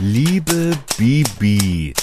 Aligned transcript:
Liebe 0.00 0.76
Bibi, 0.98 1.94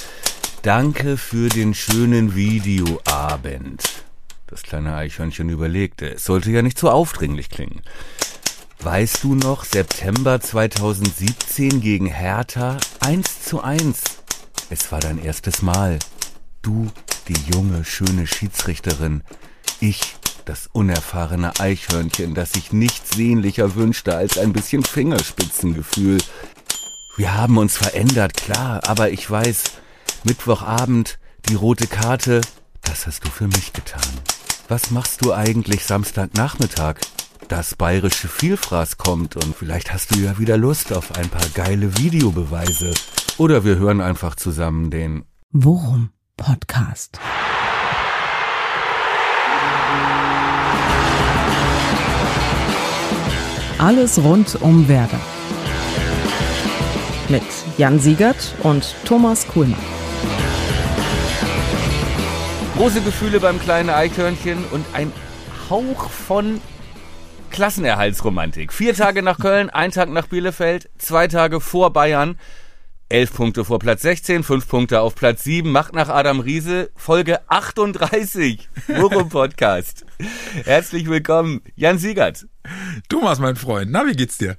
danke 0.62 1.18
für 1.18 1.50
den 1.50 1.74
schönen 1.74 2.36
Videoabend. 2.36 3.84
Das 4.48 4.64
kleine 4.64 4.96
Eichhörnchen 4.96 5.50
überlegte, 5.50 6.14
es 6.14 6.24
sollte 6.24 6.52
ja 6.52 6.62
nicht 6.62 6.80
so 6.80 6.90
aufdringlich 6.90 7.50
klingen. 7.50 7.82
Weißt 8.80 9.26
du 9.26 9.36
noch, 9.36 9.66
September 9.66 10.40
2017 10.40 11.82
gegen 11.82 12.06
Hertha 12.06 12.78
1 13.02 13.44
zu 13.44 13.62
1. 13.62 14.02
Es 14.70 14.90
war 14.94 15.02
dein 15.02 15.22
erstes 15.22 15.62
Mal. 15.62 16.00
Du, 16.62 16.90
die 17.28 17.52
junge, 17.54 17.84
schöne 17.84 18.26
Schiedsrichterin. 18.26 19.22
Ich, 19.82 20.16
das 20.46 20.70
unerfahrene 20.72 21.60
Eichhörnchen, 21.60 22.36
das 22.36 22.54
sich 22.54 22.72
nichts 22.72 23.18
sehnlicher 23.18 23.76
wünschte 23.76 24.16
als 24.16 24.38
ein 24.38 24.54
bisschen 24.54 24.84
Fingerspitzengefühl. 24.84 26.20
Wir 27.18 27.36
haben 27.36 27.58
uns 27.58 27.76
verändert, 27.76 28.38
klar, 28.38 28.82
aber 28.88 29.12
ich 29.12 29.30
weiß, 29.30 29.64
Mittwochabend, 30.24 31.20
die 31.50 31.56
rote 31.56 31.86
Karte, 31.86 32.40
das 32.84 33.06
hast 33.06 33.26
du 33.26 33.30
für 33.30 33.48
mich 33.48 33.74
getan. 33.74 34.02
Was 34.70 34.92
machst 34.92 35.24
du 35.24 35.34
eigentlich 35.34 35.84
Samstagnachmittag? 35.84 36.96
Das 37.50 37.76
bayerische 37.76 38.30
Vielfraß 38.30 38.98
kommt 38.98 39.36
und 39.36 39.54
vielleicht 39.56 39.92
hast 39.92 40.16
du 40.16 40.20
ja 40.20 40.40
wieder 40.40 40.56
Lust 40.56 40.94
auf 40.94 41.14
ein 41.18 41.28
paar 41.28 41.48
geile 41.54 41.98
Videobeweise. 41.98 42.94
Oder 43.38 43.66
wir 43.66 43.76
hören 43.76 44.00
einfach 44.00 44.36
zusammen 44.36 44.90
den 44.90 45.26
Worum 45.52 46.12
Podcast. 46.38 47.20
Alles 53.78 54.18
rund 54.20 54.62
um 54.62 54.88
Werder 54.88 55.20
mit 57.32 57.44
Jan 57.78 57.98
Siegert 57.98 58.56
und 58.62 58.94
Thomas 59.06 59.48
Kuhlmann. 59.48 59.80
Große 62.76 63.02
Gefühle 63.02 63.40
beim 63.40 63.60
kleinen 63.60 63.90
Eichhörnchen 63.90 64.66
und 64.72 64.86
ein 64.94 65.14
Hauch 65.70 66.10
von 66.10 66.60
Klassenerhaltsromantik. 67.50 68.74
Vier 68.74 68.94
Tage 68.94 69.24
nach 69.24 69.40
Köln, 69.40 69.70
ein 69.70 69.92
Tag 69.92 70.10
nach 70.10 70.28
Bielefeld, 70.28 70.90
zwei 70.98 71.28
Tage 71.30 71.62
vor 71.62 71.94
Bayern. 71.94 72.38
Elf 73.08 73.34
Punkte 73.34 73.64
vor 73.66 73.80
Platz 73.80 74.02
16, 74.02 74.44
fünf 74.44 74.68
Punkte 74.68 75.02
auf 75.02 75.16
Platz 75.16 75.44
7, 75.44 75.70
macht 75.70 75.94
nach 75.94 76.10
Adam 76.10 76.40
Riese 76.40 76.92
Folge 76.96 77.40
38. 77.50 78.70
Worum 78.88 79.30
Podcast. 79.30 80.06
Herzlich 80.66 81.10
willkommen, 81.10 81.62
Jan 81.76 81.98
Siegert. 81.98 82.48
Thomas, 83.10 83.40
mein 83.40 83.56
Freund, 83.56 83.92
na, 83.92 84.06
wie 84.06 84.16
geht's 84.16 84.38
dir? 84.38 84.58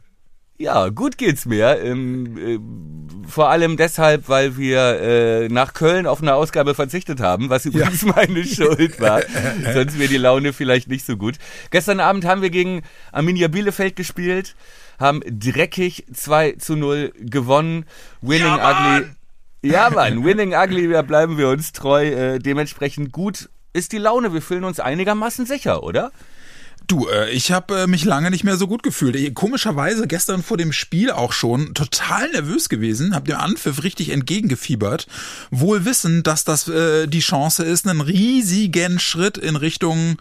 Ja, 0.59 0.91
gut 0.91 1.19
geht's 1.19 1.47
mir. 1.47 1.81
Ähm, 1.83 2.39
äh, 2.39 3.29
vor 3.29 3.49
allem 3.49 3.77
deshalb, 3.77 4.29
weil 4.29 4.57
wir 4.57 5.01
äh, 5.01 5.49
nach 5.49 5.75
Köln 5.75 6.07
auf 6.07 6.21
eine 6.21 6.35
Ausgabe 6.35 6.75
verzichtet 6.75 7.21
haben, 7.21 7.51
was 7.51 7.65
übrigens 7.65 8.03
ja. 8.03 8.13
meine 8.17 8.45
Schuld 8.45 9.01
war. 9.01 9.23
Sonst 9.73 9.99
wäre 9.99 10.09
die 10.09 10.19
Laune 10.19 10.53
vielleicht 10.53 10.89
nicht 10.89 11.07
so 11.07 11.17
gut. 11.17 11.37
Gestern 11.71 12.01
Abend 12.01 12.25
haben 12.25 12.43
wir 12.43 12.51
gegen 12.51 12.83
Arminia 13.11 13.49
Bielefeld 13.49 13.97
gespielt, 13.97 14.55
haben 14.99 15.23
dreckig 15.27 16.05
2 16.13 16.53
zu 16.53 16.77
0 16.77 17.13
gewonnen. 17.19 17.87
Winning 18.21 18.47
ja, 18.47 18.97
Ugly. 18.99 19.11
Ja, 19.63 19.91
Mann, 19.91 20.25
Winning 20.25 20.55
Ugly, 20.55 20.89
da 20.91 21.03
bleiben 21.03 21.39
wir 21.39 21.49
uns 21.49 21.73
treu. 21.73 22.05
Äh, 22.05 22.39
dementsprechend 22.39 23.13
gut 23.13 23.49
ist 23.73 23.93
die 23.93 23.99
Laune. 23.99 24.33
Wir 24.35 24.43
fühlen 24.43 24.65
uns 24.65 24.81
einigermaßen 24.81 25.47
sicher, 25.47 25.83
oder? 25.83 26.13
Du, 26.87 27.09
äh, 27.09 27.31
ich 27.31 27.53
habe 27.53 27.83
äh, 27.83 27.87
mich 27.87 28.05
lange 28.05 28.31
nicht 28.31 28.45
mehr 28.45 28.57
so 28.57 28.67
gut 28.67 28.83
gefühlt. 28.83 29.35
Komischerweise 29.35 30.07
gestern 30.07 30.43
vor 30.43 30.57
dem 30.57 30.73
Spiel 30.73 31.11
auch 31.11 31.33
schon 31.33 31.75
total 31.75 32.31
nervös 32.31 32.69
gewesen, 32.69 33.15
hab 33.15 33.25
dem 33.25 33.37
Anpfiff 33.37 33.83
richtig 33.83 34.11
entgegengefiebert, 34.11 35.07
wohl 35.51 35.85
wissend, 35.85 36.27
dass 36.27 36.45
das 36.45 36.69
äh, 36.69 37.07
die 37.07 37.21
Chance 37.21 37.65
ist, 37.65 37.87
einen 37.87 38.01
riesigen 38.01 38.99
Schritt 38.99 39.39
in 39.39 39.57
Richtung 39.57 40.17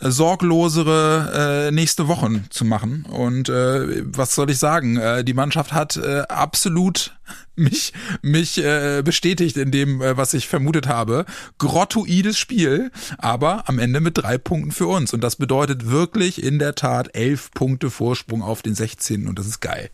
äh, 0.00 0.10
sorglosere 0.10 1.68
äh, 1.68 1.70
nächste 1.70 2.08
Wochen 2.08 2.46
zu 2.50 2.64
machen. 2.64 3.04
Und 3.10 3.48
äh, 3.48 4.02
was 4.04 4.34
soll 4.34 4.50
ich 4.50 4.58
sagen? 4.58 4.96
Äh, 4.96 5.24
die 5.24 5.34
Mannschaft 5.34 5.72
hat 5.72 5.96
äh, 5.96 6.22
absolut 6.28 7.14
mich 7.56 7.92
mich 8.22 8.58
äh, 8.58 9.02
bestätigt 9.04 9.56
in 9.56 9.70
dem, 9.70 10.02
äh, 10.02 10.16
was 10.16 10.34
ich 10.34 10.48
vermutet 10.48 10.86
habe. 10.88 11.24
Grottoides 11.58 12.38
Spiel, 12.38 12.90
aber 13.18 13.68
am 13.68 13.78
Ende 13.78 14.00
mit 14.00 14.18
drei 14.18 14.38
Punkten 14.38 14.72
für 14.72 14.86
uns. 14.86 15.12
Und 15.12 15.22
das 15.22 15.36
bedeutet 15.36 15.90
wirklich 15.90 16.42
in 16.42 16.58
der 16.58 16.74
Tat 16.74 17.14
elf 17.14 17.50
Punkte 17.52 17.90
Vorsprung 17.90 18.42
auf 18.42 18.62
den 18.62 18.74
16. 18.74 19.26
Und 19.26 19.38
das 19.38 19.46
ist 19.46 19.60
geil. 19.60 19.90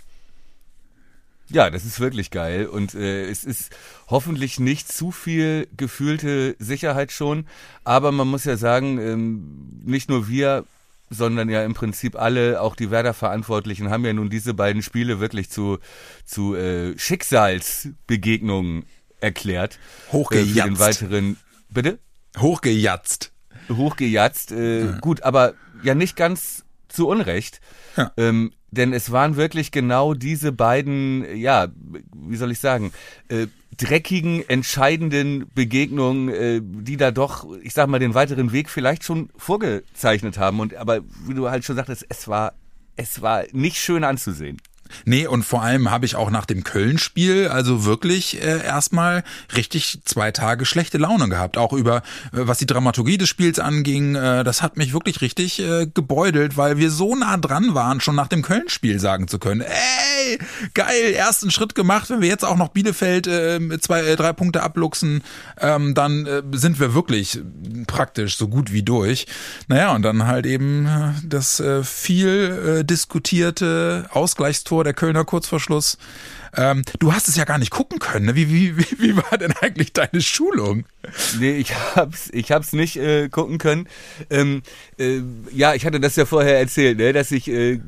Ja, 1.52 1.68
das 1.68 1.84
ist 1.84 1.98
wirklich 1.98 2.30
geil 2.30 2.66
und 2.66 2.94
äh, 2.94 3.24
es 3.24 3.42
ist 3.42 3.74
hoffentlich 4.08 4.60
nicht 4.60 4.90
zu 4.90 5.10
viel 5.10 5.66
gefühlte 5.76 6.54
Sicherheit 6.60 7.10
schon, 7.10 7.44
aber 7.82 8.12
man 8.12 8.28
muss 8.28 8.44
ja 8.44 8.56
sagen, 8.56 9.00
ähm, 9.00 9.82
nicht 9.84 10.08
nur 10.08 10.28
wir, 10.28 10.64
sondern 11.10 11.48
ja 11.48 11.64
im 11.64 11.74
Prinzip 11.74 12.16
alle, 12.16 12.60
auch 12.60 12.76
die 12.76 12.90
Werder-Verantwortlichen, 12.90 13.90
haben 13.90 14.04
ja 14.04 14.12
nun 14.12 14.30
diese 14.30 14.54
beiden 14.54 14.82
Spiele 14.82 15.20
wirklich 15.20 15.50
zu, 15.50 15.78
zu 16.24 16.54
äh, 16.54 16.96
Schicksalsbegegnungen 16.96 18.86
erklärt. 19.20 19.78
Hochgejatzt. 20.12 20.56
Äh, 20.56 20.62
für 20.62 20.68
den 20.68 20.78
weiteren, 20.78 21.36
bitte? 21.68 21.98
Hochgejatzt. 22.38 23.32
Hochgejatzt, 23.68 24.52
äh, 24.52 24.84
ja. 24.84 24.98
gut, 25.00 25.22
aber 25.22 25.54
ja 25.82 25.94
nicht 25.94 26.16
ganz 26.16 26.64
zu 26.88 27.08
Unrecht. 27.08 27.60
Ja. 27.96 28.12
Ähm, 28.16 28.52
denn 28.70 28.92
es 28.92 29.10
waren 29.10 29.36
wirklich 29.36 29.72
genau 29.72 30.14
diese 30.14 30.52
beiden, 30.52 31.36
ja, 31.36 31.68
wie 32.14 32.36
soll 32.36 32.52
ich 32.52 32.60
sagen, 32.60 32.92
äh, 33.28 33.46
dreckigen, 33.76 34.48
entscheidenden 34.48 35.46
Begegnungen, 35.54 36.28
äh, 36.28 36.60
die 36.62 36.96
da 36.96 37.10
doch, 37.10 37.46
ich 37.62 37.72
sag 37.72 37.88
mal, 37.88 37.98
den 37.98 38.14
weiteren 38.14 38.52
Weg 38.52 38.68
vielleicht 38.68 39.04
schon 39.04 39.30
vorgezeichnet 39.36 40.38
haben. 40.38 40.60
Und 40.60 40.74
aber 40.74 41.00
wie 41.26 41.34
du 41.34 41.50
halt 41.50 41.64
schon 41.64 41.76
sagtest, 41.76 42.04
es 42.08 42.28
war, 42.28 42.54
es 42.96 43.22
war 43.22 43.44
nicht 43.52 43.78
schön 43.78 44.04
anzusehen. 44.04 44.58
Nee, 45.04 45.26
und 45.26 45.44
vor 45.44 45.62
allem 45.62 45.90
habe 45.90 46.06
ich 46.06 46.16
auch 46.16 46.30
nach 46.30 46.46
dem 46.46 46.64
Köln-Spiel 46.64 47.48
also 47.48 47.84
wirklich 47.84 48.42
äh, 48.42 48.64
erstmal 48.64 49.24
richtig 49.56 50.00
zwei 50.04 50.30
Tage 50.30 50.64
schlechte 50.64 50.98
Laune 50.98 51.28
gehabt. 51.28 51.56
Auch 51.56 51.72
über, 51.72 51.98
äh, 51.98 52.00
was 52.32 52.58
die 52.58 52.66
Dramaturgie 52.66 53.18
des 53.18 53.28
Spiels 53.28 53.58
anging, 53.58 54.14
äh, 54.14 54.44
das 54.44 54.62
hat 54.62 54.76
mich 54.76 54.92
wirklich 54.92 55.20
richtig 55.20 55.60
äh, 55.60 55.86
gebeutelt, 55.86 56.56
weil 56.56 56.78
wir 56.78 56.90
so 56.90 57.14
nah 57.16 57.36
dran 57.36 57.74
waren, 57.74 58.00
schon 58.00 58.14
nach 58.14 58.28
dem 58.28 58.42
Köln-Spiel 58.42 58.98
sagen 59.00 59.28
zu 59.28 59.38
können, 59.38 59.60
ey, 59.60 60.38
geil, 60.74 61.12
ersten 61.14 61.50
Schritt 61.50 61.74
gemacht, 61.74 62.10
wenn 62.10 62.20
wir 62.20 62.28
jetzt 62.28 62.44
auch 62.44 62.56
noch 62.56 62.68
Bielefeld 62.68 63.26
äh, 63.26 63.60
zwei, 63.80 64.02
äh, 64.02 64.16
drei 64.16 64.32
Punkte 64.32 64.62
abluchsen, 64.62 65.22
ähm, 65.60 65.94
dann 65.94 66.26
äh, 66.26 66.42
sind 66.52 66.80
wir 66.80 66.94
wirklich 66.94 67.40
praktisch 67.86 68.36
so 68.36 68.48
gut 68.48 68.72
wie 68.72 68.82
durch. 68.82 69.26
Naja, 69.68 69.94
und 69.94 70.02
dann 70.02 70.26
halt 70.26 70.46
eben 70.46 70.86
äh, 70.86 71.12
das 71.24 71.60
äh, 71.60 71.82
viel 71.84 72.78
äh, 72.80 72.84
diskutierte 72.84 74.06
Ausgleichstor 74.10 74.79
Der 74.84 74.94
Kölner 74.94 75.24
Kurzverschluss. 75.24 75.96
Ähm, 76.56 76.82
du 76.98 77.12
hast 77.12 77.28
es 77.28 77.36
ja 77.36 77.44
gar 77.44 77.58
nicht 77.58 77.70
gucken 77.70 77.98
können. 77.98 78.26
Ne? 78.26 78.34
Wie, 78.34 78.48
wie, 78.50 78.76
wie, 78.76 78.98
wie 78.98 79.16
war 79.16 79.38
denn 79.38 79.52
eigentlich 79.60 79.92
deine 79.92 80.20
Schulung? 80.20 80.84
Nee, 81.38 81.56
ich 81.56 81.74
hab's, 81.74 82.28
ich 82.32 82.52
hab's 82.52 82.72
nicht 82.72 82.96
äh, 82.96 83.28
gucken 83.28 83.58
können. 83.58 83.88
Ähm, 84.28 84.62
äh, 84.98 85.20
ja, 85.52 85.74
ich 85.74 85.86
hatte 85.86 86.00
das 86.00 86.16
ja 86.16 86.26
vorher 86.26 86.58
erzählt, 86.58 86.98
ne, 86.98 87.12
dass 87.12 87.30
ich 87.30 87.48
äh, 87.48 87.80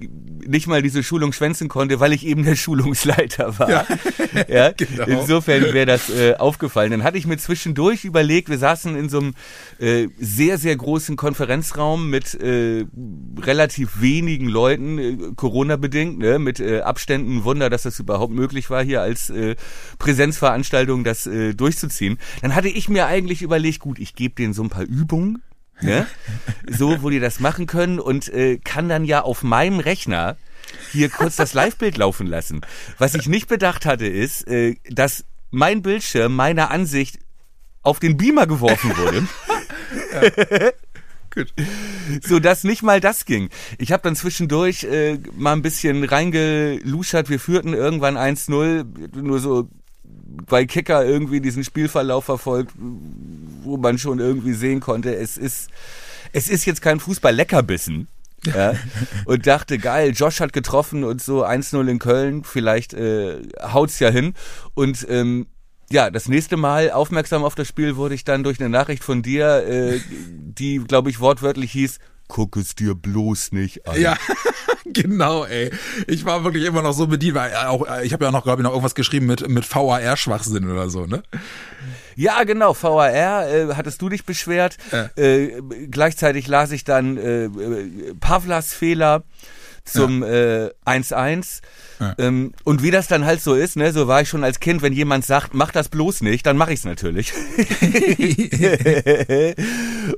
nicht 0.46 0.66
mal 0.66 0.82
diese 0.82 1.02
Schulung 1.02 1.32
schwänzen 1.32 1.68
konnte, 1.68 2.00
weil 2.00 2.12
ich 2.12 2.24
eben 2.24 2.44
der 2.44 2.56
Schulungsleiter 2.62 3.58
war. 3.58 3.70
Ja, 3.70 3.86
ja? 4.48 4.72
Genau. 4.72 5.04
Insofern 5.04 5.62
wäre 5.74 5.86
das 5.86 6.08
äh, 6.10 6.34
aufgefallen. 6.34 6.90
Dann 6.90 7.02
hatte 7.02 7.18
ich 7.18 7.26
mir 7.26 7.38
zwischendurch 7.38 8.04
überlegt, 8.04 8.48
wir 8.48 8.58
saßen 8.58 8.96
in 8.96 9.08
so 9.08 9.18
einem 9.18 9.34
äh, 9.78 10.08
sehr, 10.18 10.58
sehr 10.58 10.76
großen 10.76 11.16
Konferenzraum 11.16 12.08
mit 12.08 12.34
äh, 12.34 12.84
relativ 13.40 14.00
wenigen 14.00 14.48
Leuten, 14.48 15.36
Corona-bedingt, 15.36 16.18
ne, 16.18 16.38
mit 16.38 16.60
Abständen. 16.60 17.44
Wunder, 17.44 17.70
dass 17.70 17.82
das 17.82 17.98
überhaupt 17.98 18.32
möglich 18.32 18.51
war, 18.70 18.82
hier 18.84 19.00
als 19.00 19.30
äh, 19.30 19.56
Präsenzveranstaltung 19.98 21.04
das 21.04 21.26
äh, 21.26 21.54
durchzuziehen. 21.54 22.18
Dann 22.40 22.54
hatte 22.54 22.68
ich 22.68 22.88
mir 22.88 23.06
eigentlich 23.06 23.42
überlegt, 23.42 23.80
gut, 23.80 23.98
ich 23.98 24.14
gebe 24.14 24.34
denen 24.34 24.54
so 24.54 24.62
ein 24.62 24.70
paar 24.70 24.84
Übungen, 24.84 25.42
ne? 25.80 26.06
so, 26.68 27.02
wo 27.02 27.10
die 27.10 27.20
das 27.20 27.40
machen 27.40 27.66
können 27.66 27.98
und 27.98 28.28
äh, 28.28 28.58
kann 28.58 28.88
dann 28.88 29.04
ja 29.04 29.22
auf 29.22 29.42
meinem 29.42 29.80
Rechner 29.80 30.36
hier 30.90 31.08
kurz 31.08 31.36
das 31.36 31.54
Live-Bild 31.54 31.96
laufen 31.96 32.26
lassen. 32.26 32.60
Was 32.98 33.14
ich 33.14 33.26
nicht 33.26 33.48
bedacht 33.48 33.86
hatte, 33.86 34.06
ist, 34.06 34.46
äh, 34.48 34.76
dass 34.88 35.24
mein 35.50 35.82
Bildschirm 35.82 36.34
meiner 36.34 36.70
Ansicht 36.70 37.18
auf 37.82 37.98
den 37.98 38.16
Beamer 38.16 38.46
geworfen 38.46 38.96
wurde. 38.96 39.26
Gut. 41.34 41.52
So 42.22 42.40
dass 42.40 42.64
nicht 42.64 42.82
mal 42.82 43.00
das 43.00 43.24
ging. 43.24 43.48
Ich 43.78 43.92
habe 43.92 44.02
dann 44.02 44.16
zwischendurch 44.16 44.84
äh, 44.84 45.18
mal 45.34 45.52
ein 45.52 45.62
bisschen 45.62 46.04
reingeluschert. 46.04 47.30
Wir 47.30 47.40
führten 47.40 47.72
irgendwann 47.72 48.16
1-0, 48.16 49.16
nur 49.16 49.38
so 49.38 49.68
bei 50.46 50.64
Kicker 50.64 51.04
irgendwie 51.04 51.40
diesen 51.40 51.64
Spielverlauf 51.64 52.24
verfolgt, 52.24 52.72
wo 53.62 53.76
man 53.76 53.98
schon 53.98 54.18
irgendwie 54.18 54.54
sehen 54.54 54.80
konnte, 54.80 55.14
es 55.14 55.36
ist, 55.36 55.70
es 56.32 56.48
ist 56.48 56.64
jetzt 56.64 56.82
kein 56.82 57.00
Fußball-Leckerbissen. 57.00 58.08
Ja, 58.44 58.74
und 59.24 59.46
dachte, 59.46 59.78
geil, 59.78 60.14
Josh 60.16 60.40
hat 60.40 60.52
getroffen 60.52 61.04
und 61.04 61.22
so 61.22 61.46
1-0 61.46 61.86
in 61.88 62.00
Köln, 62.00 62.42
vielleicht 62.42 62.92
äh, 62.92 63.40
haut's 63.60 64.00
ja 64.00 64.08
hin. 64.08 64.34
Und 64.74 65.06
ähm, 65.08 65.46
ja, 65.92 66.10
das 66.10 66.28
nächste 66.28 66.56
Mal 66.56 66.90
aufmerksam 66.90 67.44
auf 67.44 67.54
das 67.54 67.68
Spiel 67.68 67.96
wurde 67.96 68.14
ich 68.14 68.24
dann 68.24 68.42
durch 68.42 68.58
eine 68.58 68.68
Nachricht 68.68 69.04
von 69.04 69.22
dir, 69.22 69.66
äh, 69.66 70.00
die, 70.08 70.78
glaube 70.78 71.10
ich, 71.10 71.20
wortwörtlich 71.20 71.72
hieß, 71.72 71.98
guck 72.28 72.56
es 72.56 72.74
dir 72.74 72.94
bloß 72.94 73.52
nicht 73.52 73.86
an. 73.86 74.00
Ja, 74.00 74.16
genau, 74.86 75.44
ey. 75.44 75.70
Ich 76.06 76.24
war 76.24 76.44
wirklich 76.44 76.64
immer 76.64 76.80
noch 76.80 76.94
so 76.94 77.06
bedient, 77.06 77.34
weil 77.34 77.54
auch, 77.54 77.86
ich 78.02 78.12
habe 78.14 78.24
ja 78.24 78.30
noch, 78.30 78.42
glaube 78.42 78.62
ich, 78.62 78.64
noch 78.64 78.70
irgendwas 78.70 78.94
geschrieben 78.94 79.26
mit, 79.26 79.46
mit 79.48 79.70
VAR-Schwachsinn 79.70 80.70
oder 80.70 80.88
so, 80.88 81.04
ne? 81.04 81.22
Ja, 82.16 82.44
genau, 82.44 82.74
VAR, 82.74 83.12
äh, 83.48 83.74
hattest 83.74 84.00
du 84.00 84.08
dich 84.08 84.24
beschwert. 84.24 84.78
Ja. 84.92 85.10
Äh, 85.16 85.60
gleichzeitig 85.90 86.48
las 86.48 86.70
ich 86.70 86.84
dann 86.84 87.18
äh, 87.18 87.44
äh, 87.44 88.14
Pavlas 88.18 88.72
Fehler 88.72 89.24
zum 89.84 90.22
äh, 90.22 90.70
1-1. 90.86 91.60
Ja. 92.00 92.14
Ähm, 92.18 92.52
und 92.64 92.82
wie 92.82 92.90
das 92.90 93.08
dann 93.08 93.24
halt 93.24 93.40
so 93.40 93.54
ist, 93.54 93.76
ne, 93.76 93.92
so 93.92 94.08
war 94.08 94.22
ich 94.22 94.28
schon 94.28 94.44
als 94.44 94.60
Kind, 94.60 94.82
wenn 94.82 94.92
jemand 94.92 95.24
sagt, 95.24 95.54
mach 95.54 95.70
das 95.70 95.88
bloß 95.88 96.22
nicht, 96.22 96.46
dann 96.46 96.56
mache 96.56 96.72
ich 96.72 96.80
es 96.80 96.84
natürlich. 96.84 97.32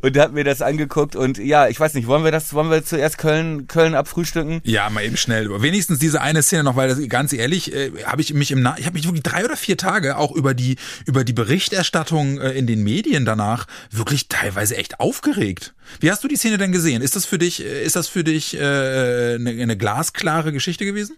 und 0.02 0.16
hab 0.16 0.32
mir 0.32 0.44
das 0.44 0.62
angeguckt 0.62 1.16
und 1.16 1.38
ja, 1.38 1.68
ich 1.68 1.78
weiß 1.78 1.94
nicht, 1.94 2.06
wollen 2.06 2.24
wir 2.24 2.32
das, 2.32 2.54
wollen 2.54 2.70
wir 2.70 2.84
zuerst 2.84 3.18
Köln, 3.18 3.68
Köln 3.68 3.94
abfrühstücken? 3.94 4.60
Ja, 4.64 4.88
mal 4.88 5.04
eben 5.04 5.16
schnell. 5.16 5.50
Wenigstens 5.62 5.98
diese 5.98 6.20
eine 6.20 6.42
Szene 6.42 6.64
noch, 6.64 6.76
weil 6.76 6.88
das, 6.88 6.98
ganz 7.08 7.32
ehrlich, 7.32 7.74
äh, 7.74 7.90
habe 8.04 8.22
ich 8.22 8.32
mich 8.32 8.50
im 8.50 8.62
Na 8.62 8.76
ich 8.78 8.86
habe 8.86 8.94
mich 8.94 9.04
wirklich 9.04 9.22
drei 9.22 9.44
oder 9.44 9.56
vier 9.56 9.76
Tage 9.76 10.16
auch 10.16 10.32
über 10.32 10.54
die 10.54 10.76
über 11.06 11.24
die 11.24 11.32
Berichterstattung 11.32 12.38
äh, 12.38 12.52
in 12.52 12.66
den 12.66 12.82
Medien 12.82 13.24
danach 13.24 13.66
wirklich 13.90 14.28
teilweise 14.28 14.76
echt 14.76 15.00
aufgeregt. 15.00 15.74
Wie 16.00 16.10
hast 16.10 16.24
du 16.24 16.28
die 16.28 16.36
Szene 16.36 16.58
denn 16.58 16.72
gesehen? 16.72 17.02
Ist 17.02 17.16
das 17.16 17.26
für 17.26 17.38
dich 17.38 17.62
äh, 17.62 17.84
ist 17.84 17.96
das 17.96 18.08
für 18.08 18.24
dich 18.24 18.54
äh, 18.54 18.58
eine, 18.58 19.53
eine 19.62 19.76
glasklare 19.76 20.52
Geschichte 20.52 20.84
gewesen? 20.84 21.16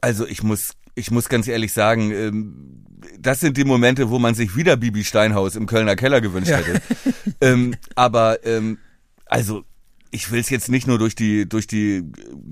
Also 0.00 0.26
ich 0.26 0.42
muss, 0.42 0.72
ich 0.94 1.10
muss 1.10 1.28
ganz 1.28 1.46
ehrlich 1.48 1.72
sagen, 1.72 2.10
ähm, 2.10 2.84
das 3.18 3.40
sind 3.40 3.56
die 3.56 3.64
Momente, 3.64 4.10
wo 4.10 4.18
man 4.18 4.34
sich 4.34 4.56
wieder 4.56 4.76
Bibi 4.76 5.04
Steinhaus 5.04 5.56
im 5.56 5.66
Kölner 5.66 5.96
Keller 5.96 6.20
gewünscht 6.20 6.50
Ja. 6.50 6.58
hätte. 6.58 6.80
ähm, 7.40 7.74
aber 7.94 8.44
ähm, 8.46 8.78
also 9.26 9.64
ich 10.10 10.30
will 10.32 10.40
es 10.40 10.50
jetzt 10.50 10.68
nicht 10.68 10.86
nur 10.86 10.98
durch 10.98 11.14
die 11.14 11.48
durch 11.48 11.66
die 11.66 11.98
äh, 11.98 12.04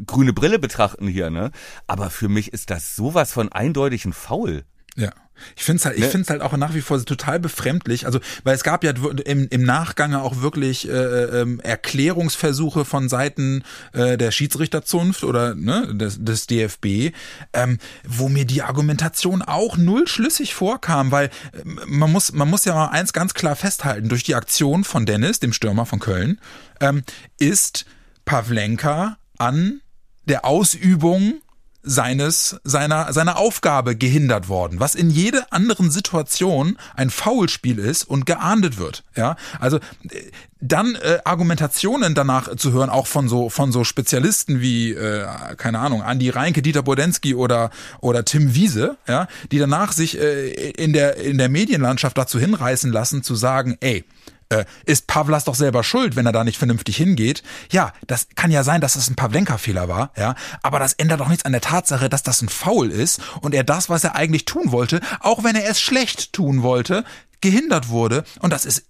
grüne 0.06 0.32
Brille 0.32 0.58
betrachten 0.58 1.08
hier, 1.08 1.30
ne? 1.30 1.50
Aber 1.86 2.10
für 2.10 2.28
mich 2.28 2.52
ist 2.52 2.70
das 2.70 2.94
sowas 2.96 3.32
von 3.32 3.50
eindeutig 3.50 4.04
ein 4.04 4.12
Foul. 4.12 4.64
Ja. 4.96 5.12
Ich 5.56 5.64
finde 5.64 5.78
es 5.78 5.84
halt, 5.84 5.96
ich 5.96 6.04
Ne? 6.04 6.10
find's 6.10 6.30
halt 6.30 6.42
auch 6.42 6.56
nach 6.56 6.74
wie 6.74 6.80
vor 6.80 7.04
total 7.04 7.38
befremdlich. 7.38 8.06
Also, 8.06 8.20
weil 8.44 8.54
es 8.54 8.62
gab 8.62 8.84
ja 8.84 8.92
im, 9.24 9.48
im 9.48 9.62
Nachgang 9.62 10.14
auch 10.14 10.40
wirklich 10.40 10.88
äh, 10.88 10.92
ähm, 10.92 11.60
Erklärungsversuche 11.60 12.84
von 12.84 13.08
Seiten 13.08 13.62
äh, 13.92 14.16
der 14.16 14.30
Schiedsrichterzunft 14.30 15.24
oder 15.24 15.54
ne, 15.54 15.94
des, 15.94 16.22
des 16.24 16.46
DFB, 16.46 17.14
ähm, 17.52 17.78
wo 18.06 18.28
mir 18.28 18.44
die 18.44 18.62
Argumentation 18.62 19.42
auch 19.42 19.76
null 19.76 20.08
schlüssig 20.08 20.54
vorkam, 20.54 21.10
weil 21.10 21.30
ähm, 21.64 21.80
man 21.86 22.10
muss, 22.10 22.32
man 22.32 22.48
muss 22.48 22.64
ja 22.64 22.74
mal 22.74 22.88
eins 22.88 23.12
ganz 23.12 23.34
klar 23.34 23.56
festhalten: 23.56 24.08
Durch 24.08 24.24
die 24.24 24.34
Aktion 24.34 24.84
von 24.84 25.06
Dennis, 25.06 25.40
dem 25.40 25.52
Stürmer 25.52 25.86
von 25.86 26.00
Köln, 26.00 26.40
ähm, 26.80 27.02
ist 27.38 27.86
Pavlenka 28.24 29.16
an 29.38 29.80
der 30.24 30.44
Ausübung 30.44 31.40
seines 31.88 32.60
seiner 32.64 33.12
seiner 33.12 33.38
Aufgabe 33.38 33.96
gehindert 33.96 34.48
worden, 34.48 34.80
was 34.80 34.94
in 34.94 35.10
jeder 35.10 35.46
anderen 35.50 35.90
Situation 35.90 36.78
ein 36.94 37.10
Foulspiel 37.10 37.78
ist 37.78 38.04
und 38.04 38.26
geahndet 38.26 38.78
wird, 38.78 39.04
ja? 39.16 39.36
Also 39.58 39.78
äh, 39.78 40.30
dann 40.60 40.96
äh, 40.96 41.18
Argumentationen 41.24 42.14
danach 42.14 42.56
zu 42.56 42.72
hören, 42.72 42.90
auch 42.90 43.06
von 43.06 43.28
so 43.28 43.48
von 43.48 43.72
so 43.72 43.84
Spezialisten 43.84 44.60
wie 44.60 44.92
äh, 44.92 45.26
keine 45.56 45.78
Ahnung 45.78 46.02
Andi 46.02 46.30
Reinke, 46.30 46.62
Dieter 46.62 46.82
Bodensky 46.82 47.34
oder 47.34 47.70
oder 48.00 48.24
Tim 48.24 48.54
Wiese, 48.54 48.96
ja, 49.06 49.28
die 49.50 49.58
danach 49.58 49.92
sich 49.92 50.18
äh, 50.20 50.70
in 50.70 50.92
der 50.92 51.16
in 51.16 51.38
der 51.38 51.48
Medienlandschaft 51.48 52.18
dazu 52.18 52.38
hinreißen 52.38 52.92
lassen 52.92 53.22
zu 53.22 53.34
sagen, 53.34 53.76
ey, 53.80 54.04
äh, 54.48 54.64
ist 54.84 55.06
Pavlas 55.06 55.44
doch 55.44 55.54
selber 55.54 55.84
schuld, 55.84 56.16
wenn 56.16 56.26
er 56.26 56.32
da 56.32 56.44
nicht 56.44 56.58
vernünftig 56.58 56.96
hingeht. 56.96 57.42
Ja, 57.70 57.92
das 58.06 58.28
kann 58.34 58.50
ja 58.50 58.64
sein, 58.64 58.80
dass 58.80 58.94
das 58.94 59.08
ein 59.08 59.16
Pavlenka-Fehler 59.16 59.88
war, 59.88 60.12
ja, 60.16 60.34
aber 60.62 60.78
das 60.78 60.94
ändert 60.94 61.20
doch 61.20 61.28
nichts 61.28 61.44
an 61.44 61.52
der 61.52 61.60
Tatsache, 61.60 62.08
dass 62.08 62.22
das 62.22 62.42
ein 62.42 62.48
Foul 62.48 62.90
ist 62.90 63.20
und 63.40 63.54
er 63.54 63.64
das, 63.64 63.88
was 63.90 64.04
er 64.04 64.14
eigentlich 64.14 64.44
tun 64.44 64.72
wollte, 64.72 65.00
auch 65.20 65.44
wenn 65.44 65.56
er 65.56 65.68
es 65.68 65.80
schlecht 65.80 66.32
tun 66.32 66.62
wollte, 66.62 67.04
gehindert 67.40 67.88
wurde 67.88 68.24
und 68.40 68.52
das 68.52 68.64
ist 68.64 68.84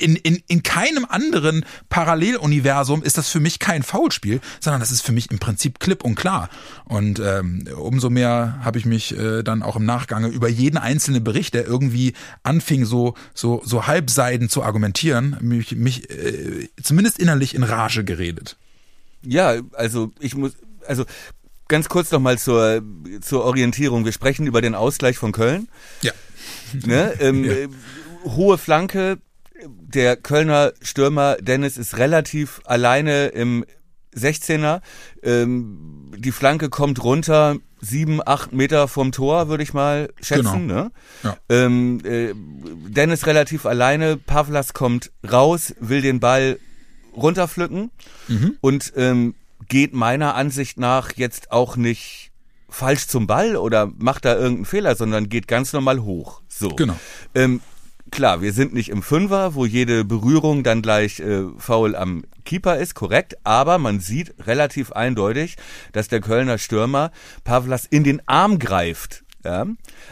in, 0.00 0.16
in, 0.16 0.42
in 0.48 0.62
keinem 0.62 1.04
anderen 1.08 1.64
Paralleluniversum 1.88 3.02
ist 3.02 3.18
das 3.18 3.28
für 3.28 3.40
mich 3.40 3.58
kein 3.58 3.82
Foulspiel, 3.82 4.40
sondern 4.60 4.80
das 4.80 4.90
ist 4.90 5.02
für 5.02 5.12
mich 5.12 5.30
im 5.30 5.38
Prinzip 5.38 5.78
klipp 5.80 6.04
und 6.04 6.14
klar. 6.14 6.48
Und 6.84 7.20
ähm, 7.20 7.68
umso 7.76 8.10
mehr 8.10 8.58
habe 8.62 8.78
ich 8.78 8.84
mich 8.84 9.16
äh, 9.16 9.42
dann 9.42 9.62
auch 9.62 9.76
im 9.76 9.84
Nachgange 9.84 10.28
über 10.28 10.48
jeden 10.48 10.78
einzelnen 10.78 11.22
Bericht, 11.22 11.54
der 11.54 11.66
irgendwie 11.66 12.14
anfing, 12.42 12.84
so, 12.84 13.14
so, 13.34 13.62
so 13.64 13.86
halbseiden 13.86 14.48
zu 14.48 14.62
argumentieren, 14.62 15.36
mich, 15.40 15.76
mich 15.76 16.10
äh, 16.10 16.68
zumindest 16.82 17.18
innerlich 17.18 17.54
in 17.54 17.62
Rage 17.62 18.04
geredet. 18.04 18.56
Ja, 19.24 19.54
also 19.72 20.12
ich 20.18 20.34
muss, 20.34 20.52
also 20.86 21.04
ganz 21.68 21.88
kurz 21.88 22.10
noch 22.10 22.20
mal 22.20 22.38
zur 22.38 22.82
zur 23.20 23.44
Orientierung. 23.44 24.04
Wir 24.04 24.12
sprechen 24.12 24.46
über 24.46 24.60
den 24.60 24.74
Ausgleich 24.74 25.16
von 25.16 25.32
Köln. 25.32 25.68
Ja. 26.02 26.12
Ne? 26.84 27.14
Ähm, 27.20 27.44
Ja. 27.44 27.54
Hohe 28.24 28.58
Flanke. 28.58 29.18
Der 29.66 30.16
Kölner 30.16 30.72
Stürmer 30.82 31.36
Dennis 31.36 31.76
ist 31.76 31.98
relativ 31.98 32.60
alleine 32.64 33.26
im 33.28 33.64
16er. 34.14 34.80
Ähm, 35.22 36.10
die 36.16 36.32
Flanke 36.32 36.68
kommt 36.68 37.02
runter, 37.02 37.56
sieben, 37.80 38.20
acht 38.24 38.52
Meter 38.52 38.88
vom 38.88 39.12
Tor, 39.12 39.48
würde 39.48 39.62
ich 39.62 39.72
mal 39.74 40.10
schätzen. 40.20 40.66
Ne? 40.66 40.90
Ja. 41.22 41.36
Ähm, 41.48 42.00
äh, 42.04 42.32
Dennis 42.88 43.26
relativ 43.26 43.66
alleine. 43.66 44.16
Pavlas 44.16 44.74
kommt 44.74 45.10
raus, 45.30 45.74
will 45.80 46.02
den 46.02 46.20
Ball 46.20 46.58
runterpflücken 47.16 47.90
Mhm. 48.28 48.56
und 48.60 48.92
ähm, 48.96 49.34
geht 49.68 49.94
meiner 49.94 50.34
Ansicht 50.34 50.78
nach 50.78 51.12
jetzt 51.16 51.52
auch 51.52 51.76
nicht 51.76 52.30
falsch 52.68 53.06
zum 53.06 53.26
Ball 53.26 53.56
oder 53.56 53.90
macht 53.98 54.24
da 54.24 54.34
irgendeinen 54.34 54.64
Fehler, 54.64 54.96
sondern 54.96 55.28
geht 55.28 55.46
ganz 55.46 55.72
normal 55.72 56.02
hoch. 56.02 56.40
So. 56.48 56.70
Genau. 56.70 56.96
Ähm, 57.34 57.60
klar, 58.12 58.40
wir 58.40 58.52
sind 58.52 58.72
nicht 58.72 58.90
im 58.90 59.02
Fünfer, 59.02 59.56
wo 59.56 59.66
jede 59.66 60.04
Berührung 60.04 60.62
dann 60.62 60.82
gleich 60.82 61.18
äh, 61.18 61.46
faul 61.58 61.96
am 61.96 62.24
Keeper 62.44 62.76
ist, 62.76 62.94
korrekt, 62.94 63.36
aber 63.42 63.78
man 63.78 63.98
sieht 63.98 64.34
relativ 64.46 64.92
eindeutig, 64.92 65.56
dass 65.92 66.06
der 66.06 66.20
Kölner 66.20 66.58
Stürmer 66.58 67.10
Pavlas 67.42 67.86
in 67.86 68.04
den 68.04 68.22
Arm 68.28 68.60
greift. 68.60 69.24
Ja? 69.44 69.66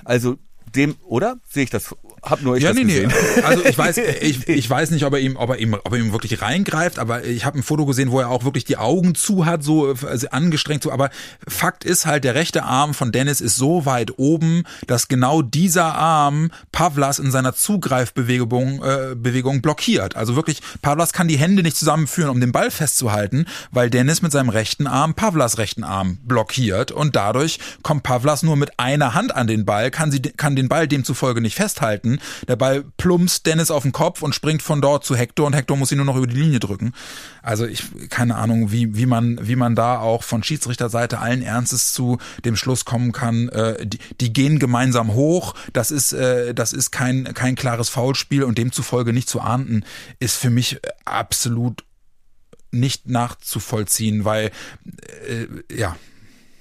Also 0.04 0.38
dem, 0.74 0.96
oder? 1.04 1.38
Sehe 1.48 1.64
ich 1.64 1.70
das? 1.70 1.94
Hab 2.22 2.42
nur 2.42 2.56
ich 2.56 2.62
ja, 2.62 2.72
nee, 2.72 2.84
nee. 2.84 3.06
gesehen. 3.06 3.12
Also 3.44 3.64
ich 3.64 3.78
weiß, 3.78 3.96
ich, 4.20 4.48
ich 4.48 4.68
weiß 4.68 4.90
nicht, 4.90 5.04
ob 5.04 5.14
er 5.14 5.20
ihm, 5.20 5.36
ob 5.36 5.50
er 5.50 5.58
ihm, 5.58 5.74
ob 5.74 5.92
er 5.92 5.98
ihm 5.98 6.12
wirklich 6.12 6.42
reingreift, 6.42 6.98
aber 6.98 7.24
ich 7.24 7.44
habe 7.44 7.58
ein 7.58 7.62
Foto 7.62 7.86
gesehen, 7.86 8.10
wo 8.10 8.20
er 8.20 8.28
auch 8.28 8.44
wirklich 8.44 8.64
die 8.64 8.76
Augen 8.76 9.14
zu 9.14 9.46
hat, 9.46 9.62
so 9.62 9.94
also 10.06 10.28
angestrengt 10.30 10.82
so. 10.82 10.92
Aber 10.92 11.10
Fakt 11.46 11.84
ist 11.84 12.06
halt, 12.06 12.24
der 12.24 12.34
rechte 12.34 12.62
Arm 12.62 12.94
von 12.94 13.12
Dennis 13.12 13.40
ist 13.40 13.56
so 13.56 13.86
weit 13.86 14.18
oben, 14.18 14.64
dass 14.86 15.08
genau 15.08 15.42
dieser 15.42 15.94
Arm 15.94 16.50
Pavlas 16.72 17.18
in 17.18 17.30
seiner 17.30 17.54
Zugreifbewegung 17.54 18.82
äh, 18.82 19.14
Bewegung 19.14 19.62
blockiert. 19.62 20.16
Also 20.16 20.36
wirklich, 20.36 20.60
Pavlas 20.82 21.12
kann 21.12 21.28
die 21.28 21.38
Hände 21.38 21.62
nicht 21.62 21.76
zusammenführen, 21.76 22.30
um 22.30 22.40
den 22.40 22.52
Ball 22.52 22.70
festzuhalten, 22.70 23.46
weil 23.70 23.90
Dennis 23.90 24.22
mit 24.22 24.32
seinem 24.32 24.48
rechten 24.48 24.86
Arm 24.86 25.14
Pavlas 25.14 25.58
rechten 25.58 25.84
Arm 25.84 26.18
blockiert 26.24 26.92
und 26.92 27.16
dadurch 27.16 27.58
kommt 27.82 28.02
Pavlas 28.02 28.42
nur 28.42 28.56
mit 28.56 28.78
einer 28.78 29.14
Hand 29.14 29.34
an 29.34 29.46
den 29.46 29.64
Ball, 29.64 29.90
kann 29.90 30.10
sie 30.10 30.20
kann 30.20 30.56
den 30.56 30.68
Ball 30.68 30.88
demzufolge 30.88 31.40
nicht 31.40 31.54
festhalten. 31.54 32.09
Der 32.48 32.56
Ball 32.56 32.84
plumpst 32.96 33.46
Dennis 33.46 33.70
auf 33.70 33.82
den 33.82 33.92
Kopf 33.92 34.22
und 34.22 34.34
springt 34.34 34.62
von 34.62 34.80
dort 34.80 35.04
zu 35.04 35.14
Hector 35.14 35.46
und 35.46 35.52
Hector 35.54 35.76
muss 35.76 35.92
ihn 35.92 35.98
nur 35.98 36.06
noch 36.06 36.16
über 36.16 36.26
die 36.26 36.40
Linie 36.40 36.58
drücken. 36.58 36.92
Also 37.42 37.66
ich 37.66 37.84
keine 38.08 38.36
Ahnung, 38.36 38.72
wie 38.72 38.96
wie 38.96 39.06
man 39.06 39.38
wie 39.46 39.56
man 39.56 39.74
da 39.74 39.98
auch 40.00 40.22
von 40.22 40.42
Schiedsrichterseite 40.42 41.18
allen 41.18 41.42
Ernstes 41.42 41.92
zu 41.92 42.18
dem 42.44 42.56
Schluss 42.56 42.84
kommen 42.84 43.12
kann. 43.12 43.48
Äh, 43.50 43.86
die, 43.86 43.98
die 44.20 44.32
gehen 44.32 44.58
gemeinsam 44.58 45.14
hoch. 45.14 45.54
Das 45.72 45.90
ist 45.90 46.12
äh, 46.12 46.54
das 46.54 46.72
ist 46.72 46.90
kein 46.90 47.34
kein 47.34 47.54
klares 47.54 47.88
Foulspiel 47.88 48.42
und 48.42 48.58
demzufolge 48.58 49.12
nicht 49.12 49.28
zu 49.28 49.40
ahnden 49.40 49.84
ist 50.18 50.36
für 50.36 50.50
mich 50.50 50.76
äh, 50.76 50.88
absolut 51.04 51.84
nicht 52.72 53.08
nachzuvollziehen, 53.08 54.24
weil 54.24 54.50
äh, 55.28 55.46
ja 55.74 55.96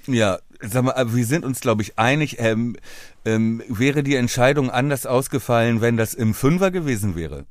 Ja, 0.06 0.38
sag 0.60 0.84
mal, 0.84 1.14
wir 1.14 1.26
sind 1.26 1.44
uns, 1.44 1.60
glaube 1.60 1.82
ich, 1.82 1.98
einig. 1.98 2.36
Ähm, 2.38 2.76
ähm, 3.24 3.62
wäre 3.68 4.02
die 4.02 4.16
Entscheidung 4.16 4.70
anders 4.70 5.06
ausgefallen, 5.06 5.80
wenn 5.80 5.96
das 5.96 6.14
im 6.14 6.34
Fünfer 6.34 6.70
gewesen 6.70 7.16
wäre? 7.16 7.46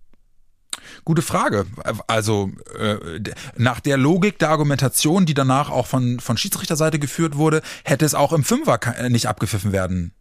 Gute 1.05 1.21
Frage. 1.21 1.65
Also 2.07 2.51
äh, 2.77 3.19
nach 3.55 3.79
der 3.79 3.97
Logik 3.97 4.39
der 4.39 4.49
Argumentation, 4.49 5.25
die 5.25 5.33
danach 5.33 5.69
auch 5.69 5.87
von, 5.87 6.19
von 6.19 6.37
Schiedsrichterseite 6.37 6.99
geführt 6.99 7.35
wurde, 7.35 7.61
hätte 7.83 8.05
es 8.05 8.15
auch 8.15 8.33
im 8.33 8.43
Fünfer 8.43 8.79
nicht 9.09 9.27
abgepfiffen 9.27 9.71
werden 9.71 10.13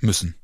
müssen. 0.00 0.34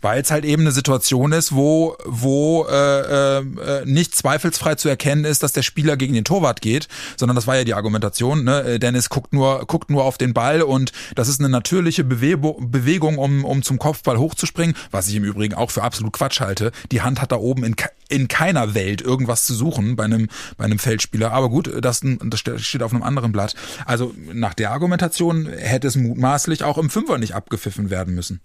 Weil 0.00 0.22
es 0.22 0.30
halt 0.30 0.44
eben 0.44 0.62
eine 0.62 0.72
Situation 0.72 1.32
ist, 1.32 1.54
wo 1.54 1.96
wo 2.04 2.66
äh, 2.68 3.38
äh, 3.38 3.84
nicht 3.84 4.14
zweifelsfrei 4.14 4.74
zu 4.74 4.88
erkennen 4.88 5.24
ist, 5.24 5.42
dass 5.42 5.52
der 5.52 5.62
Spieler 5.62 5.96
gegen 5.96 6.14
den 6.14 6.24
Torwart 6.24 6.60
geht, 6.60 6.88
sondern 7.16 7.36
das 7.36 7.46
war 7.46 7.56
ja 7.56 7.64
die 7.64 7.74
Argumentation. 7.74 8.44
Ne? 8.44 8.62
Äh, 8.62 8.78
Dennis 8.78 9.08
guckt 9.08 9.32
nur 9.32 9.66
guckt 9.66 9.90
nur 9.90 10.04
auf 10.04 10.18
den 10.18 10.34
Ball 10.34 10.62
und 10.62 10.92
das 11.14 11.28
ist 11.28 11.40
eine 11.40 11.48
natürliche 11.48 12.04
Bewegung, 12.04 12.70
Bewegung 12.70 13.18
um 13.18 13.44
um 13.44 13.62
zum 13.62 13.78
Kopfball 13.78 14.18
hochzuspringen, 14.18 14.76
was 14.90 15.08
ich 15.08 15.16
im 15.16 15.24
Übrigen 15.24 15.54
auch 15.54 15.70
für 15.70 15.82
absolut 15.82 16.12
Quatsch 16.12 16.40
halte. 16.40 16.72
Die 16.92 17.02
Hand 17.02 17.20
hat 17.20 17.32
da 17.32 17.36
oben 17.36 17.64
in 17.64 17.76
in 18.08 18.28
keiner 18.28 18.74
Welt 18.74 19.00
irgendwas 19.02 19.44
zu 19.44 19.54
suchen 19.54 19.96
bei 19.96 20.04
einem 20.04 20.28
bei 20.56 20.64
einem 20.64 20.78
Feldspieler. 20.78 21.32
Aber 21.32 21.48
gut, 21.48 21.70
das, 21.80 22.02
das 22.02 22.40
steht 22.40 22.82
auf 22.82 22.92
einem 22.92 23.02
anderen 23.02 23.32
Blatt. 23.32 23.54
Also 23.84 24.14
nach 24.32 24.54
der 24.54 24.70
Argumentation 24.70 25.46
hätte 25.46 25.88
es 25.88 25.96
mutmaßlich 25.96 26.64
auch 26.64 26.78
im 26.78 26.90
Fünfer 26.90 27.18
nicht 27.18 27.34
abgepfiffen 27.34 27.90
werden 27.90 28.14
müssen. 28.14 28.40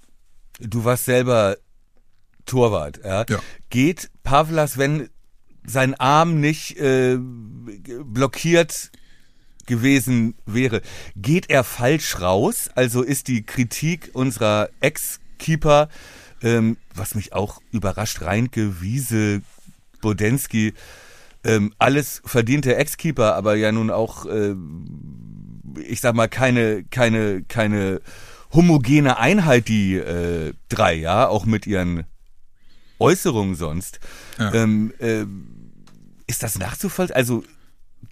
Du 0.59 0.83
warst 0.83 1.05
selber 1.05 1.57
Torwart. 2.45 2.99
Ja? 3.03 3.25
ja. 3.29 3.39
Geht 3.69 4.09
Pavlas, 4.23 4.77
wenn 4.77 5.09
sein 5.65 5.93
Arm 5.95 6.39
nicht 6.39 6.77
äh, 6.77 7.17
blockiert 7.17 8.91
gewesen 9.65 10.35
wäre, 10.45 10.81
geht 11.15 11.49
er 11.49 11.63
falsch 11.63 12.19
raus? 12.19 12.69
Also 12.75 13.03
ist 13.03 13.27
die 13.27 13.43
Kritik 13.43 14.09
unserer 14.13 14.69
Ex-Keeper, 14.79 15.89
ähm, 16.41 16.77
was 16.93 17.15
mich 17.15 17.33
auch 17.33 17.61
überrascht, 17.71 18.21
Reinke, 18.21 18.81
Wiese, 18.81 19.41
Bodensky, 20.01 20.73
ähm, 21.43 21.73
alles 21.79 22.21
verdiente 22.25 22.75
Ex-Keeper, 22.75 23.35
aber 23.35 23.55
ja 23.55 23.71
nun 23.71 23.91
auch, 23.91 24.25
äh, 24.25 24.55
ich 25.87 26.01
sag 26.01 26.15
mal, 26.15 26.27
keine, 26.27 26.83
keine, 26.89 27.43
keine 27.43 28.01
homogene 28.53 29.17
Einheit, 29.17 29.67
die 29.67 29.95
äh, 29.95 30.53
drei, 30.69 30.95
ja, 30.95 31.27
auch 31.27 31.45
mit 31.45 31.67
ihren 31.67 32.05
Äußerungen 32.99 33.55
sonst. 33.55 33.99
Ja. 34.37 34.53
Ähm, 34.53 34.93
äh, 34.99 35.25
ist 36.27 36.43
das 36.43 36.57
nachzuvollziehen? 36.57 37.15
Also, 37.15 37.43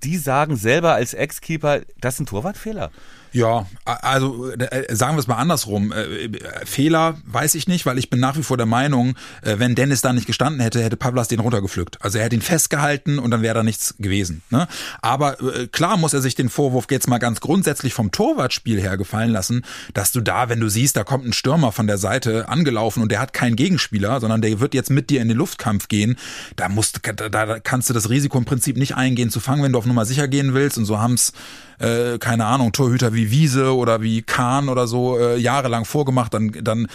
die 0.04 0.18
sagen 0.18 0.56
selber 0.56 0.94
als 0.94 1.14
Ex-Keeper, 1.14 1.82
das 2.00 2.16
ist 2.16 2.20
ein 2.22 2.26
Torwartfehler. 2.26 2.92
Ja, 3.32 3.68
also 3.86 4.50
äh, 4.52 4.94
sagen 4.96 5.16
wir 5.16 5.20
es 5.20 5.28
mal 5.28 5.36
andersrum. 5.36 5.92
Äh, 5.92 6.30
Fehler 6.66 7.18
weiß 7.26 7.56
ich 7.56 7.68
nicht, 7.68 7.86
weil 7.86 7.98
ich 7.98 8.10
bin 8.10 8.20
nach 8.20 8.38
wie 8.38 8.44
vor 8.44 8.58
der 8.58 8.66
Meinung, 8.66 9.16
äh, 9.42 9.56
wenn 9.58 9.76
Dennis 9.76 10.02
da 10.02 10.14
nicht 10.14 10.28
gestanden 10.28 10.62
hätte, 10.62 10.84
hätte 10.84 10.98
Pavlas 10.98 11.28
den 11.28 11.40
runtergepflückt. 11.40 12.02
Also 12.02 12.18
er 12.18 12.26
hätte 12.26 12.36
ihn 12.36 12.42
festgehalten 12.42 13.20
und 13.20 13.32
dann 13.32 13.42
wäre 13.42 13.56
da 13.56 13.64
nichts 13.64 13.96
gewesen. 14.00 14.42
Ne? 14.50 14.68
Aber 15.02 15.38
klar 15.72 15.98
muss 15.98 16.14
er 16.14 16.22
sich 16.22 16.36
den 16.36 16.50
Vorwurf 16.50 16.88
jetzt 16.90 17.08
mal 17.08 17.20
ganz 17.20 17.40
grundsätzlich 17.40 17.94
vom 17.94 18.12
Torwartspiel 18.12 18.82
her 18.82 18.98
gefallen 18.98 19.32
lassen, 19.32 19.64
dass 19.94 20.12
du 20.12 20.22
da, 20.22 20.50
wenn 20.50 20.60
du 20.60 20.70
siehst, 20.70 20.98
da 20.98 21.04
kommt 21.04 21.26
ein 21.26 21.34
Stürmer 21.34 21.72
von 21.72 21.88
der 21.88 21.98
Seite 21.98 22.50
angelaufen 22.50 23.04
und 23.04 23.12
der 23.12 23.20
hat 23.20 23.34
keinen 23.34 23.56
Gegenspieler, 23.56 24.20
sondern 24.20 24.42
der 24.42 24.60
wird 24.60 24.74
jetzt 24.74 24.90
mit 24.90 25.10
dir 25.10 25.22
in 25.22 25.28
den 25.28 25.38
Luftkampf 25.38 25.88
gehen, 25.88 26.18
da 26.56 26.70
musst 26.70 27.02
da 27.04 27.60
kannst 27.60 27.90
du 27.90 27.94
das 27.94 28.10
Risiko 28.10 28.38
im 28.38 28.46
Prinzip 28.46 28.78
nicht 28.78 28.96
eingehen 28.96 29.30
zu 29.30 29.40
fangen, 29.40 29.64
wenn 29.64 29.74
du 29.74 29.78
auf 29.78 29.86
Nummer 29.86 30.06
sicher 30.06 30.28
gehen 30.28 30.54
willst. 30.54 30.78
Und 30.78 30.86
so 30.86 31.00
haben's 31.00 31.34
äh, 31.80 32.18
keine 32.20 32.46
Ahnung, 32.46 32.72
Torhüter 32.72 33.14
wie 33.14 33.32
Wiese 33.32 33.76
oder 33.76 34.02
wie 34.02 34.22
Kahn 34.22 34.70
oder 34.70 34.88
so 34.88 35.18
äh, 35.18 35.38
jahrelang 35.38 35.86
vorgemacht, 35.86 36.34
dann, 36.34 36.52
dann 36.62 36.88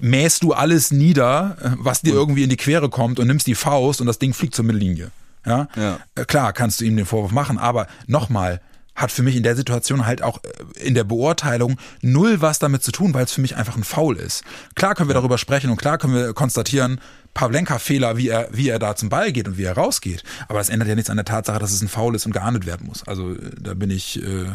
mähst 0.00 0.42
du 0.42 0.52
alles 0.52 0.90
nieder, 0.90 1.56
äh, 1.60 1.70
was 1.78 2.02
dir 2.02 2.12
irgendwie 2.12 2.44
in 2.44 2.50
die 2.50 2.56
Quere 2.56 2.88
kommt 2.88 3.18
und 3.18 3.26
nimmst 3.26 3.46
die 3.46 3.54
Faust 3.54 4.00
und 4.00 4.06
das 4.06 4.18
Ding 4.18 4.34
fliegt 4.34 4.54
zur 4.54 4.64
Mittellinie. 4.64 5.10
Ja? 5.46 5.68
ja. 5.76 5.98
Äh, 6.14 6.24
klar, 6.24 6.52
kannst 6.52 6.80
du 6.80 6.84
ihm 6.84 6.96
den 6.96 7.06
Vorwurf 7.06 7.32
machen, 7.32 7.58
aber 7.58 7.86
nochmal, 8.06 8.60
hat 8.94 9.10
für 9.10 9.22
mich 9.22 9.36
in 9.36 9.42
der 9.42 9.56
Situation 9.56 10.06
halt 10.06 10.22
auch 10.22 10.40
äh, 10.44 10.80
in 10.86 10.94
der 10.94 11.04
Beurteilung 11.04 11.78
null 12.00 12.40
was 12.40 12.58
damit 12.58 12.82
zu 12.82 12.92
tun, 12.92 13.14
weil 13.14 13.24
es 13.24 13.32
für 13.32 13.40
mich 13.40 13.56
einfach 13.56 13.76
ein 13.76 13.84
Foul 13.84 14.16
ist. 14.16 14.44
Klar 14.74 14.94
können 14.94 15.08
wir 15.08 15.14
darüber 15.14 15.38
sprechen 15.38 15.70
und 15.70 15.76
klar 15.76 15.98
können 15.98 16.14
wir 16.14 16.34
konstatieren, 16.34 17.00
Pavlenka-Fehler, 17.34 18.16
wie 18.16 18.28
er, 18.28 18.48
wie 18.52 18.68
er 18.68 18.78
da 18.78 18.94
zum 18.94 19.08
Ball 19.08 19.32
geht 19.32 19.48
und 19.48 19.56
wie 19.56 19.64
er 19.64 19.76
rausgeht. 19.76 20.22
Aber 20.48 20.58
das 20.58 20.68
ändert 20.68 20.88
ja 20.88 20.94
nichts 20.94 21.10
an 21.10 21.16
der 21.16 21.24
Tatsache, 21.24 21.58
dass 21.58 21.72
es 21.72 21.82
ein 21.82 21.88
Foul 21.88 22.14
ist 22.14 22.26
und 22.26 22.32
geahndet 22.32 22.66
werden 22.66 22.86
muss. 22.86 23.06
Also 23.06 23.32
äh, 23.32 23.50
da 23.58 23.74
bin 23.74 23.90
ich, 23.90 24.22
äh, 24.22 24.46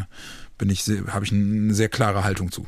bin 0.58 0.70
ich, 0.70 0.88
habe 1.08 1.24
ich 1.24 1.32
eine 1.32 1.74
sehr 1.74 1.88
klare 1.88 2.24
Haltung 2.24 2.52
zu. 2.52 2.66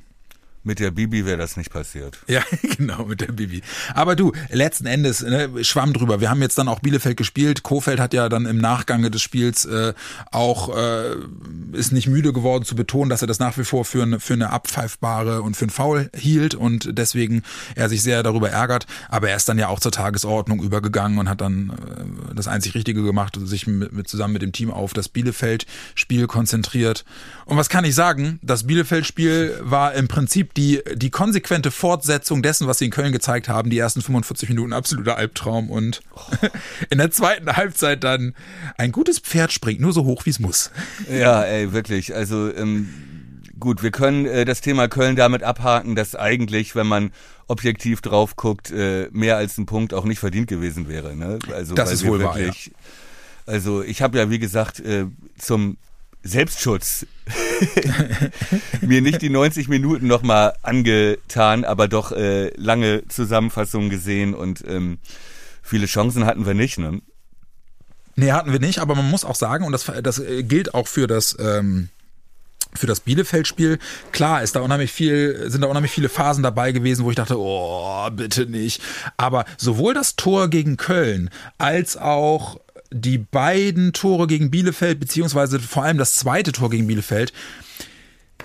Mit 0.63 0.79
der 0.79 0.91
Bibi 0.91 1.25
wäre 1.25 1.39
das 1.39 1.57
nicht 1.57 1.73
passiert. 1.73 2.19
Ja, 2.27 2.43
genau, 2.77 3.05
mit 3.07 3.23
der 3.23 3.33
Bibi. 3.33 3.63
Aber 3.95 4.15
du, 4.15 4.33
letzten 4.51 4.85
Endes, 4.87 5.23
ne, 5.23 5.65
schwamm 5.65 5.95
drüber. 5.95 6.21
Wir 6.21 6.29
haben 6.29 6.43
jetzt 6.43 6.59
dann 6.59 6.69
auch 6.69 6.81
Bielefeld 6.81 7.17
gespielt. 7.17 7.63
Kofeld 7.63 7.99
hat 7.99 8.13
ja 8.13 8.29
dann 8.29 8.45
im 8.45 8.59
Nachgang 8.59 9.11
des 9.11 9.23
Spiels 9.23 9.65
äh, 9.65 9.95
auch 10.31 10.77
äh, 10.77 11.17
ist 11.73 11.93
nicht 11.93 12.09
müde 12.09 12.35
geworden 12.35 12.65
zu 12.65 12.75
betonen, 12.75 13.09
dass 13.09 13.23
er 13.23 13.27
das 13.27 13.39
nach 13.39 13.57
wie 13.57 13.65
vor 13.65 13.87
für 13.87 14.03
eine, 14.03 14.21
für 14.21 14.35
eine 14.35 14.51
abpfeifbare 14.51 15.41
und 15.41 15.57
für 15.57 15.65
ein 15.65 15.71
Foul 15.71 16.11
hielt 16.15 16.55
und 16.55 16.99
deswegen 16.99 17.43
er 17.75 17.89
sich 17.89 18.03
sehr 18.03 18.23
darüber 18.23 18.51
ärgert. 18.51 18.87
Aber 19.09 19.31
er 19.31 19.37
ist 19.37 19.49
dann 19.49 19.59
ja 19.59 19.69
auch 19.69 19.81
zur 19.81 19.93
Tagesordnung 19.93 20.63
übergegangen 20.63 21.19
und 21.19 21.31
hat 21.31 21.41
dann 21.41 21.71
äh, 21.71 22.35
das 22.35 22.49
einzig 22.49 22.75
Richtige 22.75 23.03
gemacht, 23.03 23.39
sich 23.43 23.67
mit, 23.67 23.93
mit 23.93 24.09
zusammen 24.09 24.35
mit 24.35 24.43
dem 24.43 24.53
Team 24.53 24.71
auf 24.71 24.93
das 24.93 25.09
Bielefeld-Spiel 25.09 26.27
konzentriert. 26.27 27.07
Und 27.47 27.57
was 27.57 27.71
kann 27.71 27.85
ich 27.85 27.95
sagen? 27.95 28.39
Das 28.43 28.67
Bielefeld-Spiel 28.67 29.59
war 29.63 29.95
im 29.95 30.07
Prinzip 30.07 30.50
die, 30.57 30.83
die 30.95 31.11
konsequente 31.11 31.71
Fortsetzung 31.71 32.43
dessen, 32.43 32.67
was 32.67 32.79
sie 32.79 32.87
in 32.87 32.91
Köln 32.91 33.13
gezeigt 33.13 33.49
haben, 33.49 33.71
die 33.71 33.79
ersten 33.79 34.03
45 34.03 34.49
Minuten 34.49 34.73
absoluter 34.73 35.17
Albtraum 35.17 35.71
und 35.71 36.01
oh. 36.15 36.21
in 36.91 36.99
der 36.99 37.11
zweiten 37.11 37.57
Halbzeit 37.57 38.05
dann 38.05 38.35
ein 38.77 38.93
gutes 38.93 39.19
Pferd 39.19 39.53
springt 39.53 39.81
nur 39.81 39.93
so 39.93 40.05
hoch, 40.05 40.27
wie 40.27 40.31
es 40.31 40.41
muss. 40.41 40.71
Ja, 41.11 41.43
ey, 41.43 41.73
wirklich. 41.73 42.15
Also, 42.15 42.53
ähm, 42.55 42.89
gut, 43.59 43.83
wir 43.83 43.91
können 43.91 44.27
äh, 44.27 44.45
das 44.45 44.61
Thema 44.61 44.89
Köln 44.89 45.17
damit 45.17 45.43
abhaken, 45.43 45.95
dass 45.95 46.15
eigentlich, 46.15 46.75
wenn 46.75 46.87
man 46.87 47.13
objektiv 47.47 48.01
drauf 48.01 48.37
guckt, 48.37 48.71
äh, 48.71 49.09
mehr 49.13 49.37
als 49.37 49.59
ein 49.59 49.67
Punkt 49.67 49.95
auch 49.95 50.05
nicht 50.05 50.19
verdient 50.19 50.49
gewesen 50.49 50.89
wäre. 50.89 51.17
Ne? 51.17 51.39
Also, 51.53 51.75
das 51.75 51.93
ist 51.93 52.07
wohl 52.07 52.21
wirklich, 52.21 52.73
wahr, 52.73 52.75
ja. 52.75 53.53
Also 53.53 53.83
ich 53.83 54.01
habe 54.01 54.19
ja, 54.19 54.31
wie 54.31 54.39
gesagt, 54.39 54.81
äh, 54.81 55.07
zum 55.37 55.77
Selbstschutz 56.23 57.07
mir 58.81 59.01
nicht 59.01 59.23
die 59.23 59.31
90 59.31 59.69
Minuten 59.69 60.07
nochmal 60.07 60.55
angetan, 60.63 61.65
aber 61.65 61.89
doch 61.89 62.13
äh, 62.13 62.49
lange 62.57 63.07
Zusammenfassungen 63.09 63.91
gesehen 63.91 64.35
und 64.35 64.65
ähm, 64.67 64.99
viele 65.63 65.87
Chancen 65.87 66.27
hatten 66.27 66.47
wir 66.47 66.55
nicht, 66.55 66.79
ne? 66.79 67.01
Nee, 68.17 68.33
hatten 68.33 68.53
wir 68.53 68.61
nicht, 68.61 68.81
aber 68.81 68.95
man 68.95 69.09
muss 69.09 69.25
auch 69.25 69.35
sagen, 69.35 69.65
und 69.65 69.73
das, 69.73 69.91
das 70.03 70.19
äh, 70.19 70.43
gilt 70.43 70.75
auch 70.75 70.89
für 70.89 71.07
das, 71.07 71.37
ähm, 71.41 71.89
für 72.75 72.87
das 72.87 73.01
Bielefeld-Spiel. 73.01 73.79
Klar, 74.13 74.43
ist 74.43 74.57
da 74.57 74.61
unheimlich 74.61 74.93
viel, 74.93 75.51
sind 75.51 75.63
da 75.63 75.69
unheimlich 75.69 75.93
viele 75.93 76.09
Phasen 76.09 76.43
dabei 76.43 76.73
gewesen, 76.73 77.05
wo 77.05 77.11
ich 77.11 77.17
dachte, 77.17 77.39
oh, 77.39 78.11
bitte 78.11 78.47
nicht. 78.47 78.83
Aber 79.17 79.45
sowohl 79.57 79.95
das 79.95 80.17
Tor 80.17 80.49
gegen 80.49 80.77
Köln 80.77 81.31
als 81.57 81.97
auch 81.97 82.61
die 82.91 83.19
beiden 83.19 83.93
Tore 83.93 84.27
gegen 84.27 84.51
Bielefeld, 84.51 85.01
beziehungsweise 85.01 85.61
vor 85.61 85.85
allem 85.85 85.99
das 85.99 86.17
zweite 86.17 86.53
Tor 86.53 86.71
gegen 86.71 86.87
Bielefeld, 86.87 87.33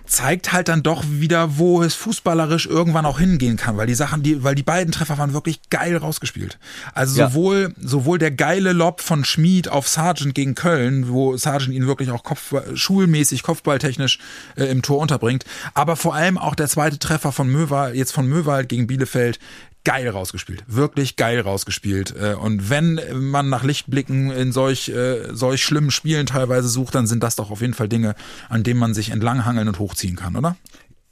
zeigt 0.06 0.54
halt 0.54 0.68
dann 0.68 0.84
doch 0.84 1.04
wieder, 1.08 1.58
wo 1.58 1.82
es 1.82 1.96
fußballerisch 1.96 2.68
irgendwann 2.68 3.06
auch 3.06 3.20
hingehen 3.20 3.58
kann, 3.58 3.78
weil 3.78 3.88
die 3.88 3.96
Sachen, 3.96 4.22
die, 4.24 4.44
weil 4.44 4.56
die 4.56 4.64
beiden 4.64 4.92
Treffer 4.92 5.18
waren 5.18 5.34
wirklich 5.34 5.70
geil 5.70 5.98
rausgespielt. 5.98 6.60
Also 6.94 7.20
ja. 7.20 7.30
sowohl, 7.30 7.74
sowohl 7.80 8.20
der 8.20 8.32
geile 8.32 8.74
Lob 8.74 9.02
von 9.02 9.26
Schmid 9.26 9.68
auf 9.68 9.88
Sargent 9.88 10.36
gegen 10.36 10.56
Köln, 10.56 11.10
wo 11.10 11.38
Sargent 11.38 11.74
ihn 11.74 11.88
wirklich 11.88 12.12
auch 12.12 12.24
Kopf, 12.24 12.54
schulmäßig, 12.76 13.44
kopfballtechnisch 13.44 14.20
äh, 14.56 14.66
im 14.66 14.82
Tor 14.82 15.00
unterbringt, 15.00 15.46
aber 15.74 15.96
vor 15.96 16.14
allem 16.14 16.38
auch 16.38 16.56
der 16.56 16.68
zweite 16.68 17.00
Treffer 17.00 17.32
von 17.32 17.48
Möwald, 17.50 17.96
jetzt 17.96 18.12
von 18.12 18.28
Möwald 18.28 18.70
gegen 18.70 18.88
Bielefeld, 18.88 19.40
geil 19.86 20.10
rausgespielt. 20.10 20.66
Wirklich 20.68 21.16
geil 21.16 21.40
rausgespielt. 21.40 22.14
Äh, 22.20 22.34
und 22.34 22.70
wenn 22.70 23.00
man 23.14 23.48
nach 23.48 23.64
Lichtblicken 23.64 24.32
in 24.32 24.52
solch, 24.52 24.90
äh, 24.90 25.34
solch 25.34 25.64
schlimmen 25.64 25.92
Spielen 25.92 26.26
teilweise 26.26 26.68
sucht, 26.68 26.96
dann 26.96 27.08
sind 27.08 27.24
das 27.24 27.38
doch 27.38 27.52
auf 27.52 27.62
jeden 27.62 27.74
Fall 27.74 27.88
Dinge, 27.88 28.16
an 28.50 28.64
denen 28.64 28.80
man 28.80 28.94
sich 28.94 29.12
entlanghangeln 29.12 29.70
und 29.70 29.80
hochziehen 29.80 30.18
kann, 30.18 30.36
oder? 30.36 30.58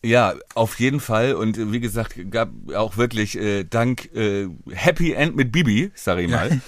Ja, 0.06 0.34
auf 0.54 0.80
jeden 0.80 1.00
Fall. 1.00 1.34
Und 1.34 1.72
wie 1.72 1.80
gesagt, 1.80 2.16
gab 2.30 2.50
auch 2.76 2.98
wirklich 2.98 3.38
äh, 3.38 3.64
dank 3.64 4.14
äh, 4.14 4.50
Happy 4.70 5.14
End 5.14 5.38
mit 5.38 5.54
Bibi, 5.54 5.92
sag 5.96 6.20
ich 6.20 6.30
mal. 6.30 6.62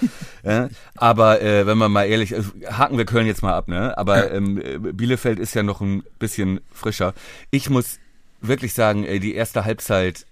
Ja. 0.44 0.52
ja 0.52 0.70
aber 0.96 1.42
äh, 1.42 1.66
wenn 1.68 1.78
man 1.78 1.92
mal 1.92 2.06
ehrlich, 2.06 2.32
äh, 2.32 2.44
haken 2.72 2.98
wir 2.98 3.06
Köln 3.06 3.28
jetzt 3.28 3.42
mal 3.42 3.54
ab, 3.54 3.68
ne? 3.68 3.98
Aber 3.98 4.32
ähm, 4.32 4.62
Bielefeld 4.94 5.40
ist 5.40 5.54
ja 5.54 5.64
noch 5.64 5.82
ein 5.82 6.04
bisschen 6.18 6.62
frischer. 6.72 7.14
Ich 7.52 7.70
muss 7.70 8.00
wirklich 8.40 8.74
sagen, 8.74 9.04
ey, 9.04 9.20
die 9.20 9.36
erste 9.36 9.66
Halbzeit 9.66 10.26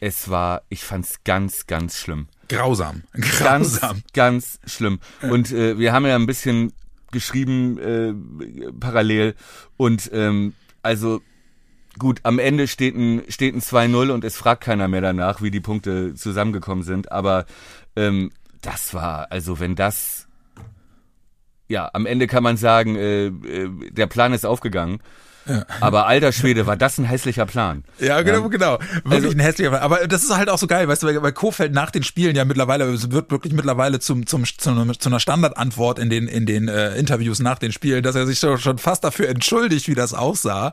es 0.00 0.28
war, 0.28 0.62
ich 0.68 0.84
fand's 0.84 1.24
ganz, 1.24 1.66
ganz 1.66 1.98
schlimm. 1.98 2.28
Grausam. 2.48 3.02
Grausam. 3.12 4.02
Ganz, 4.12 4.60
ganz 4.60 4.60
schlimm. 4.66 5.00
Und 5.22 5.52
äh, 5.52 5.78
wir 5.78 5.92
haben 5.92 6.06
ja 6.06 6.14
ein 6.16 6.26
bisschen 6.26 6.72
geschrieben 7.12 7.78
äh, 7.78 8.72
parallel 8.78 9.34
und 9.76 10.10
ähm, 10.12 10.54
also 10.82 11.22
gut, 11.98 12.20
am 12.24 12.38
Ende 12.38 12.68
steht 12.68 12.94
ein, 12.94 13.22
steht 13.28 13.54
ein 13.54 13.60
2-0 13.60 14.10
und 14.10 14.24
es 14.24 14.36
fragt 14.36 14.62
keiner 14.62 14.88
mehr 14.88 15.00
danach, 15.00 15.42
wie 15.42 15.50
die 15.50 15.60
Punkte 15.60 16.14
zusammengekommen 16.14 16.84
sind. 16.84 17.10
Aber 17.10 17.46
ähm, 17.96 18.32
das 18.60 18.94
war, 18.94 19.30
also 19.32 19.60
wenn 19.60 19.74
das, 19.74 20.28
ja, 21.68 21.90
am 21.92 22.06
Ende 22.06 22.26
kann 22.26 22.42
man 22.42 22.56
sagen, 22.56 22.96
äh, 22.96 23.26
äh, 23.26 23.90
der 23.90 24.06
Plan 24.06 24.32
ist 24.32 24.44
aufgegangen. 24.44 25.00
Aber 25.80 26.06
alter 26.06 26.32
Schwede, 26.32 26.66
war 26.66 26.76
das 26.76 26.98
ein 26.98 27.04
hässlicher 27.04 27.46
Plan. 27.46 27.84
Ja, 27.98 28.22
genau, 28.22 28.42
ja. 28.42 28.48
genau. 28.48 28.78
Wirklich 29.04 29.12
also, 29.12 29.30
ein 29.30 29.40
hässlicher 29.40 29.70
Plan. 29.70 29.82
Aber 29.82 30.06
das 30.06 30.24
ist 30.24 30.36
halt 30.36 30.48
auch 30.48 30.58
so 30.58 30.66
geil, 30.66 30.88
weißt 30.88 31.02
du, 31.02 31.06
weil, 31.06 31.22
weil 31.22 31.32
Kofeld 31.32 31.72
nach 31.72 31.90
den 31.90 32.02
Spielen 32.02 32.34
ja 32.34 32.44
mittlerweile, 32.44 32.84
es 32.86 33.10
wird 33.10 33.30
wirklich 33.30 33.52
mittlerweile 33.52 34.00
zum, 34.00 34.26
zum, 34.26 34.44
zu, 34.44 34.92
zu 34.98 35.08
einer 35.08 35.20
Standardantwort 35.20 35.98
in 35.98 36.10
den, 36.10 36.26
in 36.28 36.46
den 36.46 36.68
äh, 36.68 36.96
Interviews 36.96 37.38
nach 37.40 37.58
den 37.58 37.72
Spielen, 37.72 38.02
dass 38.02 38.16
er 38.16 38.26
sich 38.26 38.38
schon 38.38 38.78
fast 38.78 39.04
dafür 39.04 39.28
entschuldigt, 39.28 39.88
wie 39.88 39.94
das 39.94 40.14
aussah. 40.14 40.72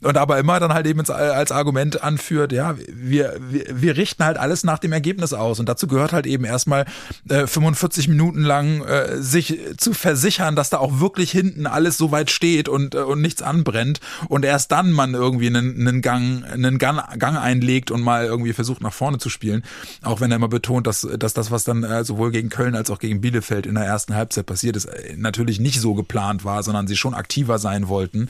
Und 0.00 0.16
aber 0.16 0.38
immer 0.38 0.58
dann 0.60 0.72
halt 0.72 0.86
eben 0.86 1.00
als 1.08 1.52
Argument 1.52 2.02
anführt, 2.02 2.52
ja, 2.52 2.76
wir, 2.88 3.36
wir, 3.40 3.64
wir 3.70 3.96
richten 3.96 4.24
halt 4.24 4.38
alles 4.38 4.64
nach 4.64 4.78
dem 4.78 4.92
Ergebnis 4.92 5.32
aus. 5.32 5.60
Und 5.60 5.68
dazu 5.68 5.86
gehört 5.86 6.12
halt 6.12 6.26
eben 6.26 6.44
erstmal 6.44 6.86
äh, 7.28 7.46
45 7.46 8.08
Minuten 8.08 8.42
lang 8.42 8.82
äh, 8.84 9.20
sich 9.20 9.58
zu 9.76 9.92
versichern, 9.92 10.56
dass 10.56 10.70
da 10.70 10.78
auch 10.78 11.00
wirklich 11.00 11.30
hinten 11.30 11.66
alles 11.66 11.98
so 11.98 12.10
weit 12.10 12.30
steht 12.30 12.68
und, 12.68 12.94
äh, 12.94 12.98
und 12.98 13.20
nichts 13.20 13.42
anbrennt 13.42 14.00
und 14.28 14.44
erst 14.44 14.72
dann 14.72 14.92
man 14.92 15.14
irgendwie 15.14 15.46
einen, 15.46 15.80
einen 15.80 16.02
Gang, 16.02 16.44
einen 16.44 16.78
Gang, 16.78 17.00
Gang 17.18 17.38
einlegt 17.38 17.90
und 17.90 18.02
mal 18.02 18.24
irgendwie 18.24 18.52
versucht 18.52 18.82
nach 18.82 18.92
vorne 18.92 19.18
zu 19.18 19.28
spielen. 19.28 19.62
Auch 20.02 20.20
wenn 20.20 20.30
er 20.30 20.36
immer 20.36 20.48
betont, 20.48 20.86
dass, 20.86 21.06
dass 21.18 21.34
das, 21.34 21.50
was 21.50 21.64
dann 21.64 21.82
äh, 21.84 22.04
sowohl 22.04 22.30
gegen 22.30 22.48
Köln 22.48 22.74
als 22.74 22.90
auch 22.90 22.98
gegen 22.98 23.20
Bielefeld 23.20 23.66
in 23.66 23.74
der 23.74 23.84
ersten 23.84 24.14
Halbzeit 24.14 24.46
passiert 24.46 24.76
ist, 24.76 24.86
äh, 24.86 25.14
natürlich 25.16 25.60
nicht 25.60 25.80
so 25.80 25.94
geplant 25.94 26.44
war, 26.44 26.62
sondern 26.62 26.86
sie 26.86 26.96
schon 26.96 27.14
aktiver 27.14 27.58
sein 27.58 27.88
wollten. 27.88 28.28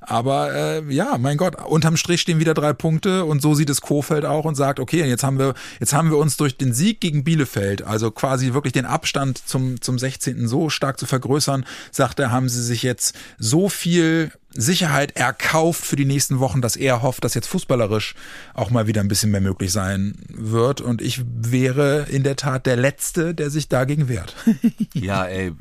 Aber 0.00 0.54
äh, 0.54 0.82
ja, 0.92 1.16
mein 1.18 1.36
Gott, 1.36 1.56
unterm 1.64 1.96
Strich 1.96 2.20
stehen 2.20 2.38
wieder 2.38 2.54
drei 2.54 2.72
Punkte 2.72 3.24
und 3.24 3.42
so 3.42 3.54
sieht 3.54 3.70
es 3.70 3.80
Kofeld 3.80 4.24
auch 4.24 4.44
und 4.44 4.54
sagt, 4.54 4.80
okay, 4.80 5.04
jetzt 5.04 5.24
haben 5.24 5.38
wir, 5.38 5.54
jetzt 5.80 5.92
haben 5.92 6.10
wir 6.10 6.18
uns 6.18 6.36
durch 6.36 6.56
den 6.56 6.72
Sieg 6.72 7.00
gegen 7.00 7.24
Bielefeld, 7.24 7.82
also 7.82 8.10
quasi 8.10 8.54
wirklich 8.54 8.72
den 8.72 8.86
Abstand 8.86 9.38
zum, 9.46 9.80
zum 9.80 9.98
16. 9.98 10.48
so 10.48 10.70
stark 10.70 10.98
zu 10.98 11.06
vergrößern, 11.06 11.64
sagt 11.90 12.20
er, 12.20 12.30
haben 12.30 12.48
sie 12.48 12.62
sich 12.62 12.82
jetzt 12.82 13.14
so 13.38 13.68
viel 13.68 14.32
Sicherheit 14.56 15.16
erkauft 15.16 15.84
für 15.84 15.96
die 15.96 16.04
nächsten 16.04 16.40
Wochen, 16.40 16.60
dass 16.60 16.76
er 16.76 17.02
hofft, 17.02 17.24
dass 17.24 17.34
jetzt 17.34 17.48
fußballerisch 17.48 18.14
auch 18.54 18.70
mal 18.70 18.86
wieder 18.86 19.00
ein 19.00 19.08
bisschen 19.08 19.30
mehr 19.30 19.40
möglich 19.40 19.72
sein 19.72 20.16
wird. 20.28 20.80
Und 20.80 21.02
ich 21.02 21.22
wäre 21.26 22.06
in 22.08 22.22
der 22.22 22.36
Tat 22.36 22.66
der 22.66 22.76
Letzte, 22.76 23.34
der 23.34 23.50
sich 23.50 23.68
dagegen 23.68 24.08
wehrt. 24.08 24.34
ja, 24.94 25.24
ey, 25.24 25.52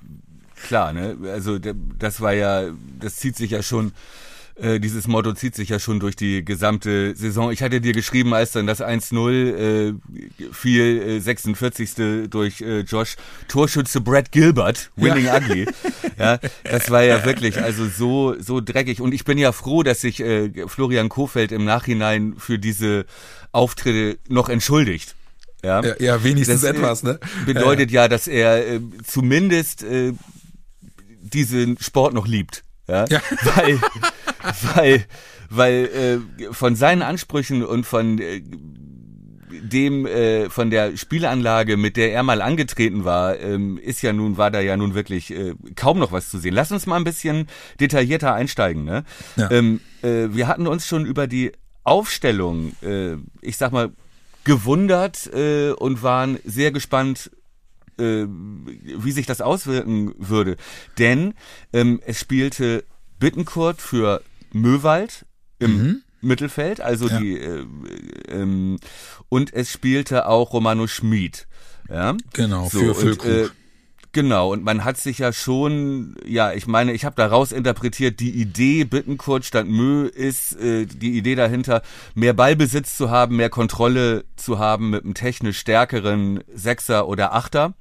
klar, 0.68 0.94
ne? 0.94 1.18
Also 1.32 1.60
das 1.60 2.22
war 2.22 2.34
ja, 2.34 2.70
das 3.00 3.18
zieht 3.18 3.36
sich 3.36 3.52
ja 3.52 3.62
schon 3.62 3.92
äh, 4.56 4.80
dieses 4.80 5.08
Motto 5.08 5.34
zieht 5.34 5.54
sich 5.54 5.70
ja 5.70 5.80
schon 5.80 6.00
durch 6.00 6.16
die 6.16 6.46
gesamte 6.46 7.16
Saison. 7.16 7.52
Ich 7.52 7.62
hatte 7.62 7.82
dir 7.82 7.94
geschrieben, 7.94 8.34
als 8.34 8.52
dann 8.54 8.68
das 8.68 8.82
1-0 8.82 9.32
äh, 9.32 9.94
fiel, 10.52 11.02
äh, 11.02 11.20
46. 11.20 12.30
durch 12.30 12.62
äh, 12.62 12.82
Josh, 12.82 13.16
Torschütze 13.50 14.00
Brad 14.00 14.32
Gilbert, 14.32 14.92
Winning 14.96 15.26
ja. 15.26 15.38
Ugly. 15.38 15.68
Ja, 16.18 16.40
das 16.64 16.90
war 16.92 17.04
ja 17.04 17.26
wirklich 17.26 17.62
also 17.62 17.88
so 17.90 18.36
so 18.40 18.62
dreckig. 18.62 19.02
Und 19.02 19.14
ich 19.14 19.26
bin 19.26 19.38
ja 19.38 19.52
froh, 19.52 19.84
dass 19.84 20.00
sich 20.00 20.22
äh, 20.22 20.50
Florian 20.68 21.10
Kofeld 21.10 21.52
im 21.52 21.66
Nachhinein 21.66 22.36
für 22.38 22.58
diese 22.58 23.06
Auftritte 23.52 24.18
noch 24.30 24.48
entschuldigt. 24.48 25.16
Ja, 25.62 25.84
ja, 25.84 25.96
ja 26.00 26.24
wenigstens 26.24 26.62
das, 26.62 26.72
äh, 26.72 26.78
etwas, 26.78 27.04
ne? 27.04 27.20
Bedeutet 27.46 27.92
ja, 27.92 28.04
ja 28.04 28.08
dass 28.08 28.28
er 28.28 28.66
äh, 28.66 28.80
zumindest 29.06 29.84
äh, 29.84 30.14
diesen 31.22 31.78
Sport 31.82 32.14
noch 32.14 32.28
liebt. 32.28 32.64
Ja, 32.88 33.06
ja. 33.10 33.22
weil 33.56 33.80
weil, 34.76 35.06
weil 35.50 36.22
äh, 36.40 36.54
von 36.54 36.76
seinen 36.76 37.02
Ansprüchen 37.02 37.64
und 37.64 37.86
von 37.86 38.20
äh, 38.20 38.42
dem 39.62 40.06
äh, 40.06 40.50
von 40.50 40.70
der 40.70 40.98
Spielanlage, 40.98 41.78
mit 41.78 41.98
der 41.98 42.12
er 42.12 42.24
mal 42.24 42.42
angetreten 42.42 43.06
war, 43.06 43.40
ähm, 43.40 43.78
ist 43.78 44.02
ja 44.02 44.14
nun 44.14 44.38
war 44.38 44.52
da 44.52 44.60
ja 44.60 44.78
nun 44.78 44.94
wirklich 44.96 45.32
äh, 45.32 45.54
kaum 45.76 46.00
noch 46.00 46.12
was 46.12 46.30
zu 46.30 46.38
sehen. 46.38 46.54
Lass 46.54 46.72
uns 46.72 46.86
mal 46.86 46.98
ein 46.98 47.04
bisschen 47.04 47.48
detaillierter 47.80 48.34
einsteigen. 48.34 48.84
Ne? 48.84 49.04
Ja. 49.36 49.50
Ähm, 49.52 49.82
äh, 50.02 50.28
wir 50.30 50.48
hatten 50.48 50.68
uns 50.68 50.88
schon 50.88 51.06
über 51.06 51.28
die 51.28 51.52
Aufstellung, 51.84 52.74
äh, 52.82 53.16
ich 53.42 53.58
sag 53.58 53.72
mal, 53.72 53.92
gewundert 54.44 55.28
äh, 55.34 55.72
und 55.72 56.04
waren 56.04 56.40
sehr 56.44 56.72
gespannt, 56.72 57.32
äh, 57.98 58.26
wie 58.28 59.12
sich 59.12 59.26
das 59.26 59.42
auswirken 59.42 60.14
würde. 60.18 60.58
Denn 60.98 61.34
ähm, 61.74 62.02
es 62.06 62.20
spielte 62.20 62.84
Bittenkurt 63.20 63.82
für 63.82 64.22
Möwald 64.56 65.26
im 65.60 65.78
mhm. 65.78 66.02
Mittelfeld, 66.22 66.82
also 66.82 67.08
ja. 67.08 67.20
die 67.20 67.38
äh, 67.38 67.66
ähm, 68.30 68.80
und 69.30 69.54
es 69.54 69.70
spielte 69.70 70.28
auch 70.28 70.54
Romano 70.54 70.88
Schmid. 70.88 71.48
Ja? 71.90 72.16
Genau, 72.34 72.70
so, 72.70 72.94
für 72.94 73.12
und, 73.12 73.26
äh, 73.26 73.50
Genau, 74.14 74.54
und 74.54 74.64
man 74.64 74.86
hat 74.86 74.96
sich 74.96 75.20
ja 75.20 75.34
schon, 75.34 76.16
ja, 76.26 76.54
ich 76.54 76.68
meine, 76.68 76.94
ich 76.94 77.04
habe 77.04 77.18
daraus 77.18 77.52
interpretiert, 77.52 78.22
die 78.22 78.32
Idee 78.32 78.86
Bittenkurt 78.86 79.44
statt 79.44 79.68
Mö 79.68 80.06
ist 80.06 80.56
äh, 80.56 80.86
die 80.86 81.18
Idee 81.18 81.36
dahinter, 81.36 81.82
mehr 82.14 82.32
Ballbesitz 82.32 82.96
zu 82.96 83.10
haben, 83.10 83.36
mehr 83.36 83.50
Kontrolle 83.50 84.24
zu 84.38 84.58
haben 84.58 84.92
mit 84.92 85.04
einem 85.04 85.16
technisch 85.16 85.60
stärkeren 85.60 86.42
Sechser 86.54 87.10
oder 87.10 87.34
Achter. 87.34 87.74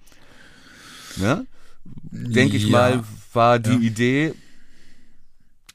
Ne? 1.18 1.46
Denke 1.84 2.56
ich 2.56 2.64
ja. 2.64 2.70
mal, 2.70 3.04
war 3.32 3.60
die 3.60 3.70
ja. 3.70 3.78
Idee 3.78 4.34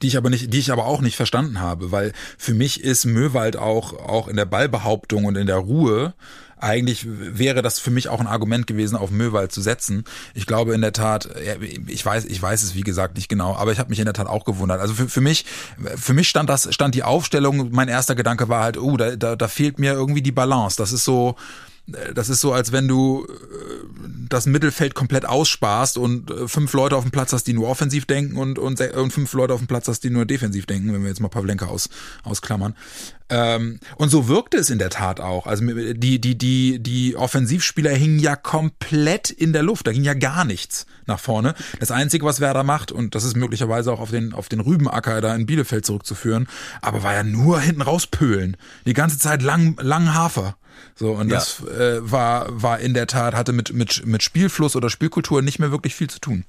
die 0.02 0.08
ich 0.08 0.16
aber 0.16 0.30
nicht, 0.30 0.52
die 0.52 0.58
ich 0.58 0.72
aber 0.72 0.86
auch 0.86 1.00
nicht 1.00 1.16
verstanden 1.16 1.60
habe, 1.60 1.92
weil 1.92 2.12
für 2.38 2.54
mich 2.54 2.82
ist 2.82 3.04
Möwald 3.04 3.56
auch, 3.56 3.92
auch 3.92 4.28
in 4.28 4.36
der 4.36 4.46
Ballbehauptung 4.46 5.24
und 5.24 5.36
in 5.36 5.46
der 5.46 5.58
Ruhe 5.58 6.14
eigentlich 6.60 7.06
wäre 7.08 7.62
das 7.62 7.78
für 7.78 7.90
mich 7.90 8.08
auch 8.08 8.20
ein 8.20 8.26
Argument 8.26 8.66
gewesen, 8.66 8.96
auf 8.96 9.10
Möwald 9.10 9.50
zu 9.50 9.60
setzen. 9.60 10.04
Ich 10.34 10.46
glaube 10.46 10.74
in 10.74 10.82
der 10.82 10.92
Tat, 10.92 11.28
ich 11.86 12.04
weiß, 12.04 12.26
ich 12.26 12.40
weiß 12.40 12.62
es 12.62 12.74
wie 12.74 12.82
gesagt 12.82 13.16
nicht 13.16 13.28
genau, 13.28 13.56
aber 13.56 13.72
ich 13.72 13.78
habe 13.78 13.90
mich 13.90 13.98
in 13.98 14.04
der 14.04 14.14
Tat 14.14 14.26
auch 14.26 14.44
gewundert. 14.44 14.80
Also 14.80 14.94
für, 14.94 15.08
für 15.08 15.20
mich, 15.20 15.46
für 15.96 16.12
mich 16.12 16.28
stand 16.28 16.50
das, 16.50 16.72
stand 16.72 16.94
die 16.94 17.02
Aufstellung. 17.02 17.70
Mein 17.72 17.88
erster 17.88 18.14
Gedanke 18.14 18.48
war 18.48 18.62
halt, 18.62 18.76
oh, 18.76 18.96
da, 18.96 19.16
da, 19.16 19.36
da 19.36 19.48
fehlt 19.48 19.78
mir 19.78 19.92
irgendwie 19.92 20.22
die 20.22 20.32
Balance. 20.32 20.76
Das 20.76 20.92
ist 20.92 21.04
so, 21.04 21.36
das 22.14 22.28
ist 22.28 22.40
so, 22.40 22.52
als 22.52 22.72
wenn 22.72 22.88
du 22.88 23.26
äh, 23.26 24.08
das 24.28 24.46
Mittelfeld 24.46 24.94
komplett 24.94 25.26
aussparst 25.26 25.98
und 25.98 26.30
äh, 26.30 26.48
fünf 26.48 26.72
Leute 26.72 26.96
auf 26.96 27.04
dem 27.04 27.10
Platz 27.10 27.32
hast, 27.32 27.44
die 27.44 27.52
nur 27.52 27.68
offensiv 27.68 28.06
denken 28.06 28.36
und, 28.36 28.58
und, 28.58 28.80
und 28.80 29.12
fünf 29.12 29.32
Leute 29.32 29.54
auf 29.54 29.60
dem 29.60 29.66
Platz 29.66 29.88
hast, 29.88 30.04
die 30.04 30.10
nur 30.10 30.24
defensiv 30.24 30.66
denken, 30.66 30.92
wenn 30.92 31.02
wir 31.02 31.08
jetzt 31.08 31.20
mal 31.20 31.28
Pavlenka 31.28 31.66
aus, 31.66 31.88
ausklammern. 32.22 32.74
Ähm, 33.30 33.78
und 33.96 34.10
so 34.10 34.28
wirkte 34.28 34.56
es 34.58 34.70
in 34.70 34.78
der 34.78 34.90
Tat 34.90 35.20
auch. 35.20 35.46
Also 35.46 35.64
die, 35.64 36.20
die, 36.20 36.36
die, 36.36 36.80
die 36.80 37.16
Offensivspieler 37.16 37.92
hingen 37.92 38.18
ja 38.18 38.36
komplett 38.36 39.30
in 39.30 39.52
der 39.52 39.62
Luft. 39.62 39.86
Da 39.86 39.92
ging 39.92 40.04
ja 40.04 40.14
gar 40.14 40.44
nichts 40.44 40.86
nach 41.06 41.20
vorne. 41.20 41.54
Das 41.78 41.90
Einzige, 41.90 42.26
was 42.26 42.40
Werder 42.40 42.64
macht, 42.64 42.92
und 42.92 43.14
das 43.14 43.24
ist 43.24 43.36
möglicherweise 43.36 43.92
auch 43.92 44.00
auf 44.00 44.10
den, 44.10 44.32
auf 44.32 44.48
den 44.48 44.60
Rübenacker 44.60 45.20
da 45.20 45.34
in 45.34 45.46
Bielefeld 45.46 45.86
zurückzuführen, 45.86 46.48
aber 46.82 47.02
war 47.02 47.14
ja 47.14 47.22
nur 47.22 47.60
hinten 47.60 47.82
rauspölen. 47.82 48.56
Die 48.84 48.94
ganze 48.94 49.18
Zeit 49.18 49.42
lang, 49.42 49.76
lang 49.80 50.12
Hafer. 50.12 50.56
So, 50.94 51.12
und 51.12 51.28
ja. 51.28 51.36
das 51.36 51.64
äh, 51.64 51.98
war, 52.02 52.46
war 52.50 52.78
in 52.78 52.94
der 52.94 53.06
Tat, 53.06 53.34
hatte 53.34 53.52
mit, 53.52 53.72
mit, 53.72 54.04
mit 54.06 54.22
Spielfluss 54.22 54.76
oder 54.76 54.90
Spielkultur 54.90 55.42
nicht 55.42 55.58
mehr 55.58 55.70
wirklich 55.70 55.94
viel 55.94 56.10
zu 56.10 56.20
tun. 56.20 56.44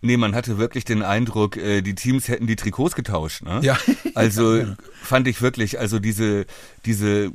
Nee, 0.00 0.16
man 0.16 0.34
hatte 0.36 0.58
wirklich 0.58 0.84
den 0.84 1.02
Eindruck, 1.02 1.56
äh, 1.56 1.82
die 1.82 1.96
Teams 1.96 2.28
hätten 2.28 2.46
die 2.46 2.54
Trikots 2.54 2.94
getauscht. 2.94 3.42
Ne? 3.42 3.60
Ja. 3.62 3.76
Also 4.14 4.56
ja. 4.56 4.76
fand 5.00 5.28
ich 5.28 5.42
wirklich, 5.42 5.78
also 5.78 6.00
diese, 6.00 6.46
diese 6.84 7.26
äh, 7.26 7.30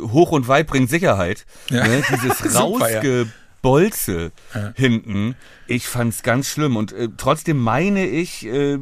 Hoch 0.00 0.32
und 0.32 0.48
Weit 0.48 0.66
bringt 0.66 0.90
Sicherheit. 0.90 1.46
Ja. 1.70 1.86
Ne? 1.86 2.02
Dieses 2.10 2.54
Rausgebolze 2.60 4.32
hinten. 4.74 5.34
Ich 5.66 5.86
fand's 5.86 6.22
ganz 6.22 6.48
schlimm. 6.48 6.76
Und 6.76 6.92
äh, 6.92 7.08
trotzdem 7.16 7.58
meine 7.58 8.06
ich, 8.06 8.44
äh, 8.46 8.78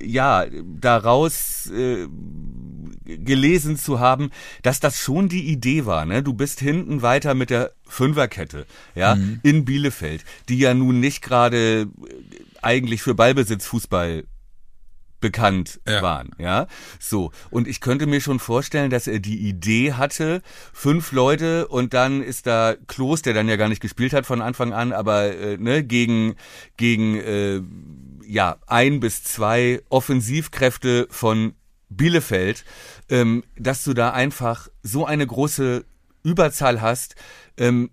ja, 0.00 0.46
daraus 0.80 1.68
äh, 1.74 2.06
gelesen 3.04 3.76
zu 3.76 4.00
haben, 4.00 4.30
dass 4.62 4.80
das 4.80 4.98
schon 4.98 5.28
die 5.28 5.48
Idee 5.48 5.86
war. 5.86 6.06
Ne? 6.06 6.22
Du 6.22 6.34
bist 6.34 6.60
hinten 6.60 7.02
weiter 7.02 7.34
mit 7.34 7.50
der 7.50 7.72
Fünferkette, 7.86 8.66
ja, 8.94 9.14
mhm. 9.14 9.40
in 9.42 9.64
Bielefeld, 9.64 10.24
die 10.48 10.58
ja 10.58 10.74
nun 10.74 11.00
nicht 11.00 11.22
gerade 11.22 11.82
äh, 11.82 11.86
eigentlich 12.62 13.02
für 13.02 13.14
Ballbesitzfußball 13.14 14.24
bekannt 15.24 15.80
ja. 15.88 16.02
waren, 16.02 16.32
ja. 16.36 16.66
So. 17.00 17.30
Und 17.48 17.66
ich 17.66 17.80
könnte 17.80 18.06
mir 18.06 18.20
schon 18.20 18.38
vorstellen, 18.38 18.90
dass 18.90 19.06
er 19.06 19.20
die 19.20 19.48
Idee 19.48 19.94
hatte, 19.94 20.42
fünf 20.74 21.12
Leute 21.12 21.66
und 21.68 21.94
dann 21.94 22.22
ist 22.22 22.46
da 22.46 22.74
Klos, 22.88 23.22
der 23.22 23.32
dann 23.32 23.48
ja 23.48 23.56
gar 23.56 23.70
nicht 23.70 23.80
gespielt 23.80 24.12
hat 24.12 24.26
von 24.26 24.42
Anfang 24.42 24.74
an, 24.74 24.92
aber 24.92 25.34
äh, 25.34 25.56
ne, 25.56 25.82
gegen, 25.82 26.34
gegen 26.76 27.16
äh, 27.16 27.62
ja, 28.26 28.58
ein 28.66 29.00
bis 29.00 29.24
zwei 29.24 29.80
Offensivkräfte 29.88 31.06
von 31.08 31.54
Bielefeld, 31.88 32.64
ähm, 33.08 33.44
dass 33.56 33.84
du 33.84 33.94
da 33.94 34.10
einfach 34.10 34.68
so 34.82 35.06
eine 35.06 35.26
große 35.26 35.84
Überzahl 36.22 36.80
hast, 36.80 37.16
ähm, 37.56 37.90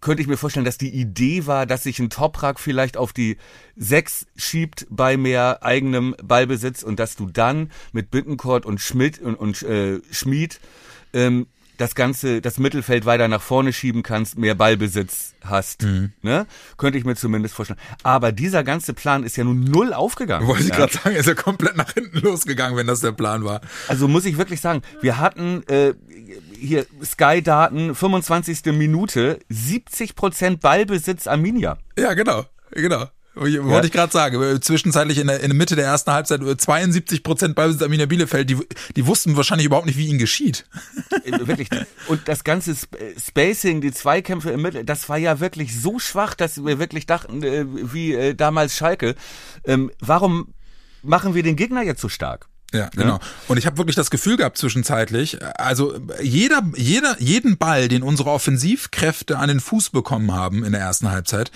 könnte 0.00 0.20
ich 0.20 0.28
mir 0.28 0.36
vorstellen, 0.36 0.66
dass 0.66 0.78
die 0.78 0.92
Idee 0.92 1.46
war, 1.46 1.64
dass 1.64 1.84
sich 1.84 1.98
ein 2.00 2.10
Toprak 2.10 2.58
vielleicht 2.58 2.96
auf 2.96 3.12
die 3.12 3.38
sechs 3.76 4.26
schiebt 4.36 4.86
bei 4.90 5.16
mehr 5.16 5.62
eigenem 5.62 6.16
Ballbesitz 6.22 6.82
und 6.82 6.98
dass 6.98 7.14
du 7.14 7.26
dann 7.26 7.70
mit 7.92 8.10
Bittencourt 8.10 8.66
und 8.66 8.80
Schmidt 8.80 9.20
und, 9.20 9.36
und 9.36 9.62
äh, 9.62 10.00
Schmied 10.10 10.60
ähm, 11.12 11.46
das 11.78 11.94
ganze, 11.94 12.40
das 12.40 12.58
Mittelfeld 12.58 13.06
weiter 13.06 13.28
nach 13.28 13.42
vorne 13.42 13.72
schieben 13.72 14.02
kannst, 14.02 14.38
mehr 14.38 14.54
Ballbesitz 14.54 15.34
hast. 15.42 15.82
Mhm. 15.82 16.12
Ne? 16.22 16.46
Könnte 16.76 16.98
ich 16.98 17.04
mir 17.04 17.16
zumindest 17.16 17.54
vorstellen. 17.54 17.80
Aber 18.02 18.32
dieser 18.32 18.64
ganze 18.64 18.94
Plan 18.94 19.24
ist 19.24 19.36
ja 19.36 19.44
nun 19.44 19.64
null 19.64 19.92
aufgegangen. 19.92 20.46
Wollte 20.46 20.64
ich 20.64 20.68
ja. 20.68 20.76
gerade 20.76 20.92
sagen, 20.92 21.16
ist 21.16 21.26
ja 21.26 21.34
komplett 21.34 21.76
nach 21.76 21.92
hinten 21.92 22.18
losgegangen, 22.20 22.76
wenn 22.76 22.86
das 22.86 23.00
der 23.00 23.12
Plan 23.12 23.44
war. 23.44 23.60
Also 23.88 24.08
muss 24.08 24.24
ich 24.24 24.38
wirklich 24.38 24.60
sagen, 24.60 24.82
wir 25.00 25.18
hatten 25.18 25.62
äh, 25.68 25.94
hier 26.58 26.86
Sky-Daten, 27.04 27.94
25. 27.94 28.66
Minute, 28.66 29.40
70% 29.50 30.58
Ballbesitz 30.58 31.26
Arminia. 31.26 31.78
Ja, 31.98 32.14
genau, 32.14 32.44
genau. 32.70 33.06
Wollte 33.34 33.86
ich 33.86 33.92
gerade 33.92 34.12
sagen. 34.12 34.60
Zwischenzeitlich 34.60 35.18
in 35.18 35.26
der, 35.26 35.40
in 35.40 35.48
der 35.48 35.56
Mitte 35.56 35.74
der 35.76 35.86
ersten 35.86 36.12
Halbzeit 36.12 36.40
72 36.42 37.22
Prozent 37.22 37.54
Ballbesitz 37.54 37.82
Arminia 37.82 38.06
Bielefeld. 38.06 38.50
Die, 38.50 38.58
die 38.96 39.06
wussten 39.06 39.36
wahrscheinlich 39.36 39.66
überhaupt 39.66 39.86
nicht, 39.86 39.96
wie 39.98 40.06
ihnen 40.06 40.18
geschieht. 40.18 40.66
Äh, 41.24 41.46
Wirklich. 41.46 41.68
Und 42.08 42.28
das 42.28 42.44
ganze 42.44 42.72
Sp- 42.76 42.96
äh, 43.00 43.18
Spacing, 43.18 43.80
die 43.80 43.92
Zweikämpfe 43.92 44.50
im 44.50 44.60
Mittel, 44.62 44.84
das 44.84 45.08
war 45.08 45.16
ja 45.16 45.40
wirklich 45.40 45.80
so 45.80 45.98
schwach, 45.98 46.34
dass 46.34 46.64
wir 46.64 46.78
wirklich 46.78 47.06
dachten, 47.06 47.42
äh, 47.42 47.64
wie 47.66 48.12
äh, 48.12 48.34
damals 48.34 48.76
Schalke. 48.76 49.14
Ähm, 49.64 49.90
warum 50.00 50.52
machen 51.02 51.34
wir 51.34 51.42
den 51.42 51.56
Gegner 51.56 51.82
jetzt 51.82 52.00
so 52.02 52.08
stark? 52.08 52.48
Ja, 52.74 52.88
genau. 52.88 53.18
Und 53.48 53.58
ich 53.58 53.66
habe 53.66 53.76
wirklich 53.76 53.96
das 53.96 54.10
Gefühl 54.10 54.38
gehabt 54.38 54.56
zwischenzeitlich, 54.56 55.36
also 55.58 55.94
jeder, 56.22 56.62
jeder, 56.74 57.16
jeden 57.20 57.58
Ball, 57.58 57.88
den 57.88 58.02
unsere 58.02 58.30
Offensivkräfte 58.30 59.36
an 59.38 59.48
den 59.48 59.60
Fuß 59.60 59.90
bekommen 59.90 60.32
haben 60.32 60.64
in 60.64 60.72
der 60.72 60.80
ersten 60.80 61.10
Halbzeit, 61.10 61.50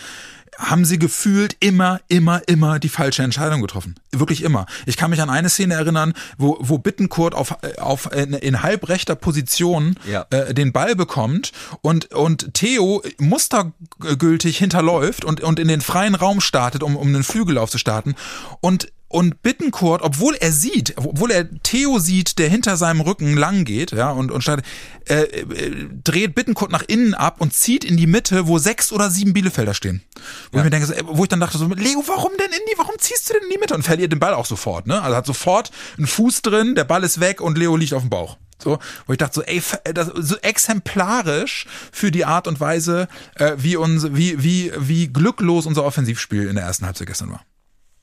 haben 0.59 0.85
sie 0.85 0.99
gefühlt 0.99 1.57
immer, 1.61 2.01
immer, 2.09 2.43
immer 2.49 2.79
die 2.79 2.89
falsche 2.89 3.23
Entscheidung 3.23 3.61
getroffen. 3.61 3.97
Wirklich 4.13 4.43
immer. 4.43 4.67
Ich 4.87 4.97
kann 4.97 5.11
mich 5.11 5.21
an 5.21 5.31
eine 5.31 5.49
Szene 5.49 5.75
erinnern, 5.75 6.15
wo, 6.39 6.57
wo 6.61 6.79
Bittenkurt 6.79 7.35
auf, 7.35 7.57
auf 7.79 8.11
in, 8.13 8.33
in 8.33 8.63
halbrechter 8.63 9.15
Position 9.15 9.97
Ja. 10.11 10.27
äh, 10.31 10.55
den 10.55 10.73
Ball 10.73 10.97
bekommt 10.97 11.53
und, 11.83 12.13
und 12.13 12.55
Theo 12.55 13.03
mustergültig 13.19 14.59
hinterläuft 14.59 15.25
und, 15.25 15.41
und 15.41 15.59
in 15.59 15.69
den 15.69 15.81
freien 15.81 16.15
Raum 16.15 16.41
startet, 16.41 16.83
um, 16.83 16.97
um 16.97 17.09
einen 17.09 17.23
Flügellauf 17.25 17.71
zu 17.71 17.79
starten. 17.79 18.15
Und 18.61 18.89
und 19.09 19.43
Bittenkurt, 19.43 20.03
obwohl 20.03 20.35
er 20.35 20.51
sieht, 20.51 20.95
obwohl 20.97 21.31
er 21.31 21.49
Theo 21.63 21.99
sieht, 21.99 22.39
der 22.39 22.49
hinter 22.49 22.77
seinem 22.77 23.01
Rücken 23.01 23.37
lang 23.37 23.65
geht, 23.65 23.93
ja, 23.93 24.11
und, 24.11 24.33
und 24.33 24.43
startet, 24.43 24.67
äh, 25.09 25.23
äh, 25.23 25.89
dreht 26.03 26.35
Bittenkurt 26.35 26.73
nach 26.73 26.83
innen 26.87 27.15
ab 27.15 27.41
und 27.41 27.55
zieht 27.55 27.85
in 27.85 27.97
die 27.97 28.09
Mitte, 28.09 28.49
wo 28.49 28.59
sechs 28.59 28.93
oder 28.93 29.11
sieben 29.11 29.33
Bielefelder 29.33 29.75
stehen. 29.75 30.03
Wo 30.51 30.59
ich 30.59 30.65
mir 30.65 30.71
denke, 30.71 30.93
äh, 30.93 31.03
wo 31.07 31.23
ich 31.23 31.29
dann 31.29 31.41
dachte 31.41 31.57
so, 31.59 31.67
Leo, 31.69 32.03
warum 32.07 32.33
denn 32.39 32.51
in 32.51 32.61
die, 32.71 32.79
warum 32.79 32.95
ziehst 32.99 33.29
du 33.29 33.35
denn 33.35 33.45
in 33.45 33.51
die 33.51 33.59
Mitte? 33.59 33.75
Und 33.75 33.83
verliert 33.85 34.13
den 34.13 34.19
Ball 34.19 34.35
auch 34.35 34.47
sofort, 34.47 34.87
ne? 34.87 35.01
Also 35.01 35.17
hat 35.17 35.27
sofort 35.27 35.71
einen 35.97 36.07
Fuß 36.07 36.43
drin, 36.43 36.75
der 36.75 36.85
Ball 36.85 37.05
ist 37.05 37.21
weg 37.21 37.41
und 37.41 37.57
Leo 37.57 37.77
liegt 37.77 37.95
auf 37.95 38.03
dem 38.03 38.11
Bauch. 38.11 38.39
So, 38.59 38.79
wo 39.07 39.13
ich 39.13 39.19
dachte 39.19 39.35
so, 39.35 39.43
ey, 39.43 39.59
f- 39.59 39.81
das, 39.85 40.09
so 40.15 40.37
exemplarisch 40.39 41.67
für 41.93 42.11
die 42.11 42.25
Art 42.25 42.49
und 42.49 42.59
Weise, 42.59 43.07
äh, 43.35 43.53
wie 43.59 43.77
uns, 43.77 44.15
wie, 44.15 44.43
wie, 44.43 44.73
wie 44.79 45.09
glücklos 45.09 45.67
unser 45.67 45.85
Offensivspiel 45.85 46.49
in 46.49 46.57
der 46.57 46.65
ersten 46.65 46.87
Halbzeit 46.87 47.07
gestern 47.07 47.31
war. 47.31 47.45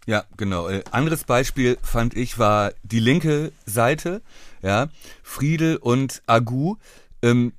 Ja, 0.06 0.26
genau. 0.38 0.68
Äh, 0.68 0.84
anderes 0.92 1.24
Beispiel 1.24 1.78
fand 1.82 2.16
ich 2.16 2.38
war 2.38 2.74
die 2.84 3.00
linke 3.00 3.52
Seite. 3.66 4.22
Ja, 4.62 4.90
Friedel 5.24 5.78
und 5.78 6.22
Agu 6.26 6.76
ähm, 7.22 7.54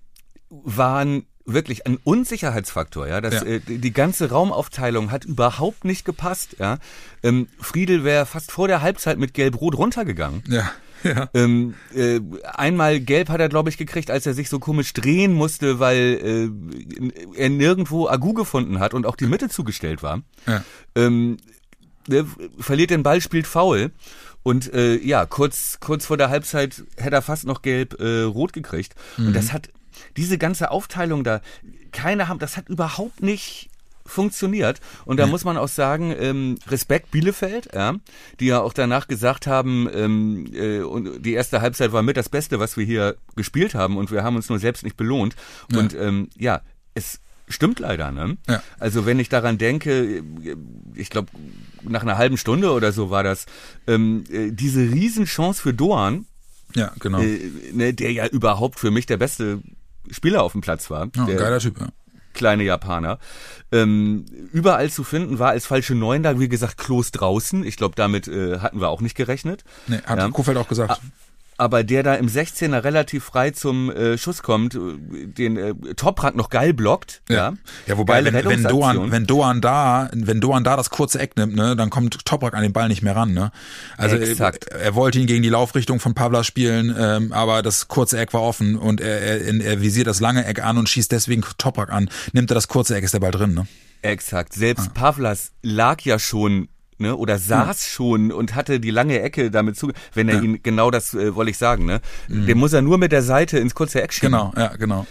waren 0.50 1.26
wirklich 1.46 1.86
ein 1.86 1.98
Unsicherheitsfaktor. 2.02 3.06
Ja, 3.06 3.20
das, 3.20 3.34
Ja. 3.34 3.42
Äh, 3.42 3.60
die 3.60 3.92
ganze 3.92 4.30
Raumaufteilung 4.30 5.10
hat 5.10 5.24
überhaupt 5.24 5.84
nicht 5.84 6.04
gepasst. 6.04 6.56
Ja, 6.58 6.78
ähm, 7.22 7.48
Friedel 7.58 8.04
wäre 8.04 8.26
fast 8.26 8.52
vor 8.52 8.68
der 8.68 8.82
Halbzeit 8.82 9.18
mit 9.18 9.34
Gelb-Rot 9.34 9.76
runtergegangen. 9.76 10.42
Ja, 10.48 10.70
ja. 11.02 11.28
Ähm, 11.34 11.74
äh, 11.94 12.20
einmal 12.44 12.98
gelb 13.00 13.28
hat 13.28 13.40
er, 13.40 13.50
glaube 13.50 13.68
ich, 13.68 13.76
gekriegt, 13.76 14.10
als 14.10 14.24
er 14.26 14.32
sich 14.32 14.48
so 14.48 14.58
komisch 14.58 14.94
drehen 14.94 15.34
musste, 15.34 15.78
weil 15.78 16.50
äh, 17.36 17.38
er 17.38 17.50
nirgendwo 17.50 18.08
Agu 18.08 18.32
gefunden 18.32 18.78
hat 18.78 18.94
und 18.94 19.04
auch 19.04 19.16
die 19.16 19.26
Mitte 19.26 19.50
zugestellt 19.50 20.02
war. 20.02 20.22
Ja. 20.46 20.64
Ähm, 20.94 21.36
verliert 22.58 22.90
den 22.90 23.02
Ball, 23.02 23.20
spielt 23.20 23.46
faul. 23.46 23.92
Und 24.42 24.72
äh, 24.74 24.96
ja, 24.98 25.24
kurz, 25.24 25.78
kurz 25.80 26.04
vor 26.04 26.18
der 26.18 26.28
Halbzeit 26.28 26.84
hätte 26.98 27.16
er 27.16 27.22
fast 27.22 27.46
noch 27.46 27.62
gelb 27.62 27.98
äh, 27.98 28.22
rot 28.22 28.52
gekriegt. 28.52 28.94
Und 29.16 29.34
das 29.34 29.52
hat, 29.54 29.70
diese 30.16 30.36
ganze 30.36 30.70
Aufteilung 30.70 31.24
da, 31.24 31.40
keine 31.92 32.28
haben, 32.28 32.38
das 32.38 32.58
hat 32.58 32.68
überhaupt 32.68 33.22
nicht 33.22 33.70
funktioniert. 34.06 34.80
Und 35.06 35.18
da 35.18 35.26
muss 35.26 35.44
man 35.44 35.56
auch 35.56 35.68
sagen, 35.68 36.14
ähm, 36.18 36.58
Respekt 36.68 37.10
Bielefeld, 37.10 37.70
ja, 37.74 37.94
die 38.38 38.46
ja 38.46 38.60
auch 38.60 38.74
danach 38.74 39.08
gesagt 39.08 39.46
haben, 39.46 39.88
ähm, 39.92 40.46
äh, 40.52 40.80
und 40.80 41.24
die 41.24 41.32
erste 41.32 41.62
Halbzeit 41.62 41.92
war 41.92 42.02
mit 42.02 42.16
das 42.16 42.28
Beste, 42.28 42.60
was 42.60 42.76
wir 42.76 42.84
hier 42.84 43.16
gespielt 43.34 43.74
haben 43.74 43.96
und 43.96 44.10
wir 44.10 44.22
haben 44.22 44.36
uns 44.36 44.50
nur 44.50 44.58
selbst 44.58 44.84
nicht 44.84 44.96
belohnt. 44.96 45.36
Ja. 45.72 45.78
Und 45.78 45.94
ähm, 45.94 46.28
ja, 46.36 46.60
es 46.92 47.20
stimmt 47.48 47.78
leider, 47.80 48.10
ne? 48.10 48.36
Ja. 48.48 48.62
Also 48.78 49.06
wenn 49.06 49.18
ich 49.18 49.28
daran 49.28 49.58
denke, 49.58 50.22
ich 50.94 51.10
glaube, 51.10 51.28
nach 51.82 52.02
einer 52.02 52.16
halben 52.16 52.36
Stunde 52.38 52.72
oder 52.72 52.92
so 52.92 53.10
war 53.10 53.22
das, 53.22 53.46
ähm, 53.86 54.24
äh, 54.30 54.50
diese 54.50 54.80
Riesenchance 54.80 55.60
für 55.60 55.74
Doan, 55.74 56.26
Ja, 56.74 56.92
genau. 57.00 57.20
äh, 57.20 57.50
ne, 57.72 57.92
der 57.94 58.12
ja 58.12 58.26
überhaupt 58.26 58.80
für 58.80 58.90
mich 58.90 59.06
der 59.06 59.16
beste 59.18 59.60
Spieler 60.10 60.42
auf 60.42 60.52
dem 60.52 60.60
Platz 60.62 60.90
war. 60.90 61.08
ja, 61.14 61.24
der 61.26 61.36
geiler 61.36 61.58
Typ, 61.60 61.78
ja. 61.80 61.88
kleine 62.32 62.64
Japaner. 62.64 63.18
Ähm, 63.72 64.24
überall 64.52 64.90
zu 64.90 65.04
finden 65.04 65.38
war 65.38 65.50
als 65.50 65.66
falsche 65.66 65.94
Neun 65.94 66.22
da, 66.22 66.38
wie 66.40 66.48
gesagt, 66.48 66.78
Klos 66.78 67.10
draußen. 67.10 67.64
Ich 67.64 67.76
glaube, 67.76 67.94
damit 67.96 68.28
äh, 68.28 68.58
hatten 68.60 68.80
wir 68.80 68.88
auch 68.88 69.00
nicht 69.00 69.16
gerechnet. 69.16 69.64
Nee, 69.86 69.98
hat 70.04 70.18
Ja. 70.18 70.28
Kofeld 70.30 70.56
auch 70.58 70.68
gesagt. 70.68 71.00
Aber 71.56 71.84
der 71.84 72.02
da 72.02 72.14
im 72.14 72.26
16er 72.26 72.82
relativ 72.82 73.24
frei 73.24 73.50
zum 73.50 73.90
äh, 73.90 74.18
Schuss 74.18 74.42
kommt, 74.42 74.74
äh, 74.74 74.78
den 75.26 75.56
äh, 75.56 75.74
Toprak 75.94 76.34
noch 76.34 76.50
geil 76.50 76.74
blockt. 76.74 77.22
Ja, 77.28 77.54
Ja, 77.86 77.96
wobei, 77.96 78.22
Geile 78.22 78.32
wenn, 78.32 78.44
wenn, 78.44 78.62
Doan, 78.64 79.12
wenn 79.12 79.26
Doan 79.26 79.60
da, 79.60 80.10
wenn 80.12 80.40
Doan 80.40 80.64
da 80.64 80.76
das 80.76 80.90
kurze 80.90 81.20
Eck 81.20 81.36
nimmt, 81.36 81.54
ne, 81.54 81.76
dann 81.76 81.90
kommt 81.90 82.24
Toprak 82.24 82.54
an 82.54 82.62
den 82.62 82.72
Ball 82.72 82.88
nicht 82.88 83.02
mehr 83.02 83.14
ran, 83.14 83.32
ne? 83.32 83.52
Also 83.96 84.16
Exakt. 84.16 84.68
er, 84.68 84.80
er 84.80 84.94
wollte 84.94 85.18
ihn 85.18 85.26
gegen 85.26 85.42
die 85.42 85.48
Laufrichtung 85.48 86.00
von 86.00 86.14
Pavla 86.14 86.42
spielen, 86.42 86.94
ähm, 86.98 87.32
aber 87.32 87.62
das 87.62 87.88
kurze 87.88 88.18
Eck 88.18 88.32
war 88.32 88.42
offen 88.42 88.76
und 88.76 89.00
er, 89.00 89.20
er, 89.20 89.60
er 89.60 89.80
visiert 89.80 90.06
das 90.08 90.20
lange 90.20 90.44
Eck 90.44 90.64
an 90.64 90.78
und 90.78 90.88
schießt 90.88 91.12
deswegen 91.12 91.44
Toprak 91.58 91.92
an. 91.92 92.10
Nimmt 92.32 92.50
er 92.50 92.54
das 92.54 92.68
kurze 92.68 92.96
Eck, 92.96 93.04
ist 93.04 93.14
der 93.14 93.20
Ball 93.20 93.30
drin, 93.30 93.54
ne? 93.54 93.66
Exakt. 94.02 94.52
Selbst 94.52 94.92
Pavlas 94.92 95.52
lag 95.62 96.02
ja 96.02 96.18
schon 96.18 96.68
ne, 96.98 97.16
oder 97.16 97.38
saß 97.38 97.86
schon 97.88 98.32
und 98.32 98.54
hatte 98.54 98.80
die 98.80 98.90
lange 98.90 99.20
Ecke 99.20 99.50
damit 99.50 99.76
zu, 99.76 99.92
wenn 100.14 100.28
er 100.28 100.36
Ja. 100.36 100.42
ihn 100.42 100.62
genau 100.62 100.90
das 100.90 101.14
äh, 101.14 101.34
wollte 101.34 101.50
ich 101.50 101.58
sagen, 101.58 101.84
ne? 101.86 102.00
Den 102.28 102.58
muss 102.58 102.72
er 102.72 102.82
nur 102.82 102.98
mit 102.98 103.12
der 103.12 103.22
Seite 103.22 103.58
ins 103.58 103.74
kurze 103.74 104.02
Eck 104.02 104.12
schieben. 104.12 104.32
Genau, 104.32 104.52
ja, 104.56 104.68
genau. 104.76 105.06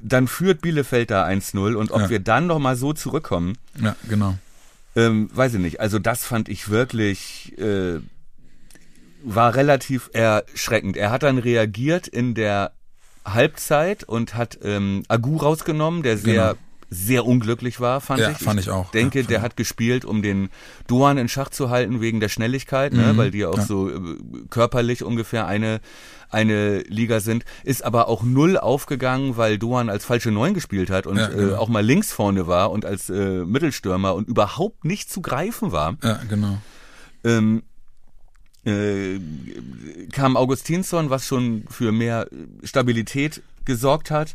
Dann 0.00 0.28
führt 0.28 0.60
Bielefeld 0.62 1.10
da 1.10 1.24
1-0 1.26 1.74
und 1.74 1.90
ob 1.90 2.02
Ja. 2.02 2.10
wir 2.10 2.20
dann 2.20 2.46
noch 2.46 2.58
mal 2.58 2.76
so 2.76 2.92
zurückkommen, 2.92 3.58
Ja, 3.82 3.96
genau. 4.08 4.36
ähm, 4.96 5.28
weiß 5.34 5.54
ich 5.54 5.60
nicht. 5.60 5.80
Also 5.80 5.98
das 5.98 6.24
fand 6.24 6.48
ich 6.48 6.68
wirklich 6.68 7.54
äh, 7.58 7.98
war 9.24 9.54
relativ 9.56 10.10
erschreckend. 10.12 10.96
Er 10.96 11.10
hat 11.10 11.24
dann 11.24 11.38
reagiert 11.38 12.06
in 12.06 12.34
der 12.34 12.72
Halbzeit 13.24 14.04
und 14.04 14.34
hat 14.36 14.58
ähm, 14.62 15.02
Agu 15.08 15.36
rausgenommen, 15.36 16.02
der 16.02 16.16
sehr 16.16 16.50
Genau. 16.54 16.60
Sehr 16.90 17.26
unglücklich 17.26 17.80
war, 17.80 18.00
fand 18.00 18.20
Ja, 18.20 18.30
ich. 18.30 18.38
fand 18.38 18.58
ich 18.60 18.70
auch. 18.70 18.90
denke, 18.92 19.20
Ja, 19.20 19.26
der 19.26 19.38
ich. 19.38 19.42
hat 19.44 19.56
gespielt, 19.56 20.04
um 20.04 20.22
den 20.22 20.48
Duan 20.86 21.18
in 21.18 21.28
Schach 21.28 21.50
zu 21.50 21.68
halten 21.70 22.00
wegen 22.00 22.18
der 22.20 22.28
Schnelligkeit, 22.30 22.92
ne, 22.94 23.16
weil 23.16 23.30
die 23.30 23.44
auch 23.44 23.58
ja. 23.58 23.64
so 23.64 23.90
äh, 23.90 24.00
körperlich 24.50 25.02
ungefähr 25.04 25.46
eine 25.46 25.80
eine 26.30 26.80
Liga 26.80 27.20
sind, 27.20 27.46
ist 27.64 27.82
aber 27.82 28.06
auch 28.08 28.22
null 28.22 28.58
aufgegangen, 28.58 29.38
weil 29.38 29.56
Duan 29.58 29.88
als 29.88 30.04
falsche 30.04 30.30
Neun 30.30 30.52
gespielt 30.52 30.90
hat 30.90 31.06
und 31.06 31.16
Ja, 31.16 31.28
genau. 31.28 31.52
äh, 31.52 31.56
auch 31.56 31.68
mal 31.68 31.82
links 31.82 32.12
vorne 32.12 32.46
war 32.46 32.70
und 32.70 32.84
als 32.84 33.08
äh, 33.08 33.44
Mittelstürmer 33.46 34.14
und 34.14 34.28
überhaupt 34.28 34.84
nicht 34.84 35.10
zu 35.10 35.22
greifen 35.22 35.72
war. 35.72 35.96
Ja, 36.02 36.20
genau. 36.28 36.58
Ähm, 37.24 37.62
äh, 38.66 39.18
kam 40.12 40.36
Augustinsson, 40.36 41.08
was 41.08 41.26
schon 41.26 41.64
für 41.70 41.92
mehr 41.92 42.28
Stabilität 42.62 43.42
gesorgt 43.64 44.10
hat. 44.10 44.34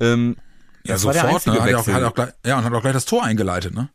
Ähm, 0.00 0.36
Ja, 0.84 0.94
das 0.94 1.02
sofort, 1.02 1.46
ne? 1.46 1.52
Hat 1.60 1.74
auch, 1.74 1.86
hat 1.86 2.02
auch 2.02 2.14
gleich, 2.14 2.30
ja, 2.46 2.58
und 2.58 2.64
hat 2.64 2.72
auch 2.72 2.80
gleich 2.80 2.92
das 2.94 3.04
Tor 3.04 3.24
eingeleitet, 3.24 3.74
ne? 3.74 3.88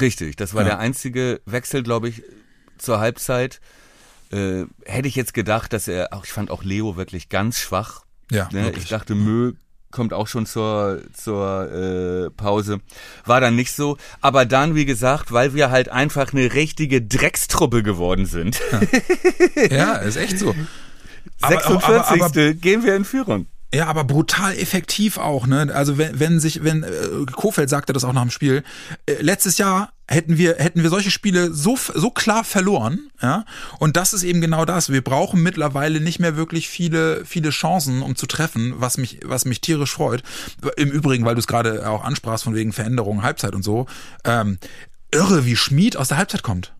Richtig, 0.00 0.36
das 0.36 0.54
war 0.54 0.62
Ja. 0.62 0.70
der 0.70 0.78
einzige 0.78 1.40
Wechsel, 1.46 1.82
glaube 1.82 2.08
ich, 2.08 2.22
zur 2.78 2.98
Halbzeit. 2.98 3.60
Äh, 4.32 4.64
hätte 4.84 5.06
ich 5.08 5.14
jetzt 5.14 5.34
gedacht, 5.34 5.72
dass 5.72 5.86
er, 5.88 6.12
auch 6.12 6.24
ich 6.24 6.32
fand 6.32 6.50
auch 6.50 6.64
Leo 6.64 6.96
wirklich 6.96 7.28
ganz 7.28 7.60
schwach. 7.60 8.02
Ja, 8.30 8.48
Ne? 8.52 8.72
Ich 8.76 8.88
dachte, 8.88 9.14
Mö 9.14 9.52
kommt 9.92 10.12
auch 10.12 10.26
schon 10.26 10.44
zur, 10.46 11.00
zur 11.14 12.26
äh, 12.26 12.30
Pause. 12.30 12.80
War 13.24 13.40
dann 13.40 13.54
nicht 13.54 13.72
so. 13.72 13.96
Aber 14.20 14.44
dann, 14.44 14.74
wie 14.74 14.84
gesagt, 14.84 15.30
weil 15.32 15.54
wir 15.54 15.70
halt 15.70 15.88
einfach 15.88 16.32
eine 16.32 16.52
richtige 16.52 17.00
Dreckstruppe 17.00 17.82
geworden 17.84 18.26
sind. 18.26 18.60
Ja, 19.70 19.94
ist 19.96 20.16
echt 20.16 20.38
so. 20.40 20.54
Aber- 21.40 21.52
46. 21.60 21.80
aber- 21.80 22.24
aber- 22.26 22.52
gehen 22.54 22.82
wir 22.84 22.96
in 22.96 23.04
Führung. 23.04 23.46
Ja, 23.74 23.86
aber 23.88 24.04
brutal 24.04 24.56
effektiv 24.56 25.18
auch, 25.18 25.46
ne? 25.46 25.70
Also 25.74 25.98
wenn, 25.98 26.20
wenn 26.20 26.40
sich, 26.40 26.62
wenn 26.62 26.84
äh, 26.84 26.88
Kofeld 27.32 27.68
sagte 27.68 27.92
das 27.92 28.04
auch 28.04 28.12
nach 28.12 28.22
dem 28.22 28.30
Spiel, 28.30 28.62
äh, 29.06 29.14
letztes 29.20 29.58
Jahr 29.58 29.92
hätten 30.08 30.38
wir 30.38 30.54
hätten 30.58 30.84
wir 30.84 30.90
solche 30.90 31.10
Spiele 31.10 31.52
so 31.52 31.76
so 31.94 32.10
klar 32.10 32.44
verloren, 32.44 33.10
ja? 33.20 33.44
Und 33.80 33.96
das 33.96 34.12
ist 34.12 34.22
eben 34.22 34.40
genau 34.40 34.64
das. 34.64 34.90
Wir 34.90 35.02
brauchen 35.02 35.42
mittlerweile 35.42 36.00
nicht 36.00 36.20
mehr 36.20 36.36
wirklich 36.36 36.68
viele 36.68 37.24
viele 37.24 37.50
Chancen, 37.50 38.02
um 38.02 38.14
zu 38.14 38.26
treffen, 38.26 38.74
was 38.76 38.98
mich 38.98 39.18
was 39.24 39.44
mich 39.44 39.60
tierisch 39.60 39.92
freut. 39.92 40.22
Im 40.76 40.90
Übrigen, 40.90 41.24
weil 41.24 41.34
du 41.34 41.40
es 41.40 41.48
gerade 41.48 41.88
auch 41.88 42.04
ansprachst 42.04 42.44
von 42.44 42.54
wegen 42.54 42.72
Veränderungen, 42.72 43.22
Halbzeit 43.22 43.54
und 43.54 43.64
so. 43.64 43.86
Ähm, 44.24 44.58
irre, 45.10 45.44
wie 45.44 45.56
Schmied 45.56 45.96
aus 45.96 46.08
der 46.08 46.18
Halbzeit 46.18 46.44
kommt. 46.44 46.75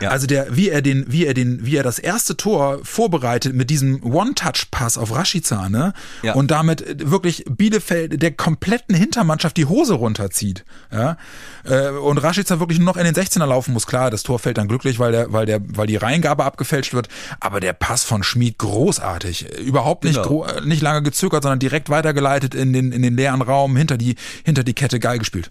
Ja. 0.00 0.10
Also 0.10 0.26
der, 0.26 0.56
wie 0.56 0.70
er 0.70 0.82
den, 0.82 1.04
wie 1.08 1.26
er 1.26 1.34
den, 1.34 1.64
wie 1.64 1.76
er 1.76 1.82
das 1.82 1.98
erste 1.98 2.36
Tor 2.36 2.80
vorbereitet 2.82 3.54
mit 3.54 3.70
diesem 3.70 4.02
One-Touch-Pass 4.02 4.98
auf 4.98 5.14
Rashica, 5.14 5.68
ne? 5.68 5.92
Ja. 6.22 6.34
Und 6.34 6.50
damit 6.50 7.10
wirklich 7.10 7.44
Bielefeld 7.48 8.22
der 8.22 8.32
kompletten 8.32 8.94
Hintermannschaft 8.94 9.56
die 9.56 9.66
Hose 9.66 9.94
runterzieht. 9.94 10.64
Ja? 10.90 11.16
Äh, 11.64 11.90
und 11.90 12.18
Rashica 12.18 12.60
wirklich 12.60 12.78
nur 12.78 12.86
noch 12.86 12.96
in 12.96 13.04
den 13.04 13.14
16er 13.14 13.46
laufen 13.46 13.72
muss. 13.72 13.86
Klar, 13.86 14.10
das 14.10 14.22
Tor 14.22 14.38
fällt 14.38 14.58
dann 14.58 14.68
glücklich, 14.68 14.98
weil 14.98 15.12
der, 15.12 15.32
weil 15.32 15.46
der, 15.46 15.60
weil 15.62 15.86
die 15.86 15.96
Reingabe 15.96 16.44
abgefälscht 16.44 16.94
wird. 16.94 17.08
Aber 17.40 17.60
der 17.60 17.72
Pass 17.72 18.04
von 18.04 18.22
Schmid 18.22 18.58
großartig. 18.58 19.58
Überhaupt 19.58 20.04
nicht, 20.04 20.22
genau. 20.22 20.46
nicht 20.64 20.82
lange 20.82 21.02
gezögert, 21.02 21.42
sondern 21.42 21.58
direkt 21.58 21.90
weitergeleitet 21.90 22.54
in 22.54 22.72
den, 22.72 22.92
in 22.92 23.02
den 23.02 23.16
leeren 23.16 23.42
Raum 23.42 23.76
hinter 23.76 23.98
die, 23.98 24.16
hinter 24.44 24.64
die 24.64 24.74
Kette 24.74 24.98
geil 25.00 25.18
gespielt. 25.18 25.50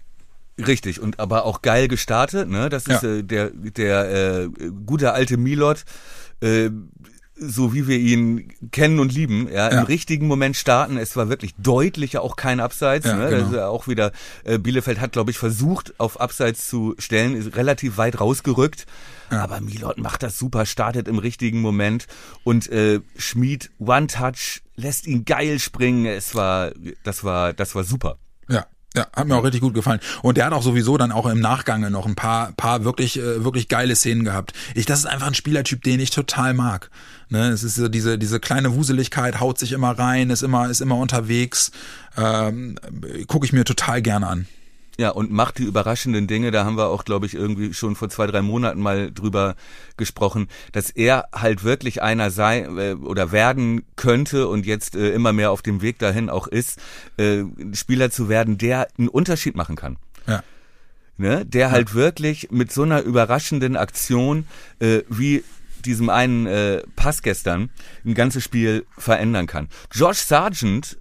Richtig, 0.66 1.00
und 1.00 1.18
aber 1.20 1.44
auch 1.44 1.62
geil 1.62 1.88
gestartet, 1.88 2.48
ne? 2.48 2.68
Das 2.68 2.86
ist 2.86 3.02
ja. 3.02 3.16
äh, 3.16 3.22
der, 3.22 3.50
der 3.50 4.10
äh, 4.10 4.48
gute 4.86 5.12
alte 5.12 5.36
Milot, 5.36 5.84
äh, 6.40 6.70
so 7.40 7.72
wie 7.72 7.88
wir 7.88 7.98
ihn 7.98 8.52
kennen 8.70 9.00
und 9.00 9.12
lieben, 9.12 9.48
ja, 9.48 9.70
ja, 9.70 9.78
im 9.78 9.84
richtigen 9.84 10.26
Moment 10.26 10.56
starten. 10.56 10.98
Es 10.98 11.16
war 11.16 11.28
wirklich 11.28 11.54
deutlich 11.56 12.18
auch 12.18 12.36
kein 12.36 12.60
Abseits. 12.60 13.06
Ja, 13.06 13.16
ne? 13.16 13.30
Genau. 13.30 13.44
Also 13.44 13.62
auch 13.62 13.88
wieder, 13.88 14.12
äh, 14.44 14.58
Bielefeld 14.58 15.00
hat, 15.00 15.12
glaube 15.12 15.30
ich, 15.30 15.38
versucht, 15.38 15.94
auf 15.98 16.20
Abseits 16.20 16.68
zu 16.68 16.94
stellen, 16.98 17.34
ist 17.34 17.56
relativ 17.56 17.96
weit 17.96 18.20
rausgerückt. 18.20 18.86
Ja. 19.30 19.42
Aber 19.42 19.60
Milot 19.60 19.98
macht 19.98 20.22
das 20.22 20.38
super, 20.38 20.66
startet 20.66 21.08
im 21.08 21.18
richtigen 21.18 21.60
Moment 21.60 22.06
und 22.44 22.68
äh, 22.70 23.00
Schmied 23.16 23.70
One 23.78 24.08
Touch 24.08 24.62
lässt 24.76 25.06
ihn 25.06 25.24
geil 25.24 25.58
springen. 25.58 26.04
Es 26.06 26.34
war, 26.34 26.72
das 27.04 27.24
war, 27.24 27.52
das 27.52 27.74
war 27.74 27.84
super. 27.84 28.18
Ja, 28.48 28.66
ja, 28.94 29.06
hat 29.14 29.28
mir 29.28 29.36
auch 29.36 29.44
richtig 29.44 29.60
gut 29.60 29.74
gefallen. 29.74 30.00
Und 30.22 30.36
der 30.36 30.46
hat 30.46 30.52
auch 30.52 30.62
sowieso 30.62 30.96
dann 30.98 31.12
auch 31.12 31.26
im 31.26 31.40
Nachgang 31.40 31.88
noch 31.90 32.06
ein 32.06 32.16
paar, 32.16 32.52
paar 32.52 32.84
wirklich, 32.84 33.18
äh, 33.18 33.44
wirklich 33.44 33.68
geile 33.68 33.94
Szenen 33.94 34.24
gehabt. 34.24 34.52
Ich, 34.74 34.84
das 34.84 35.00
ist 35.00 35.06
einfach 35.06 35.28
ein 35.28 35.34
Spielertyp, 35.34 35.82
den 35.84 36.00
ich 36.00 36.10
total 36.10 36.54
mag. 36.54 36.90
Ne, 37.28 37.48
es 37.50 37.62
ist 37.62 37.76
so 37.76 37.88
diese, 37.88 38.18
diese 38.18 38.40
kleine 38.40 38.74
Wuseligkeit, 38.74 39.38
haut 39.38 39.58
sich 39.58 39.70
immer 39.70 39.96
rein, 39.96 40.30
ist 40.30 40.42
immer, 40.42 40.68
ist 40.68 40.80
immer 40.80 40.96
unterwegs. 40.96 41.70
Ähm, 42.16 42.76
Gucke 43.28 43.46
ich 43.46 43.52
mir 43.52 43.64
total 43.64 44.02
gerne 44.02 44.26
an. 44.26 44.46
Ja, 44.98 45.10
und 45.10 45.30
macht 45.30 45.58
die 45.58 45.64
überraschenden 45.64 46.26
Dinge, 46.26 46.50
da 46.50 46.64
haben 46.64 46.76
wir 46.76 46.88
auch, 46.88 47.04
glaube 47.04 47.24
ich, 47.24 47.34
irgendwie 47.34 47.72
schon 47.72 47.96
vor 47.96 48.10
zwei, 48.10 48.26
drei 48.26 48.42
Monaten 48.42 48.80
mal 48.80 49.10
drüber 49.10 49.56
gesprochen, 49.96 50.48
dass 50.72 50.90
er 50.90 51.28
halt 51.32 51.64
wirklich 51.64 52.02
einer 52.02 52.30
sei 52.30 52.60
äh, 52.60 52.94
oder 52.94 53.32
werden 53.32 53.84
könnte 53.96 54.48
und 54.48 54.66
jetzt 54.66 54.96
äh, 54.96 55.12
immer 55.12 55.32
mehr 55.32 55.52
auf 55.52 55.62
dem 55.62 55.80
Weg 55.80 55.98
dahin 55.98 56.28
auch 56.28 56.46
ist, 56.46 56.78
äh, 57.16 57.44
Spieler 57.72 58.10
zu 58.10 58.28
werden, 58.28 58.58
der 58.58 58.88
einen 58.98 59.08
Unterschied 59.08 59.56
machen 59.56 59.76
kann. 59.76 59.96
Ja. 60.26 60.42
Ne? 61.16 61.44
Der 61.46 61.66
ja. 61.66 61.70
halt 61.70 61.94
wirklich 61.94 62.50
mit 62.50 62.72
so 62.72 62.82
einer 62.82 63.02
überraschenden 63.02 63.76
Aktion 63.76 64.46
äh, 64.80 65.00
wie 65.08 65.44
diesem 65.84 66.10
einen 66.10 66.46
äh, 66.46 66.82
Pass 66.96 67.22
gestern 67.22 67.70
ein 68.04 68.14
ganzes 68.14 68.44
Spiel 68.44 68.86
verändern 68.96 69.46
kann. 69.46 69.68
Josh 69.92 70.18
Sargent 70.18 70.98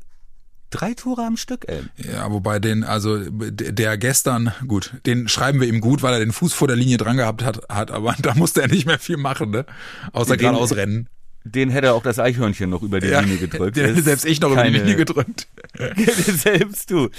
Drei 0.70 0.94
Tore 0.94 1.24
am 1.26 1.36
Stück, 1.36 1.66
ey. 1.68 1.82
Ja, 1.98 2.32
wobei 2.32 2.60
den, 2.60 2.84
also 2.84 3.18
der 3.30 3.98
gestern, 3.98 4.54
gut, 4.68 4.94
den 5.06 5.28
schreiben 5.28 5.60
wir 5.60 5.68
ihm 5.68 5.82
gut, 5.82 6.04
weil 6.04 6.14
er 6.14 6.20
den 6.20 6.32
Fuß 6.32 6.54
vor 6.54 6.68
der 6.68 6.78
Linie 6.78 6.98
dran 6.98 7.18
gehabt 7.18 7.44
hat, 7.44 7.68
hat 7.70 7.90
aber 7.90 8.16
da 8.22 8.36
musste 8.36 8.62
er 8.62 8.68
nicht 8.68 8.86
mehr 8.86 9.00
viel 9.00 9.18
machen, 9.18 9.50
ne? 9.50 9.66
Außer 10.14 10.38
gerade 10.38 10.58
ausrennen. 10.58 11.10
Den 11.46 11.70
hätte 11.70 11.94
auch 11.94 12.04
das 12.04 12.20
Eichhörnchen 12.20 12.70
noch 12.70 12.84
über 12.84 13.00
die 13.00 13.08
ja, 13.08 13.22
Linie 13.22 13.38
gedrückt. 13.38 13.78
Den 13.78 13.86
hätte 13.86 14.02
selbst 14.04 14.26
ich 14.26 14.42
noch 14.42 14.54
keine, 14.54 14.70
über 14.70 14.78
die 14.78 14.84
Linie 14.84 14.98
gedrückt. 14.98 15.48
selbst 16.18 16.92
du. 16.92 17.10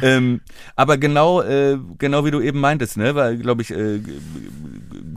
Ähm, 0.00 0.40
aber 0.76 0.96
genau, 0.96 1.42
äh, 1.42 1.76
genau 1.98 2.24
wie 2.24 2.30
du 2.30 2.40
eben 2.40 2.60
meintest, 2.60 2.96
ne, 2.96 3.14
war, 3.14 3.34
glaube 3.34 3.62
ich, 3.62 3.70
äh, 3.72 4.00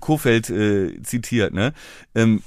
Kofeld 0.02 0.50
äh, 0.50 1.02
zitiert, 1.04 1.54
ne? 1.54 1.74
Ähm, 2.16 2.42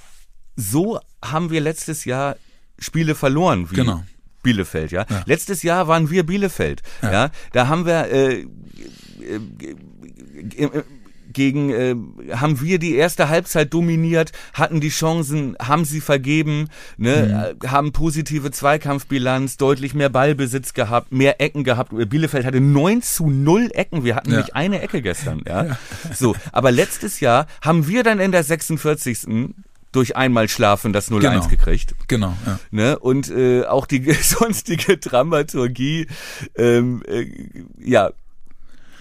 so 0.56 0.98
haben 1.24 1.50
wir 1.50 1.60
letztes 1.60 2.04
Jahr 2.04 2.36
Spiele 2.78 3.14
verloren. 3.14 3.70
Wie 3.70 3.76
genau. 3.76 4.02
Bielefeld, 4.42 4.92
ja? 4.92 5.06
ja. 5.08 5.22
Letztes 5.26 5.62
Jahr 5.62 5.88
waren 5.88 6.10
wir 6.10 6.24
Bielefeld, 6.24 6.82
ja. 7.02 7.12
ja? 7.12 7.30
Da 7.52 7.68
haben 7.68 7.86
wir 7.86 8.10
äh, 8.10 8.46
äh, 9.20 9.40
äh, 10.56 10.82
gegen 11.32 11.70
äh, 11.70 11.94
haben 12.34 12.60
wir 12.60 12.78
die 12.78 12.94
erste 12.94 13.28
Halbzeit 13.28 13.72
dominiert, 13.72 14.32
hatten 14.52 14.80
die 14.80 14.88
Chancen, 14.88 15.56
haben 15.60 15.84
sie 15.84 16.00
vergeben, 16.00 16.68
ne, 16.96 17.54
mhm. 17.62 17.70
haben 17.70 17.92
positive 17.92 18.50
Zweikampfbilanz, 18.50 19.56
deutlich 19.56 19.94
mehr 19.94 20.08
Ballbesitz 20.08 20.74
gehabt, 20.74 21.12
mehr 21.12 21.40
Ecken 21.40 21.64
gehabt. 21.64 21.92
Bielefeld 22.08 22.44
hatte 22.44 22.60
9 22.60 23.02
zu 23.02 23.28
0 23.28 23.70
Ecken, 23.72 24.04
wir 24.04 24.16
hatten 24.16 24.32
ja. 24.32 24.38
nicht 24.38 24.56
eine 24.56 24.80
Ecke 24.80 25.02
gestern, 25.02 25.42
ja? 25.46 25.66
ja. 25.66 25.78
So, 26.12 26.34
aber 26.52 26.72
letztes 26.72 27.20
Jahr 27.20 27.46
haben 27.62 27.86
wir 27.86 28.02
dann 28.02 28.20
in 28.20 28.32
der 28.32 28.42
46 28.42 29.26
durch 29.92 30.16
einmal 30.16 30.48
Schlafen 30.48 30.92
das 30.92 31.10
0-1 31.10 31.20
genau. 31.20 31.48
gekriegt. 31.48 31.94
Genau. 32.08 32.36
Ja. 32.46 32.58
Ne? 32.70 32.98
Und 32.98 33.30
äh, 33.30 33.64
auch 33.64 33.86
die 33.86 34.12
sonstige 34.22 34.98
Dramaturgie, 34.98 36.06
ähm, 36.56 37.02
äh, 37.06 37.26
ja, 37.78 38.10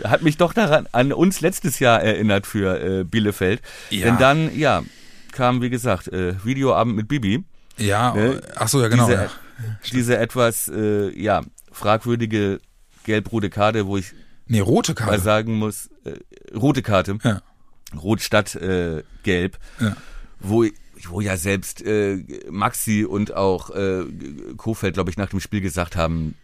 hat 0.03 0.21
mich 0.21 0.37
doch 0.37 0.53
daran 0.53 0.87
an 0.91 1.13
uns 1.13 1.41
letztes 1.41 1.79
Jahr 1.79 2.01
erinnert 2.01 2.47
für 2.47 2.81
äh, 2.81 3.03
Bielefeld. 3.03 3.61
Ja. 3.89 4.05
Denn 4.05 4.17
dann, 4.17 4.57
ja, 4.57 4.83
kam 5.31 5.61
wie 5.61 5.69
gesagt 5.69 6.07
äh, 6.07 6.43
Videoabend 6.43 6.95
mit 6.95 7.07
Bibi. 7.07 7.43
Ja, 7.77 8.13
ne? 8.13 8.41
ach 8.55 8.67
so, 8.67 8.81
ja 8.81 8.87
genau. 8.87 9.07
Diese, 9.07 9.23
ja. 9.23 9.29
diese 9.93 10.17
etwas, 10.17 10.69
äh, 10.69 11.09
ja, 11.19 11.43
fragwürdige 11.71 12.59
gelb-rote 13.03 13.49
Karte, 13.49 13.87
wo 13.87 13.97
ich 13.97 14.13
nee, 14.47 14.59
rote 14.59 14.95
Karte. 14.95 15.11
mal 15.11 15.19
sagen 15.19 15.53
muss, 15.55 15.89
äh, 16.03 16.55
rote 16.55 16.81
Karte. 16.81 17.17
Ja. 17.23 17.41
Rot 17.95 18.21
statt 18.21 18.55
äh, 18.55 19.03
gelb. 19.23 19.57
Ja 19.79 19.95
wo 20.39 20.65
wo 21.07 21.21
ja 21.21 21.37
selbst 21.37 21.81
äh, 21.81 22.17
Maxi 22.49 23.05
und 23.05 23.33
auch 23.33 23.69
äh, 23.69 24.03
Kofeld, 24.57 24.95
glaube 24.95 25.09
ich, 25.09 25.17
nach 25.17 25.29
dem 25.29 25.39
Spiel 25.39 25.61
gesagt 25.61 25.95
haben, 25.95 26.35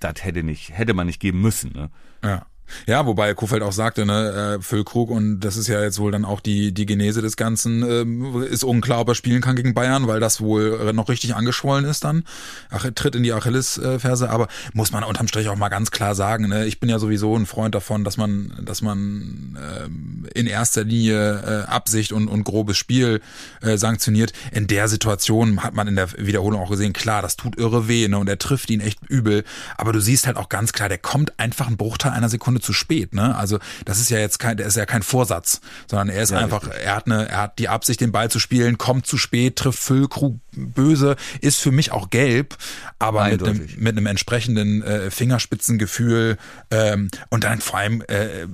das 0.00 0.24
hätte 0.24 0.42
nicht, 0.42 0.70
hätte 0.76 0.94
man 0.94 1.06
nicht 1.06 1.20
geben 1.20 1.40
müssen. 1.40 1.72
Ne? 1.72 1.90
Ja. 2.22 2.46
Ja, 2.86 3.06
wobei 3.06 3.34
Kofeld 3.34 3.62
auch 3.62 3.72
sagte, 3.72 4.06
ne, 4.06 4.56
äh, 4.58 4.62
Füllkrug, 4.62 5.10
und 5.10 5.40
das 5.40 5.56
ist 5.56 5.68
ja 5.68 5.82
jetzt 5.82 5.98
wohl 5.98 6.12
dann 6.12 6.24
auch 6.24 6.40
die, 6.40 6.72
die 6.72 6.86
Genese 6.86 7.22
des 7.22 7.36
Ganzen, 7.36 7.82
äh, 7.82 8.46
ist 8.46 8.64
unklar, 8.64 9.00
ob 9.00 9.08
er 9.08 9.14
spielen 9.14 9.40
kann 9.40 9.56
gegen 9.56 9.74
Bayern, 9.74 10.06
weil 10.06 10.20
das 10.20 10.40
wohl 10.40 10.92
noch 10.92 11.08
richtig 11.08 11.34
angeschwollen 11.34 11.84
ist 11.84 12.04
dann. 12.04 12.24
Ach, 12.70 12.86
tritt 12.94 13.14
in 13.14 13.22
die 13.22 13.32
Achillesferse, 13.32 14.30
aber 14.30 14.48
muss 14.72 14.92
man 14.92 15.04
unterm 15.04 15.28
Strich 15.28 15.48
auch 15.48 15.56
mal 15.56 15.68
ganz 15.68 15.90
klar 15.90 16.14
sagen, 16.14 16.48
ne, 16.48 16.66
ich 16.66 16.80
bin 16.80 16.88
ja 16.88 16.98
sowieso 16.98 17.36
ein 17.36 17.46
Freund 17.46 17.74
davon, 17.74 18.04
dass 18.04 18.16
man, 18.16 18.52
dass 18.62 18.82
man 18.82 19.58
äh, 19.58 20.38
in 20.38 20.46
erster 20.46 20.84
Linie 20.84 21.64
äh, 21.64 21.70
Absicht 21.70 22.12
und, 22.12 22.28
und 22.28 22.44
grobes 22.44 22.76
Spiel 22.76 23.20
äh, 23.60 23.76
sanktioniert. 23.76 24.32
In 24.52 24.66
der 24.66 24.88
Situation 24.88 25.62
hat 25.62 25.74
man 25.74 25.88
in 25.88 25.96
der 25.96 26.12
Wiederholung 26.18 26.60
auch 26.60 26.70
gesehen, 26.70 26.92
klar, 26.92 27.22
das 27.22 27.36
tut 27.36 27.58
irre 27.58 27.88
weh, 27.88 28.08
ne, 28.08 28.18
und 28.18 28.28
er 28.28 28.38
trifft 28.38 28.70
ihn 28.70 28.80
echt 28.80 29.00
übel, 29.08 29.44
aber 29.76 29.92
du 29.92 30.00
siehst 30.00 30.26
halt 30.26 30.36
auch 30.36 30.48
ganz 30.48 30.72
klar, 30.72 30.88
der 30.88 30.98
kommt 30.98 31.38
einfach 31.38 31.66
einen 31.66 31.76
Bruchteil 31.76 32.12
einer 32.12 32.28
Sekunde 32.28 32.57
Sekunde 32.58 32.60
zu 32.60 32.72
spät. 32.72 33.14
Ne? 33.14 33.34
Also 33.34 33.58
das 33.84 34.00
ist 34.00 34.10
ja 34.10 34.18
jetzt 34.18 34.38
kein, 34.38 34.56
der 34.56 34.66
ist 34.66 34.76
ja 34.76 34.86
kein 34.86 35.02
Vorsatz, 35.02 35.60
sondern 35.88 36.08
er 36.08 36.22
ist 36.22 36.30
ja, 36.30 36.38
einfach, 36.38 36.62
richtig. 36.64 36.82
er 36.84 36.96
hat 36.96 37.06
eine, 37.06 37.28
er 37.28 37.38
hat 37.38 37.58
die 37.58 37.68
Absicht, 37.68 38.00
den 38.00 38.12
Ball 38.12 38.30
zu 38.30 38.38
spielen, 38.38 38.78
kommt 38.78 39.06
zu 39.06 39.16
spät, 39.16 39.56
trifft 39.56 39.78
Füllkrug 39.78 40.38
böse, 40.52 41.16
ist 41.40 41.60
für 41.60 41.72
mich 41.72 41.92
auch 41.92 42.10
gelb, 42.10 42.56
aber 42.98 43.28
mit 43.28 43.42
einem, 43.42 43.68
mit 43.76 43.96
einem 43.96 44.06
entsprechenden 44.06 44.82
äh, 44.82 45.10
Fingerspitzengefühl 45.10 46.36
ähm, 46.70 47.10
und 47.30 47.44
dann 47.44 47.60
vor 47.60 47.78
allem 47.78 48.02
äh, 48.08 48.46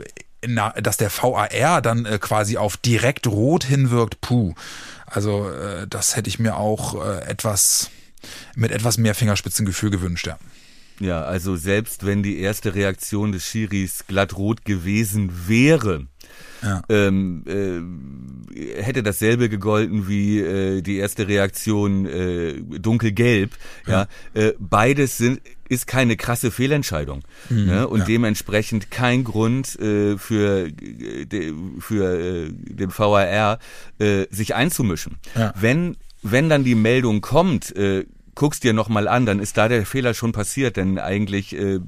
na, 0.46 0.70
dass 0.72 0.98
der 0.98 1.10
VAR 1.10 1.80
dann 1.80 2.04
äh, 2.04 2.18
quasi 2.18 2.58
auf 2.58 2.76
direkt 2.76 3.26
rot 3.26 3.64
hinwirkt, 3.64 4.20
puh. 4.20 4.54
Also 5.06 5.50
äh, 5.50 5.86
das 5.88 6.16
hätte 6.16 6.28
ich 6.28 6.38
mir 6.38 6.56
auch 6.56 7.02
äh, 7.02 7.24
etwas 7.24 7.90
mit 8.54 8.70
etwas 8.70 8.98
mehr 8.98 9.14
Fingerspitzengefühl 9.14 9.90
gewünscht, 9.90 10.26
ja. 10.26 10.38
Ja, 11.00 11.22
also 11.22 11.56
selbst 11.56 12.06
wenn 12.06 12.22
die 12.22 12.38
erste 12.38 12.74
Reaktion 12.74 13.32
des 13.32 13.44
Schiris 13.44 14.06
glattrot 14.06 14.64
gewesen 14.64 15.32
wäre, 15.48 16.06
ja. 16.62 16.82
ähm, 16.88 17.44
äh, 18.54 18.82
hätte 18.82 19.02
dasselbe 19.02 19.48
gegolten 19.48 20.08
wie 20.08 20.38
äh, 20.38 20.82
die 20.82 20.96
erste 20.98 21.26
Reaktion 21.26 22.06
äh, 22.06 22.54
dunkelgelb. 22.78 23.56
Ja, 23.86 24.06
ja. 24.34 24.40
Äh, 24.40 24.54
beides 24.58 25.18
sind 25.18 25.40
ist 25.66 25.86
keine 25.86 26.16
krasse 26.16 26.50
Fehlentscheidung 26.50 27.22
mhm, 27.48 27.64
ne? 27.64 27.88
und 27.88 28.00
ja. 28.00 28.04
dementsprechend 28.04 28.90
kein 28.90 29.24
Grund 29.24 29.78
äh, 29.80 30.18
für 30.18 30.70
de, 30.70 31.54
für 31.80 32.18
äh, 32.18 32.50
den 32.52 32.90
VAR 32.96 33.58
sich 34.30 34.54
einzumischen. 34.54 35.16
Wenn 35.58 35.96
wenn 36.24 36.48
dann 36.48 36.64
die 36.64 36.74
Meldung 36.74 37.20
kommt, 37.20 37.76
äh, 37.76 38.06
guckst 38.34 38.64
dir 38.64 38.72
nochmal 38.72 39.08
an, 39.08 39.26
dann 39.26 39.40
ist 39.40 39.56
da 39.56 39.68
der 39.68 39.86
Fehler 39.86 40.14
schon 40.14 40.32
passiert, 40.32 40.76
denn 40.76 40.98
eigentlich 40.98 41.54
äh, 41.56 41.80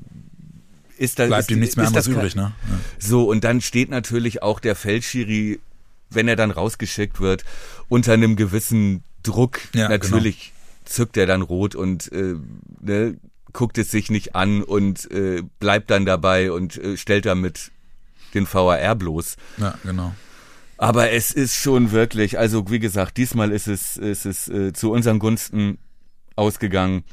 ist 0.98 1.18
da 1.18 1.26
bleibt 1.26 1.44
ist, 1.44 1.50
ihm 1.50 1.61
nichts 1.61 1.76
mehr 1.76 1.87
anderes 1.87 2.06
übrig, 2.06 2.35
ne? 2.35 2.52
Ja. 2.68 2.78
So 2.98 3.28
und 3.28 3.44
dann 3.44 3.61
steht 3.61 3.90
natürlich 3.90 4.42
auch 4.42 4.61
der 4.61 4.76
Feldschiri, 4.76 5.61
wenn 6.11 6.28
er 6.28 6.37
dann 6.37 6.50
rausgeschickt 6.50 7.20
wird, 7.20 7.44
unter 7.88 8.12
einem 8.12 8.37
gewissen 8.37 9.02
Druck. 9.22 9.61
Ja, 9.74 9.88
natürlich 9.88 10.52
zückt 10.85 11.16
er 11.16 11.26
dann 11.26 11.42
rot 11.42 11.74
und 11.74 12.11
äh, 12.12 12.37
ne, 12.80 13.18
guckt 13.52 13.78
es 13.78 13.90
sich 13.90 14.11
nicht 14.11 14.35
an 14.35 14.62
und 14.62 15.11
äh, 15.11 15.42
bleibt 15.59 15.90
dann 15.90 16.06
dabei 16.06 16.52
und 16.52 16.76
äh, 16.76 16.96
stellt 16.96 17.26
damit 17.26 17.72
den 18.35 18.46
VAR 18.50 18.94
bloß. 18.94 19.37
Ja, 19.59 19.74
genau. 19.82 20.14
Aber 20.78 21.11
es 21.11 21.30
ist 21.32 21.56
schon 21.56 21.90
wirklich, 21.90 22.38
also 22.38 22.70
wie 22.70 22.78
gesagt, 22.78 23.16
diesmal 23.16 23.50
ist 23.50 23.66
es, 23.66 23.96
ist 23.96 24.26
es 24.26 24.48
äh, 24.48 24.72
zu 24.74 24.92
unseren 24.92 25.18
Gunsten 25.18 25.78
ausgegangen. 26.37 27.05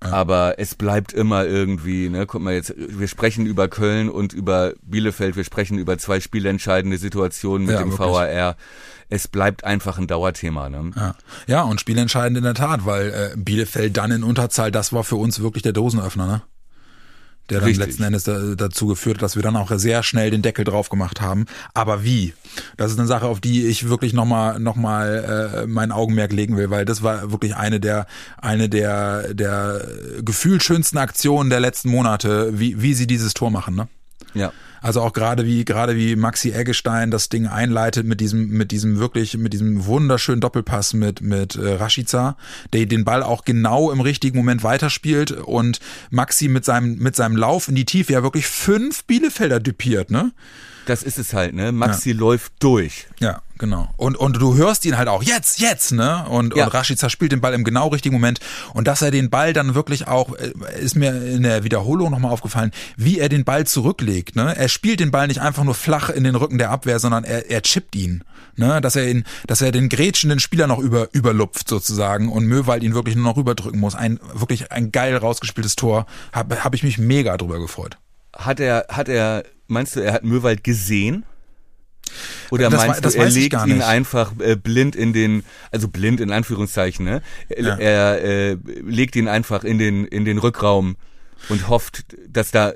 Aber 0.00 0.56
es 0.58 0.74
bleibt 0.74 1.14
immer 1.14 1.46
irgendwie, 1.46 2.10
ne, 2.10 2.26
guck 2.26 2.42
mal 2.42 2.52
jetzt, 2.52 2.74
wir 2.76 3.08
sprechen 3.08 3.46
über 3.46 3.68
Köln 3.68 4.10
und 4.10 4.34
über 4.34 4.74
Bielefeld, 4.82 5.34
wir 5.34 5.44
sprechen 5.44 5.78
über 5.78 5.96
zwei 5.96 6.20
spielentscheidende 6.20 6.98
Situationen 6.98 7.66
mit 7.66 7.76
Ja, 7.76 7.82
dem. 7.82 7.98
VAR. 7.98 8.56
Es 9.08 9.28
bleibt 9.28 9.64
einfach 9.64 9.98
ein 9.98 10.06
Dauerthema, 10.06 10.68
ne? 10.68 10.90
Ja, 10.94 11.14
ja 11.46 11.62
und 11.62 11.80
spielentscheidend 11.80 12.36
in 12.36 12.44
der 12.44 12.54
Tat, 12.54 12.84
weil 12.84 13.08
äh, 13.10 13.36
Bielefeld 13.36 13.96
dann 13.96 14.10
in 14.10 14.24
Unterzahl, 14.24 14.70
das 14.70 14.92
war 14.92 15.04
für 15.04 15.16
uns 15.16 15.40
wirklich 15.40 15.62
der 15.62 15.72
Dosenöffner, 15.72 16.26
ne? 16.26 16.42
Der 17.50 17.60
dann 17.60 17.68
Richtig. 17.68 17.86
letzten 17.86 18.02
Endes 18.04 18.24
da, 18.24 18.54
dazu 18.54 18.86
geführt 18.86 19.18
hat, 19.18 19.22
dass 19.22 19.36
wir 19.36 19.42
dann 19.42 19.56
auch 19.56 19.70
sehr 19.74 20.02
schnell 20.02 20.30
den 20.30 20.40
Deckel 20.40 20.64
drauf 20.64 20.88
gemacht 20.88 21.20
haben. 21.20 21.44
Aber 21.74 22.02
wie? 22.02 22.32
Das 22.76 22.90
ist 22.90 22.98
eine 22.98 23.06
Sache, 23.06 23.26
auf 23.26 23.40
die 23.40 23.66
ich 23.66 23.88
wirklich 23.88 24.14
nochmal 24.14 24.58
noch 24.60 24.76
mal, 24.76 25.62
äh, 25.62 25.66
mein 25.66 25.92
Augenmerk 25.92 26.32
legen 26.32 26.56
will, 26.56 26.70
weil 26.70 26.84
das 26.84 27.02
war 27.02 27.30
wirklich 27.32 27.54
eine 27.54 27.80
der 27.80 28.06
eine 28.40 28.68
der 28.68 29.34
der 29.34 29.86
gefühlschönsten 30.24 30.98
Aktionen 30.98 31.50
der 31.50 31.60
letzten 31.60 31.90
Monate, 31.90 32.58
wie 32.58 32.80
wie 32.80 32.94
sie 32.94 33.06
dieses 33.06 33.34
Tor 33.34 33.50
machen, 33.50 33.74
ne? 33.74 33.88
Ja. 34.32 34.52
Also 34.84 35.00
auch 35.00 35.14
gerade 35.14 35.46
wie 35.46 35.64
gerade 35.64 35.96
wie 35.96 36.14
Maxi 36.14 36.50
Eggestein 36.50 37.10
das 37.10 37.30
Ding 37.30 37.46
einleitet 37.46 38.06
mit 38.06 38.20
diesem 38.20 38.50
mit 38.50 38.70
diesem 38.70 38.98
wirklich 38.98 39.34
mit 39.38 39.54
diesem 39.54 39.86
wunderschönen 39.86 40.42
Doppelpass 40.42 40.92
mit 40.92 41.22
mit 41.22 41.56
äh, 41.56 41.76
Rashica, 41.76 42.36
der 42.74 42.84
den 42.84 43.02
Ball 43.02 43.22
auch 43.22 43.46
genau 43.46 43.90
im 43.90 44.02
richtigen 44.02 44.36
Moment 44.36 44.62
weiterspielt 44.62 45.30
und 45.30 45.80
Maxi 46.10 46.48
mit 46.48 46.66
seinem 46.66 46.98
mit 46.98 47.16
seinem 47.16 47.34
Lauf 47.34 47.68
in 47.68 47.76
die 47.76 47.86
Tiefe 47.86 48.12
ja 48.12 48.22
wirklich 48.22 48.46
fünf 48.46 49.04
Bielefelder 49.04 49.58
düpiert, 49.58 50.10
ne? 50.10 50.32
Das 50.86 51.02
ist 51.02 51.18
es 51.18 51.32
halt, 51.32 51.54
ne? 51.54 51.72
Maxi 51.72 52.12
läuft 52.12 52.52
durch. 52.60 53.06
Ja, 53.20 53.40
genau. 53.58 53.88
Und, 53.96 54.16
und 54.16 54.36
du 54.40 54.54
hörst 54.56 54.84
ihn 54.84 54.98
halt 54.98 55.08
auch, 55.08 55.22
jetzt, 55.22 55.58
jetzt, 55.60 55.92
ne? 55.92 56.26
Und, 56.28 56.54
Ja. 56.54 56.64
und 56.64 56.74
Rashica 56.74 57.08
spielt 57.08 57.32
den 57.32 57.40
Ball 57.40 57.54
im 57.54 57.64
genau 57.64 57.88
richtigen 57.88 58.14
Moment. 58.14 58.40
Und 58.74 58.86
dass 58.86 59.00
er 59.02 59.10
den 59.10 59.30
Ball 59.30 59.52
dann 59.52 59.74
wirklich 59.74 60.06
auch, 60.08 60.34
äh, 60.36 60.52
ist 60.80 60.94
mir 60.96 61.10
in 61.24 61.42
der 61.42 61.64
Wiederholung 61.64 62.10
nochmal 62.10 62.32
aufgefallen, 62.32 62.70
wie 62.96 63.18
er 63.18 63.28
den 63.28 63.44
Ball 63.44 63.66
zurücklegt, 63.66 64.36
ne? 64.36 64.56
Er 64.56 64.68
spielt 64.68 65.00
den 65.00 65.10
Ball 65.10 65.26
nicht 65.26 65.40
einfach 65.40 65.64
nur 65.64 65.74
flach 65.74 66.10
in 66.10 66.24
den 66.24 66.34
Rücken 66.34 66.58
der 66.58 66.70
Abwehr, 66.70 66.98
sondern 66.98 67.24
er, 67.24 67.50
er 67.50 67.62
chippt 67.62 67.96
ihn, 67.96 68.24
ne? 68.56 68.80
Dass 68.80 68.96
er 68.96 69.08
ihn, 69.08 69.24
dass 69.46 69.62
er 69.62 69.72
den 69.72 69.88
grätschenden 69.88 70.40
Spieler 70.40 70.66
noch 70.66 70.78
über, 70.78 71.08
überlupft 71.12 71.68
sozusagen 71.68 72.30
und 72.30 72.44
Möwald 72.44 72.82
ihn 72.82 72.94
wirklich 72.94 73.14
nur 73.16 73.24
noch 73.24 73.36
rüberdrücken 73.36 73.80
muss. 73.80 73.94
Ein, 73.94 74.20
wirklich 74.34 74.70
ein 74.72 74.92
geil 74.92 75.16
rausgespieltes 75.16 75.76
Tor. 75.76 76.06
Habe 76.32 76.62
hab 76.64 76.74
ich 76.74 76.82
mich 76.82 76.98
mega 76.98 77.36
drüber 77.36 77.58
gefreut. 77.58 77.96
Hat 78.36 78.60
er, 78.60 78.86
hat 78.88 79.08
er, 79.08 79.44
meinst 79.66 79.96
du, 79.96 80.00
er 80.00 80.12
hat 80.12 80.24
Möwald 80.24 80.64
gesehen? 80.64 81.24
Oder 82.50 82.68
Das 82.70 82.86
meinst 82.86 83.04
das 83.04 83.14
du, 83.14 83.20
er 83.20 83.30
legt 83.30 83.54
ihn 83.66 83.80
einfach 83.82 84.32
äh, 84.38 84.56
blind 84.56 84.94
in 84.94 85.12
den, 85.12 85.42
also 85.70 85.88
blind 85.88 86.20
in 86.20 86.30
Anführungszeichen, 86.32 87.04
ne? 87.04 87.22
Er, 87.48 87.62
Ja. 87.64 87.76
er 87.76 88.22
äh, 88.22 88.56
legt 88.82 89.16
ihn 89.16 89.26
einfach 89.28 89.64
in 89.64 89.78
den, 89.78 90.04
in 90.04 90.24
den 90.24 90.38
Rückraum 90.38 90.96
und 91.48 91.68
hofft, 91.68 92.04
dass 92.28 92.50
da 92.50 92.72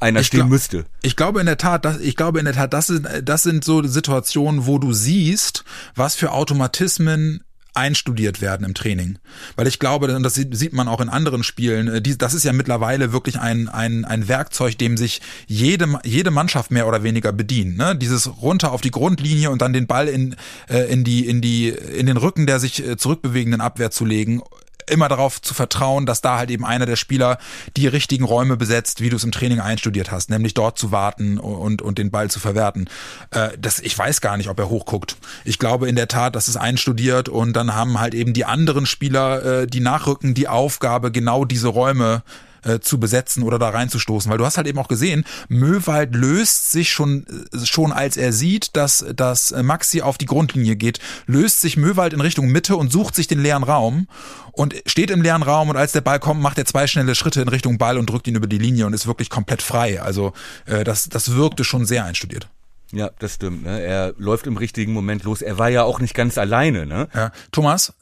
einer 0.00 0.20
Ich 0.20 0.28
stehen 0.28 0.38
glaub- 0.40 0.50
müsste. 0.50 0.86
Ich 1.02 1.16
glaube 1.16 1.40
in 1.40 1.46
der 1.46 1.58
Tat, 1.58 1.84
dass, 1.84 2.00
ich 2.00 2.16
glaube 2.16 2.38
in 2.38 2.44
der 2.46 2.54
Tat, 2.54 2.72
das 2.72 2.86
sind, 2.86 3.06
das 3.24 3.42
sind 3.42 3.62
so 3.64 3.82
Situationen, 3.86 4.66
wo 4.66 4.78
du 4.78 4.92
siehst, 4.92 5.64
was 5.94 6.14
für 6.14 6.32
Automatismen 6.32 7.44
einstudiert 7.78 8.40
werden 8.40 8.66
im 8.66 8.74
Training. 8.74 9.18
Weil 9.56 9.66
ich 9.66 9.78
glaube, 9.78 10.14
und 10.14 10.22
das 10.22 10.34
sieht, 10.34 10.72
man 10.72 10.88
auch 10.88 11.00
in 11.00 11.08
anderen 11.08 11.44
Spielen, 11.44 11.88
äh, 11.88 12.02
das 12.02 12.34
ist 12.34 12.44
ja 12.44 12.52
mittlerweile 12.52 13.12
wirklich 13.12 13.38
ein, 13.38 13.68
ein, 13.68 14.04
ein 14.04 14.28
Werkzeug, 14.28 14.76
dem 14.78 14.96
sich 14.96 15.22
jede, 15.46 15.98
jede 16.04 16.30
Mannschaft 16.30 16.70
mehr 16.70 16.86
oder 16.86 17.02
weniger 17.02 17.32
bedient. 17.32 17.76
Ne? 17.76 17.96
Dieses 17.96 18.42
runter 18.42 18.72
auf 18.72 18.80
die 18.80 18.90
Grundlinie 18.90 19.50
und 19.50 19.62
dann 19.62 19.72
den 19.72 19.86
Ball 19.86 20.08
in, 20.08 20.36
äh, 20.68 20.92
in, 20.92 21.04
die, 21.04 21.26
in, 21.26 21.40
die, 21.40 21.68
in 21.68 22.06
den 22.06 22.16
Rücken 22.16 22.46
der 22.46 22.60
sich 22.60 22.84
äh, 22.84 22.96
zurückbewegenden 22.96 23.60
Abwehr 23.60 23.90
zu 23.90 24.04
legen 24.04 24.42
immer 24.90 25.08
darauf 25.08 25.40
zu 25.40 25.54
vertrauen, 25.54 26.06
dass 26.06 26.20
da 26.20 26.38
halt 26.38 26.50
eben 26.50 26.64
einer 26.64 26.86
der 26.86 26.96
Spieler 26.96 27.38
die 27.76 27.86
richtigen 27.86 28.24
Räume 28.24 28.56
besetzt, 28.56 29.00
wie 29.00 29.10
du 29.10 29.16
es 29.16 29.24
im 29.24 29.32
Training 29.32 29.60
einstudiert 29.60 30.10
hast, 30.10 30.30
nämlich 30.30 30.54
dort 30.54 30.78
zu 30.78 30.92
warten 30.92 31.38
und, 31.38 31.82
und 31.82 31.98
den 31.98 32.10
Ball 32.10 32.30
zu 32.30 32.40
verwerten. 32.40 32.88
Äh, 33.30 33.50
das, 33.58 33.78
ich 33.78 33.96
weiß 33.96 34.20
gar 34.20 34.36
nicht, 34.36 34.48
ob 34.48 34.58
er 34.58 34.68
hochguckt. 34.68 35.16
Ich 35.44 35.58
glaube 35.58 35.88
in 35.88 35.96
der 35.96 36.08
Tat, 36.08 36.36
das 36.36 36.48
ist 36.48 36.56
einstudiert 36.56 37.28
und 37.28 37.54
dann 37.54 37.74
haben 37.74 38.00
halt 38.00 38.14
eben 38.14 38.32
die 38.32 38.44
anderen 38.44 38.86
Spieler, 38.86 39.62
äh, 39.62 39.66
die 39.66 39.80
nachrücken, 39.80 40.34
die 40.34 40.48
Aufgabe, 40.48 41.10
genau 41.10 41.44
diese 41.44 41.68
Räume 41.68 42.22
äh, 42.64 42.80
zu 42.80 42.98
besetzen 42.98 43.42
oder 43.42 43.58
da 43.58 43.70
reinzustoßen, 43.70 44.30
weil 44.30 44.38
du 44.38 44.44
hast 44.44 44.56
halt 44.56 44.66
eben 44.66 44.78
auch 44.78 44.88
gesehen, 44.88 45.24
Möwald 45.48 46.14
löst 46.14 46.70
sich 46.70 46.90
schon 46.90 47.26
äh, 47.52 47.64
schon 47.64 47.92
als 47.92 48.16
er 48.16 48.32
sieht, 48.32 48.76
dass 48.76 49.04
dass 49.14 49.52
äh, 49.52 49.62
Maxi 49.62 50.02
auf 50.02 50.18
die 50.18 50.26
Grundlinie 50.26 50.76
geht, 50.76 51.00
löst 51.26 51.60
sich 51.60 51.76
Möwald 51.76 52.12
in 52.12 52.20
Richtung 52.20 52.48
Mitte 52.48 52.76
und 52.76 52.92
sucht 52.92 53.14
sich 53.14 53.26
den 53.26 53.40
leeren 53.40 53.62
Raum 53.62 54.08
und 54.52 54.74
steht 54.86 55.10
im 55.10 55.22
leeren 55.22 55.42
Raum 55.42 55.68
und 55.68 55.76
als 55.76 55.92
der 55.92 56.00
Ball 56.00 56.18
kommt, 56.18 56.40
macht 56.40 56.58
er 56.58 56.64
zwei 56.64 56.86
schnelle 56.86 57.14
Schritte 57.14 57.40
in 57.40 57.48
Richtung 57.48 57.78
Ball 57.78 57.98
und 57.98 58.10
drückt 58.10 58.26
ihn 58.26 58.34
über 58.34 58.46
die 58.46 58.58
Linie 58.58 58.86
und 58.86 58.92
ist 58.92 59.06
wirklich 59.06 59.30
komplett 59.30 59.62
frei. 59.62 60.00
Also 60.02 60.32
äh, 60.66 60.84
das 60.84 61.08
das 61.08 61.34
wirkte 61.34 61.64
schon 61.64 61.84
sehr 61.84 62.04
einstudiert. 62.04 62.48
Ja, 62.90 63.10
das 63.18 63.34
stimmt, 63.34 63.64
ne? 63.64 63.82
Er 63.82 64.14
läuft 64.16 64.46
im 64.46 64.56
richtigen 64.56 64.92
Moment 64.92 65.24
los. 65.24 65.42
Er 65.42 65.58
war 65.58 65.68
ja 65.68 65.82
auch 65.82 66.00
nicht 66.00 66.14
ganz 66.14 66.38
alleine, 66.38 66.86
ne? 66.86 67.08
Ja. 67.14 67.32
Thomas, 67.52 67.92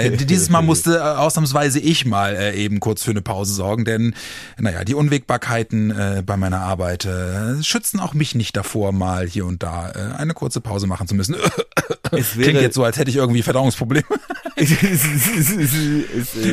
Ja, 0.00 0.10
dieses 0.10 0.48
Mal 0.50 0.62
musste 0.62 0.96
äh, 0.96 1.00
ausnahmsweise 1.00 1.78
ich 1.80 2.04
mal 2.04 2.34
äh, 2.34 2.56
eben 2.56 2.80
kurz 2.80 3.02
für 3.02 3.10
eine 3.10 3.22
Pause 3.22 3.54
sorgen, 3.54 3.84
denn 3.84 4.14
naja, 4.58 4.84
die 4.84 4.94
Unwägbarkeiten 4.94 5.90
äh, 5.90 6.22
bei 6.24 6.36
meiner 6.36 6.60
Arbeit 6.60 7.04
äh, 7.04 7.62
schützen 7.62 8.00
auch 8.00 8.14
mich 8.14 8.34
nicht 8.34 8.56
davor, 8.56 8.92
mal 8.92 9.26
hier 9.26 9.46
und 9.46 9.62
da 9.62 9.90
äh, 9.90 10.18
eine 10.18 10.34
kurze 10.34 10.60
Pause 10.60 10.86
machen 10.86 11.06
zu 11.08 11.14
müssen. 11.14 11.36
Klingt 12.10 12.60
jetzt 12.60 12.74
so, 12.74 12.84
als 12.84 12.98
hätte 12.98 13.10
ich 13.10 13.16
irgendwie 13.16 13.42
Verdauungsprobleme. 13.42 14.04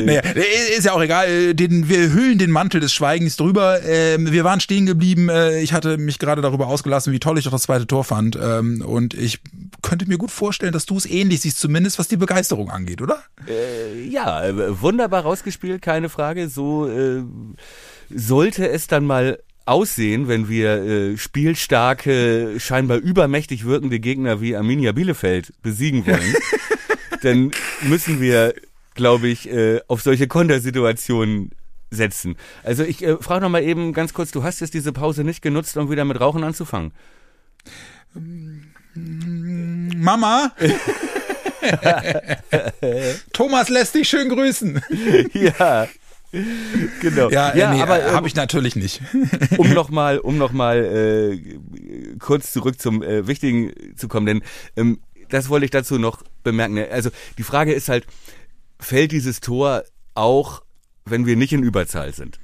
Naja, 0.04 0.22
ist 0.76 0.84
ja 0.84 0.92
auch 0.92 1.02
egal. 1.02 1.28
äh, 1.28 1.54
Den, 1.54 1.88
wir 1.88 2.12
hüllen 2.12 2.38
den 2.38 2.50
Mantel 2.50 2.80
des 2.80 2.92
Schweigens 2.92 3.36
drüber. 3.36 3.82
Ähm, 3.84 4.32
wir 4.32 4.44
waren 4.44 4.60
stehen 4.60 4.86
geblieben. 4.86 5.30
Ich 5.60 5.72
hatte 5.72 5.98
mich 5.98 6.18
gerade 6.18 6.42
darüber 6.42 6.66
ausgelassen, 6.66 7.12
wie 7.12 7.20
toll 7.20 7.38
ich 7.38 7.44
doch 7.44 7.52
das 7.52 7.62
zweite 7.62 7.86
Tor 7.86 8.04
fand. 8.04 8.36
Ähm, 8.36 8.82
und 8.84 9.14
ich 9.14 9.40
könnte 9.92 10.08
mir 10.08 10.16
gut 10.16 10.30
vorstellen, 10.30 10.72
dass 10.72 10.86
du 10.86 10.96
es 10.96 11.04
ähnlich 11.04 11.42
siehst, 11.42 11.60
zumindest 11.60 11.98
was 11.98 12.08
die 12.08 12.16
Begeisterung 12.16 12.70
angeht, 12.70 13.02
oder? 13.02 13.22
Äh, 13.46 14.08
ja, 14.08 14.42
äh, 14.42 14.80
wunderbar 14.80 15.20
rausgespielt, 15.20 15.82
keine 15.82 16.08
Frage. 16.08 16.48
So 16.48 16.88
äh, 16.88 17.22
sollte 18.08 18.70
es 18.70 18.86
dann 18.86 19.04
mal 19.04 19.38
aussehen, 19.66 20.28
wenn 20.28 20.48
wir 20.48 20.82
äh, 20.82 21.18
spielstarke, 21.18 22.54
scheinbar 22.56 22.96
übermächtig 22.96 23.66
wirkende 23.66 24.00
Gegner 24.00 24.40
wie 24.40 24.56
Arminia 24.56 24.92
Bielefeld 24.92 25.52
besiegen 25.60 26.06
wollen. 26.06 26.36
dann 27.22 27.50
müssen 27.82 28.18
wir, 28.18 28.54
glaube 28.94 29.28
ich, 29.28 29.50
äh, 29.50 29.80
auf 29.88 30.00
solche 30.00 30.26
Kontersituationen 30.26 31.50
setzen. 31.90 32.36
Also 32.62 32.82
ich 32.82 33.04
äh, 33.04 33.18
frage 33.18 33.42
noch 33.42 33.50
mal 33.50 33.62
eben 33.62 33.92
ganz 33.92 34.14
kurz, 34.14 34.30
du 34.30 34.42
hast 34.42 34.60
jetzt 34.60 34.72
diese 34.72 34.94
Pause 34.94 35.22
nicht 35.22 35.42
genutzt, 35.42 35.76
um 35.76 35.90
wieder 35.90 36.06
mit 36.06 36.18
Rauchen 36.18 36.44
anzufangen. 36.44 36.92
Mama! 39.96 40.52
Thomas 43.32 43.68
lässt 43.68 43.94
dich 43.94 44.08
schön 44.08 44.28
grüßen. 44.28 44.82
ja. 45.34 45.88
Genau. 47.00 47.30
Ja, 47.30 47.50
äh, 47.50 47.74
nee, 47.74 47.82
aber 47.82 48.02
ähm, 48.04 48.12
habe 48.14 48.26
ich 48.26 48.34
natürlich 48.34 48.74
nicht. 48.74 49.02
um 49.58 49.72
nochmal, 49.74 50.18
um 50.18 50.38
noch 50.38 50.52
mal, 50.52 50.78
äh, 50.78 51.58
kurz 52.18 52.52
zurück 52.52 52.80
zum 52.80 53.02
äh, 53.02 53.26
Wichtigen 53.26 53.72
zu 53.96 54.08
kommen, 54.08 54.26
denn 54.26 54.42
ähm, 54.76 55.00
das 55.28 55.50
wollte 55.50 55.66
ich 55.66 55.70
dazu 55.70 55.98
noch 55.98 56.22
bemerken. 56.42 56.78
Also 56.90 57.10
die 57.38 57.42
Frage 57.42 57.72
ist 57.72 57.88
halt, 57.88 58.06
fällt 58.80 59.12
dieses 59.12 59.40
Tor 59.40 59.84
auch, 60.14 60.62
wenn 61.04 61.26
wir 61.26 61.36
nicht 61.36 61.52
in 61.52 61.62
Überzahl 61.62 62.14
sind? 62.14 62.38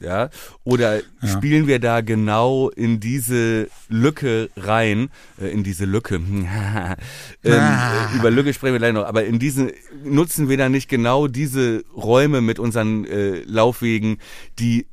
Ja, 0.00 0.30
oder 0.64 0.96
ja. 0.96 1.02
spielen 1.28 1.66
wir 1.66 1.78
da 1.78 2.00
genau 2.00 2.70
in 2.70 3.00
diese 3.00 3.68
Lücke 3.88 4.48
rein, 4.56 5.10
äh, 5.38 5.48
in 5.48 5.62
diese 5.62 5.84
Lücke. 5.84 6.14
ähm, 7.44 7.52
ah. 7.52 8.08
Über 8.14 8.30
Lücke 8.30 8.54
sprechen 8.54 8.72
wir 8.72 8.78
gleich 8.78 8.94
noch, 8.94 9.04
aber 9.04 9.26
in 9.26 9.38
diesen 9.38 9.72
nutzen 10.02 10.48
wir 10.48 10.56
da 10.56 10.70
nicht 10.70 10.88
genau 10.88 11.26
diese 11.26 11.84
Räume 11.94 12.40
mit 12.40 12.58
unseren 12.58 13.04
äh, 13.04 13.42
Laufwegen, 13.42 14.18
die 14.58 14.86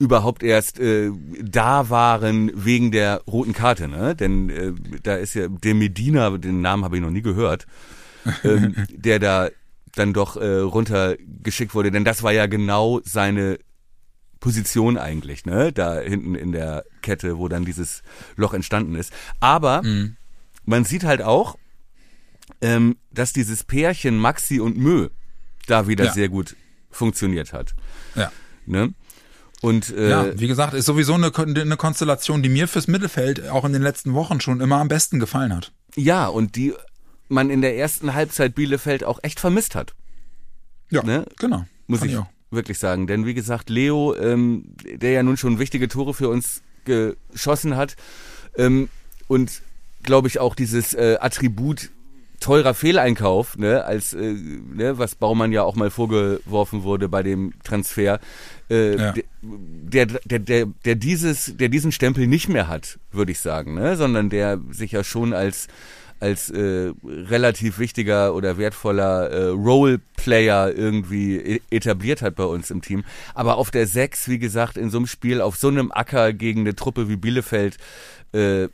überhaupt 0.00 0.42
erst 0.42 0.80
äh, 0.80 1.10
da 1.40 1.90
waren 1.90 2.50
wegen 2.54 2.90
der 2.90 3.22
roten 3.28 3.52
Karte, 3.52 3.86
ne? 3.86 4.16
Denn 4.16 4.50
äh, 4.50 4.72
da 5.02 5.16
ist 5.16 5.34
ja 5.34 5.46
der 5.46 5.74
Medina, 5.74 6.36
den 6.36 6.62
Namen 6.62 6.84
habe 6.84 6.96
ich 6.96 7.02
noch 7.02 7.10
nie 7.10 7.22
gehört, 7.22 7.66
ähm, 8.42 8.74
der 8.90 9.18
da 9.20 9.50
dann 9.94 10.12
doch 10.12 10.36
äh, 10.36 10.58
runtergeschickt 10.58 11.74
wurde, 11.74 11.90
denn 11.90 12.04
das 12.04 12.22
war 12.22 12.32
ja 12.32 12.46
genau 12.46 13.00
seine 13.04 13.58
Position 14.40 14.96
eigentlich, 14.96 15.44
ne? 15.44 15.72
Da 15.72 16.00
hinten 16.00 16.34
in 16.34 16.52
der 16.52 16.84
Kette, 17.02 17.38
wo 17.38 17.48
dann 17.48 17.64
dieses 17.64 18.02
Loch 18.36 18.54
entstanden 18.54 18.94
ist. 18.94 19.12
Aber 19.38 19.82
mhm. 19.82 20.16
man 20.64 20.84
sieht 20.84 21.04
halt 21.04 21.22
auch, 21.22 21.56
ähm, 22.62 22.96
dass 23.12 23.32
dieses 23.32 23.64
Pärchen 23.64 24.18
Maxi 24.18 24.60
und 24.60 24.76
Mö 24.76 25.10
da 25.66 25.86
wieder 25.86 26.06
ja. 26.06 26.12
sehr 26.12 26.28
gut 26.28 26.56
funktioniert 26.90 27.52
hat. 27.52 27.74
Ja. 28.14 28.32
Ne? 28.66 28.94
Und 29.60 29.90
äh, 29.90 30.08
ja, 30.08 30.40
wie 30.40 30.48
gesagt, 30.48 30.72
ist 30.72 30.86
sowieso 30.86 31.14
eine, 31.14 31.32
eine 31.36 31.76
Konstellation, 31.76 32.42
die 32.42 32.48
mir 32.48 32.66
fürs 32.66 32.88
Mittelfeld 32.88 33.48
auch 33.50 33.64
in 33.64 33.74
den 33.74 33.82
letzten 33.82 34.14
Wochen 34.14 34.40
schon 34.40 34.60
immer 34.60 34.78
am 34.78 34.88
besten 34.88 35.20
gefallen 35.20 35.54
hat. 35.54 35.72
Ja, 35.96 36.28
und 36.28 36.56
die 36.56 36.74
man 37.28 37.50
in 37.50 37.60
der 37.60 37.76
ersten 37.76 38.14
Halbzeit 38.14 38.54
Bielefeld 38.54 39.04
auch 39.04 39.20
echt 39.22 39.38
vermisst 39.38 39.74
hat. 39.74 39.94
Ja, 40.90 41.04
ne? 41.04 41.26
genau. 41.38 41.66
Muss 41.86 42.02
ich, 42.02 42.14
ich 42.14 42.18
wirklich 42.50 42.78
sagen. 42.78 43.06
Denn 43.06 43.26
wie 43.26 43.34
gesagt, 43.34 43.70
Leo, 43.70 44.14
ähm, 44.14 44.74
der 44.84 45.12
ja 45.12 45.22
nun 45.22 45.36
schon 45.36 45.58
wichtige 45.58 45.88
Tore 45.88 46.14
für 46.14 46.28
uns 46.28 46.62
geschossen 46.84 47.76
hat 47.76 47.96
ähm, 48.56 48.88
und 49.28 49.62
glaube 50.02 50.28
ich 50.28 50.38
auch 50.38 50.54
dieses 50.54 50.94
äh, 50.94 51.18
Attribut 51.20 51.90
teurer 52.40 52.72
Fehleinkauf, 52.72 53.58
ne, 53.58 53.84
als 53.84 54.14
äh, 54.14 54.32
ne, 54.32 54.98
was 54.98 55.14
Baumann 55.14 55.52
ja 55.52 55.62
auch 55.62 55.76
mal 55.76 55.90
vorgeworfen 55.90 56.82
wurde 56.82 57.08
bei 57.08 57.22
dem 57.22 57.52
Transfer, 57.62 58.18
äh, 58.70 58.96
ja. 58.96 59.14
der, 59.42 60.06
der, 60.06 60.38
der, 60.38 60.66
der 60.66 60.94
dieses, 60.94 61.56
der 61.56 61.68
diesen 61.68 61.92
Stempel 61.92 62.26
nicht 62.26 62.48
mehr 62.48 62.66
hat, 62.66 62.98
würde 63.12 63.32
ich 63.32 63.40
sagen, 63.40 63.74
ne, 63.74 63.96
sondern 63.96 64.30
der 64.30 64.58
sich 64.70 64.92
ja 64.92 65.04
schon 65.04 65.34
als 65.34 65.68
als 66.20 66.50
äh, 66.50 66.92
relativ 67.04 67.78
wichtiger 67.78 68.34
oder 68.34 68.58
wertvoller 68.58 69.30
äh, 69.30 69.48
Roleplayer 69.48 70.72
irgendwie 70.74 71.36
e-, 71.36 71.60
etabliert 71.70 72.22
hat 72.22 72.36
bei 72.36 72.44
uns 72.44 72.70
im 72.70 72.82
Team. 72.82 73.04
Aber 73.34 73.56
auf 73.56 73.70
der 73.70 73.86
Sechs, 73.86 74.28
wie 74.28 74.38
gesagt, 74.38 74.76
in 74.76 74.90
so 74.90 74.98
einem 74.98 75.06
Spiel, 75.06 75.40
auf 75.40 75.56
so 75.56 75.68
einem 75.68 75.90
Acker 75.90 76.32
gegen 76.32 76.60
eine 76.60 76.76
Truppe 76.76 77.08
wie 77.08 77.16
Bielefeld, 77.16 77.78
äh, 78.32 78.68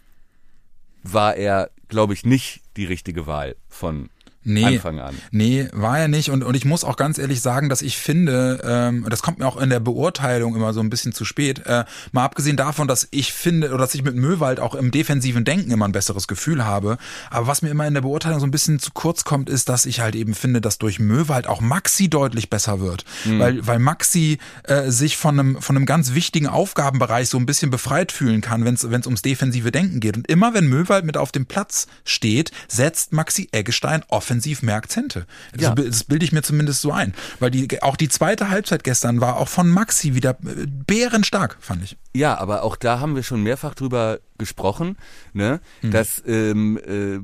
war 1.02 1.36
er, 1.36 1.70
glaube 1.88 2.14
ich, 2.14 2.24
nicht 2.24 2.60
die 2.76 2.84
richtige 2.84 3.26
Wahl 3.26 3.56
von 3.68 4.10
nee, 4.46 4.64
Anfang 4.64 5.00
an. 5.00 5.14
Nee, 5.30 5.68
war 5.72 5.98
er 5.98 6.08
nicht. 6.08 6.30
Und, 6.30 6.42
und 6.42 6.54
ich 6.54 6.64
muss 6.64 6.84
auch 6.84 6.96
ganz 6.96 7.18
ehrlich 7.18 7.40
sagen, 7.40 7.68
dass 7.68 7.82
ich 7.82 7.98
finde, 7.98 8.60
ähm, 8.64 9.06
das 9.10 9.22
kommt 9.22 9.38
mir 9.38 9.46
auch 9.46 9.56
in 9.56 9.70
der 9.70 9.80
Beurteilung 9.80 10.54
immer 10.54 10.72
so 10.72 10.80
ein 10.80 10.88
bisschen 10.88 11.12
zu 11.12 11.24
spät, 11.24 11.66
äh, 11.66 11.84
mal 12.12 12.24
abgesehen 12.24 12.56
davon, 12.56 12.88
dass 12.88 13.08
ich 13.10 13.32
finde, 13.32 13.68
oder 13.68 13.78
dass 13.78 13.94
ich 13.94 14.02
mit 14.02 14.14
Möwald 14.14 14.60
auch 14.60 14.74
im 14.74 14.90
defensiven 14.90 15.44
Denken 15.44 15.70
immer 15.70 15.86
ein 15.86 15.92
besseres 15.92 16.28
Gefühl 16.28 16.64
habe. 16.64 16.96
Aber 17.30 17.46
was 17.46 17.62
mir 17.62 17.70
immer 17.70 17.86
in 17.86 17.94
der 17.94 18.00
Beurteilung 18.00 18.40
so 18.40 18.46
ein 18.46 18.50
bisschen 18.50 18.78
zu 18.78 18.92
kurz 18.92 19.24
kommt, 19.24 19.50
ist, 19.50 19.68
dass 19.68 19.84
ich 19.84 20.00
halt 20.00 20.14
eben 20.14 20.34
finde, 20.34 20.60
dass 20.60 20.78
durch 20.78 20.98
Möwald 20.98 21.46
auch 21.48 21.60
Maxi 21.60 22.08
deutlich 22.08 22.48
besser 22.48 22.80
wird. 22.80 23.04
Mhm. 23.24 23.40
Weil, 23.40 23.66
weil 23.66 23.78
Maxi 23.78 24.38
äh, 24.62 24.90
sich 24.90 25.16
von 25.16 25.38
einem, 25.38 25.60
von 25.60 25.76
einem 25.76 25.86
ganz 25.86 26.14
wichtigen 26.14 26.46
Aufgabenbereich 26.46 27.28
so 27.28 27.38
ein 27.38 27.46
bisschen 27.46 27.70
befreit 27.70 28.12
fühlen 28.12 28.40
kann, 28.40 28.64
wenn 28.64 28.74
es 28.74 28.84
ums 28.84 29.22
defensive 29.22 29.72
Denken 29.72 30.00
geht. 30.00 30.16
Und 30.16 30.28
immer 30.28 30.54
wenn 30.54 30.68
Möwald 30.68 31.04
mit 31.04 31.16
auf 31.16 31.32
dem 31.32 31.46
Platz 31.46 31.88
steht, 32.04 32.52
setzt 32.68 33.12
Maxi 33.12 33.48
Eggestein 33.50 34.04
offensiv 34.08 34.35
offensiv 34.36 34.62
mehr 34.62 34.76
Akzente. 34.76 35.26
Das, 35.52 35.62
ja. 35.62 35.74
das 35.74 36.04
bilde 36.04 36.24
ich 36.24 36.32
mir 36.32 36.42
zumindest 36.42 36.82
so 36.82 36.92
ein. 36.92 37.14
Weil 37.40 37.50
die, 37.50 37.82
auch 37.82 37.96
die 37.96 38.08
zweite 38.08 38.50
Halbzeit 38.50 38.84
gestern 38.84 39.20
war 39.20 39.36
auch 39.36 39.48
von 39.48 39.68
Maxi 39.68 40.14
wieder 40.14 40.30
äh, 40.30 40.66
bärenstark, 40.66 41.56
fand 41.60 41.82
ich. 41.84 41.96
Ja, 42.16 42.38
aber 42.38 42.62
auch 42.62 42.76
da 42.76 43.00
haben 43.00 43.14
wir 43.14 43.22
schon 43.22 43.42
mehrfach 43.42 43.74
drüber 43.74 44.20
gesprochen, 44.38 44.96
ne, 45.32 45.60
mhm. 45.82 45.90
dass 45.90 46.22
ähm, 46.26 46.78
äh, 46.78 47.20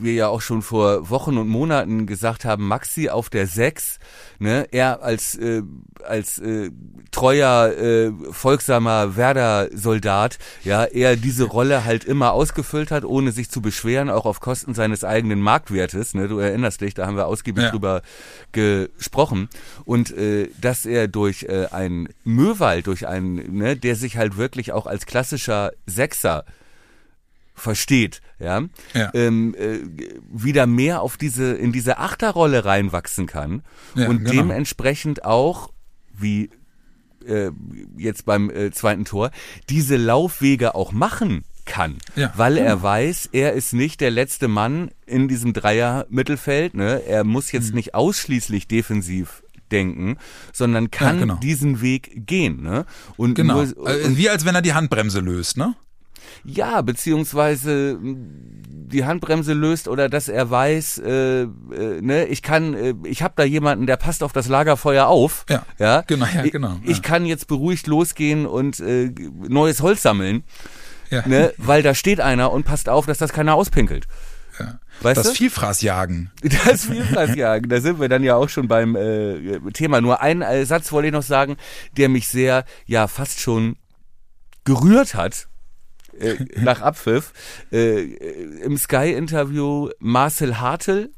wir 0.00 0.12
ja 0.12 0.28
auch 0.28 0.40
schon 0.40 0.62
vor 0.62 1.10
Wochen 1.10 1.36
und 1.38 1.48
Monaten 1.48 2.06
gesagt 2.06 2.44
haben, 2.44 2.66
Maxi 2.66 3.08
auf 3.08 3.30
der 3.30 3.46
6, 3.46 3.98
ne, 4.38 4.66
er 4.70 5.02
als 5.02 5.34
äh, 5.36 5.62
als 6.04 6.38
äh, 6.38 6.70
treuer, 7.10 7.72
äh, 7.76 8.12
folgsamer 8.30 9.16
Werder-Soldat, 9.16 10.38
ja, 10.64 10.84
er 10.84 11.16
diese 11.16 11.44
Rolle 11.44 11.84
halt 11.84 12.04
immer 12.04 12.32
ausgefüllt 12.32 12.90
hat, 12.90 13.04
ohne 13.04 13.32
sich 13.32 13.50
zu 13.50 13.60
beschweren, 13.60 14.10
auch 14.10 14.26
auf 14.26 14.40
Kosten 14.40 14.74
seines 14.74 15.04
eigenen 15.04 15.40
Marktwertes, 15.40 16.14
ne, 16.14 16.28
du 16.28 16.38
erinnerst 16.38 16.80
dich, 16.80 16.94
da 16.94 17.06
haben 17.06 17.16
wir 17.16 17.26
ausgiebig 17.26 17.64
ja. 17.64 17.70
drüber 17.70 18.02
gesprochen 18.52 19.48
und 19.84 20.10
äh, 20.16 20.48
dass 20.60 20.86
er 20.86 21.08
durch 21.08 21.44
äh, 21.44 21.66
einen 21.70 22.08
Möwald, 22.24 22.86
durch 22.86 23.06
einen, 23.06 23.56
ne, 23.56 23.76
der 23.76 23.96
sich 23.96 24.07
halt 24.16 24.36
wirklich 24.36 24.72
auch 24.72 24.86
als 24.86 25.06
klassischer 25.06 25.72
Sechser 25.86 26.44
versteht, 27.58 28.20
ja, 28.38 28.62
ja. 28.94 29.10
Ähm, 29.14 29.54
äh, 29.54 29.80
wieder 30.32 30.66
mehr 30.66 31.02
auf 31.02 31.16
diese 31.16 31.54
in 31.54 31.72
diese 31.72 31.98
Achterrolle 31.98 32.64
reinwachsen 32.64 33.26
kann 33.26 33.62
ja, 33.94 34.08
und 34.08 34.18
genau. 34.18 34.30
dementsprechend 34.30 35.24
auch 35.24 35.72
wie 36.16 36.50
äh, 37.26 37.50
jetzt 37.96 38.24
beim 38.24 38.50
äh, 38.50 38.70
zweiten 38.70 39.04
Tor 39.04 39.30
diese 39.68 39.96
Laufwege 39.96 40.74
auch 40.74 40.92
machen 40.92 41.44
kann, 41.64 41.98
ja, 42.16 42.32
weil 42.36 42.54
genau. 42.54 42.66
er 42.66 42.82
weiß, 42.82 43.28
er 43.32 43.52
ist 43.52 43.72
nicht 43.74 44.00
der 44.00 44.10
letzte 44.10 44.48
Mann 44.48 44.90
in 45.04 45.28
diesem 45.28 45.52
Dreier 45.52 46.06
Mittelfeld, 46.08 46.74
ne? 46.74 47.02
Er 47.06 47.24
muss 47.24 47.52
jetzt 47.52 47.70
mhm. 47.70 47.76
nicht 47.76 47.94
ausschließlich 47.94 48.68
defensiv 48.68 49.42
denken, 49.68 50.16
sondern 50.52 50.90
kann 50.90 51.16
ja, 51.16 51.20
genau. 51.22 51.34
diesen 51.36 51.80
Weg 51.80 52.26
gehen. 52.26 52.62
Ne? 52.62 52.84
Und 53.16 53.34
genau. 53.34 53.62
Nur, 53.62 53.76
und 53.76 53.88
äh, 53.88 54.16
Wie 54.16 54.28
als 54.28 54.44
wenn 54.44 54.54
er 54.54 54.62
die 54.62 54.74
Handbremse 54.74 55.20
löst, 55.20 55.56
ne? 55.56 55.74
Ja, 56.44 56.82
beziehungsweise 56.82 57.98
die 58.00 59.04
Handbremse 59.04 59.52
löst 59.52 59.88
oder 59.88 60.08
dass 60.08 60.28
er 60.28 60.50
weiß, 60.50 60.98
äh, 60.98 61.42
äh, 61.42 61.46
ne, 62.00 62.26
ich 62.26 62.42
kann, 62.42 62.74
äh, 62.74 62.94
ich 63.04 63.22
habe 63.22 63.34
da 63.36 63.44
jemanden, 63.44 63.86
der 63.86 63.96
passt 63.96 64.22
auf 64.22 64.32
das 64.32 64.48
Lagerfeuer 64.48 65.06
auf. 65.06 65.44
Ja, 65.48 65.64
ja? 65.78 66.02
genau, 66.06 66.26
ja, 66.34 66.42
genau. 66.42 66.78
Ich, 66.82 66.90
ich 66.90 67.02
kann 67.02 67.26
jetzt 67.26 67.48
beruhigt 67.48 67.86
losgehen 67.86 68.46
und 68.46 68.80
äh, 68.80 69.12
neues 69.48 69.82
Holz 69.82 70.02
sammeln, 70.02 70.44
ja. 71.10 71.26
ne, 71.26 71.52
weil 71.58 71.82
da 71.82 71.94
steht 71.94 72.20
einer 72.20 72.52
und 72.52 72.64
passt 72.64 72.88
auf, 72.88 73.06
dass 73.06 73.18
das 73.18 73.32
keiner 73.32 73.54
auspinkelt. 73.54 74.06
Ja. 74.58 74.80
Weißt 75.00 75.18
das 75.18 75.28
du? 75.28 75.34
Vielfraßjagen. 75.34 76.30
Das 76.64 76.86
Vielfraßjagen, 76.86 77.68
da 77.68 77.80
sind 77.80 78.00
wir 78.00 78.08
dann 78.08 78.22
ja 78.22 78.36
auch 78.36 78.48
schon 78.48 78.68
beim 78.68 78.96
äh, 78.96 79.60
Thema. 79.72 80.00
Nur 80.00 80.20
einen 80.20 80.42
äh, 80.42 80.64
Satz 80.66 80.90
wollte 80.92 81.08
ich 81.08 81.12
noch 81.12 81.22
sagen, 81.22 81.56
der 81.96 82.08
mich 82.08 82.28
sehr, 82.28 82.64
ja, 82.86 83.06
fast 83.06 83.40
schon 83.40 83.76
gerührt 84.64 85.14
hat, 85.14 85.48
äh, 86.18 86.36
nach 86.60 86.80
Abpfiff. 86.80 87.32
Äh, 87.72 88.02
Im 88.62 88.76
Sky-Interview 88.76 89.90
Marcel 89.98 90.60
Hartl, 90.60 91.10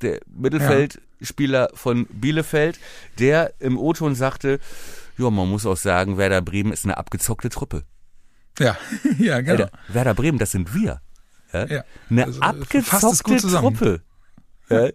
der 0.00 0.20
Mittelfeldspieler 0.26 1.70
ja. 1.70 1.76
von 1.76 2.06
Bielefeld, 2.06 2.78
der 3.18 3.54
im 3.58 3.78
O-Ton 3.78 4.14
sagte, 4.14 4.60
ja, 5.18 5.30
man 5.30 5.48
muss 5.48 5.66
auch 5.66 5.76
sagen, 5.76 6.18
Werder 6.18 6.42
Bremen 6.42 6.72
ist 6.72 6.84
eine 6.84 6.96
abgezockte 6.96 7.48
Truppe. 7.48 7.84
Ja, 8.58 8.76
ja, 9.18 9.40
genau. 9.40 9.64
Alter, 9.64 9.70
Werder 9.88 10.14
Bremen, 10.14 10.38
das 10.38 10.52
sind 10.52 10.74
wir. 10.74 11.00
Ja? 11.56 11.66
ja. 11.76 11.84
Eine 12.10 12.24
also, 12.24 12.40
abgezockte 12.40 13.36
Truppe. 13.36 14.02
Ja? 14.68 14.88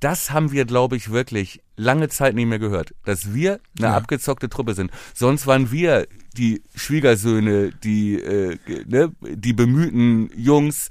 Das 0.00 0.30
haben 0.30 0.52
wir, 0.52 0.64
glaube 0.64 0.96
ich, 0.96 1.10
wirklich 1.10 1.62
lange 1.76 2.08
Zeit 2.08 2.34
nicht 2.34 2.46
mehr 2.46 2.58
gehört, 2.58 2.94
dass 3.04 3.34
wir 3.34 3.60
eine 3.78 3.88
ja. 3.88 3.96
abgezockte 3.96 4.48
Truppe 4.48 4.74
sind. 4.74 4.90
Sonst 5.14 5.46
waren 5.46 5.72
wir 5.72 6.06
die 6.36 6.62
Schwiegersöhne, 6.74 7.70
die, 7.82 8.16
äh, 8.16 8.58
ne, 8.86 9.12
die 9.20 9.52
bemühten 9.52 10.30
Jungs, 10.36 10.88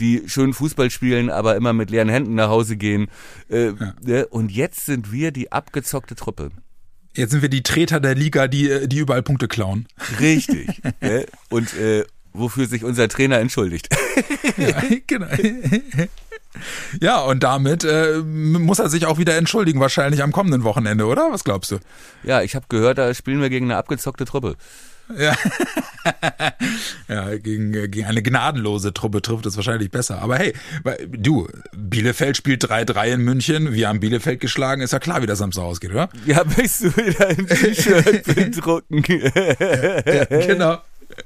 die 0.00 0.22
schön 0.26 0.52
Fußball 0.52 0.90
spielen, 0.90 1.30
aber 1.30 1.56
immer 1.56 1.72
mit 1.72 1.90
leeren 1.90 2.08
Händen 2.08 2.34
nach 2.34 2.48
Hause 2.48 2.76
gehen. 2.76 3.08
Äh, 3.48 3.66
ja. 3.66 3.94
ne? 4.02 4.26
Und 4.28 4.50
jetzt 4.50 4.86
sind 4.86 5.12
wir 5.12 5.32
die 5.32 5.52
abgezockte 5.52 6.14
Truppe. 6.14 6.50
Jetzt 7.14 7.30
sind 7.30 7.40
wir 7.42 7.48
die 7.48 7.62
Treter 7.62 8.00
der 8.00 8.14
Liga, 8.14 8.48
die, 8.48 8.70
äh, 8.70 8.88
die 8.88 8.98
überall 8.98 9.22
Punkte 9.22 9.48
klauen. 9.48 9.86
Richtig. 10.18 10.82
ne? 11.00 11.26
Und 11.50 11.74
äh, 11.74 12.04
wofür 12.38 12.66
sich 12.66 12.84
unser 12.84 13.08
Trainer 13.08 13.38
entschuldigt. 13.38 13.88
ja, 14.56 14.82
genau. 15.06 15.26
Ja, 17.00 17.20
und 17.20 17.42
damit 17.42 17.84
äh, 17.84 18.18
muss 18.18 18.78
er 18.78 18.88
sich 18.88 19.06
auch 19.06 19.18
wieder 19.18 19.36
entschuldigen, 19.36 19.80
wahrscheinlich 19.80 20.22
am 20.22 20.32
kommenden 20.32 20.64
Wochenende, 20.64 21.06
oder? 21.06 21.28
Was 21.30 21.44
glaubst 21.44 21.70
du? 21.70 21.78
Ja, 22.22 22.42
ich 22.42 22.54
habe 22.54 22.66
gehört, 22.68 22.98
da 22.98 23.12
spielen 23.12 23.40
wir 23.40 23.50
gegen 23.50 23.66
eine 23.66 23.76
abgezockte 23.76 24.24
Truppe. 24.24 24.56
Ja, 25.16 25.36
ja 27.08 27.36
gegen, 27.36 27.72
gegen 27.72 28.06
eine 28.06 28.22
gnadenlose 28.22 28.92
Truppe 28.92 29.22
trifft 29.22 29.46
es 29.46 29.56
wahrscheinlich 29.56 29.90
besser. 29.90 30.20
Aber 30.20 30.36
hey, 30.36 30.52
du, 31.08 31.46
Bielefeld 31.76 32.36
spielt 32.36 32.64
3-3 32.64 33.14
in 33.14 33.20
München. 33.20 33.72
Wir 33.72 33.88
haben 33.88 34.00
Bielefeld 34.00 34.40
geschlagen. 34.40 34.82
Ist 34.82 34.92
ja 34.92 34.98
klar, 34.98 35.22
wie 35.22 35.26
das 35.26 35.38
Samstag 35.38 35.62
ausgeht, 35.62 35.92
oder? 35.92 36.08
Ja, 36.26 36.42
bist 36.56 36.82
du 36.82 36.96
wieder 36.96 37.28
ein 37.28 37.46
T-Shirt 37.46 38.24
bedrucken. 38.24 39.04
ja, 39.04 40.24
genau. 40.24 40.78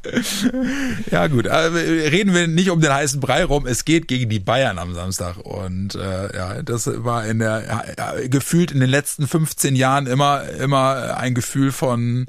ja 1.10 1.26
gut, 1.26 1.46
reden 1.46 2.34
wir 2.34 2.46
nicht 2.46 2.70
um 2.70 2.80
den 2.80 2.92
heißen 2.92 3.20
Brei 3.20 3.44
rum. 3.44 3.66
Es 3.66 3.84
geht 3.84 4.08
gegen 4.08 4.30
die 4.30 4.40
Bayern 4.40 4.78
am 4.78 4.94
Samstag 4.94 5.36
und 5.38 5.94
äh, 5.94 6.36
ja, 6.36 6.62
das 6.62 6.90
war 7.04 7.26
in 7.26 7.38
der 7.38 7.84
ja, 7.98 8.28
gefühlt 8.28 8.70
in 8.70 8.80
den 8.80 8.90
letzten 8.90 9.26
15 9.26 9.76
Jahren 9.76 10.06
immer 10.06 10.48
immer 10.48 11.16
ein 11.16 11.34
Gefühl 11.34 11.72
von 11.72 12.26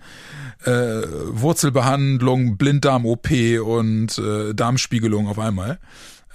äh, 0.66 0.72
Wurzelbehandlung, 0.72 2.57
Blinddarm-OP 2.57 3.30
und 3.64 4.18
äh, 4.18 4.53
Darmspiegelung 4.53 5.28
auf 5.28 5.39
einmal. 5.39 5.80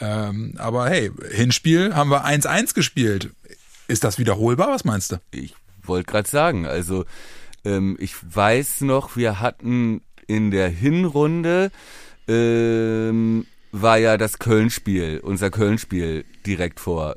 Ähm, 0.01 0.55
aber 0.59 0.89
hey, 0.89 1.11
Hinspiel 1.31 1.95
haben 1.95 2.11
wir 2.11 2.27
1-1 2.27 2.75
gespielt. 2.75 3.31
Ist 3.89 4.05
das 4.05 4.19
wiederholbar? 4.19 4.69
Was 4.69 4.85
meinst 4.85 5.13
du? 5.13 5.17
Ich 5.31 5.55
wollte 5.83 6.11
gerade 6.11 6.29
sagen, 6.29 6.67
also 6.67 7.05
ähm, 7.65 7.97
ich 8.01 8.15
weiß 8.23 8.83
noch, 8.83 9.17
wir 9.17 9.41
hatten 9.41 10.03
in 10.27 10.51
der 10.51 10.69
Hinrunde 10.69 11.71
ähm, 12.29 13.47
war 13.73 13.99
ja 13.99 14.17
das 14.17 14.39
Köln-Spiel, 14.39 15.21
unser 15.23 15.51
Köln-Spiel 15.51 16.25
direkt 16.47 16.81
vor 16.81 17.17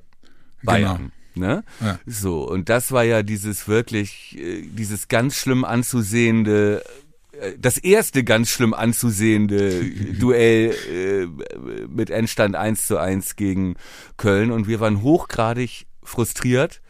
Bayern. 0.63 1.11
Genau. 1.33 1.47
Ne? 1.47 1.63
Ja. 1.79 1.99
So, 2.05 2.43
und 2.49 2.69
das 2.69 2.91
war 2.91 3.03
ja 3.03 3.23
dieses 3.23 3.67
wirklich, 3.67 4.37
äh, 4.37 4.63
dieses 4.63 5.07
ganz 5.07 5.35
schlimm 5.35 5.63
anzusehende, 5.63 6.83
äh, 7.31 7.53
das 7.57 7.77
erste 7.77 8.23
ganz 8.23 8.49
schlimm 8.49 8.73
anzusehende 8.73 9.83
Duell 10.19 10.75
äh, 10.91 11.27
mit 11.87 12.09
Endstand 12.09 12.55
1 12.55 12.87
zu 12.87 12.97
1 12.97 13.35
gegen 13.37 13.75
Köln 14.17 14.51
und 14.51 14.67
wir 14.67 14.79
waren 14.79 15.01
hochgradig 15.01 15.85
frustriert. 16.03 16.81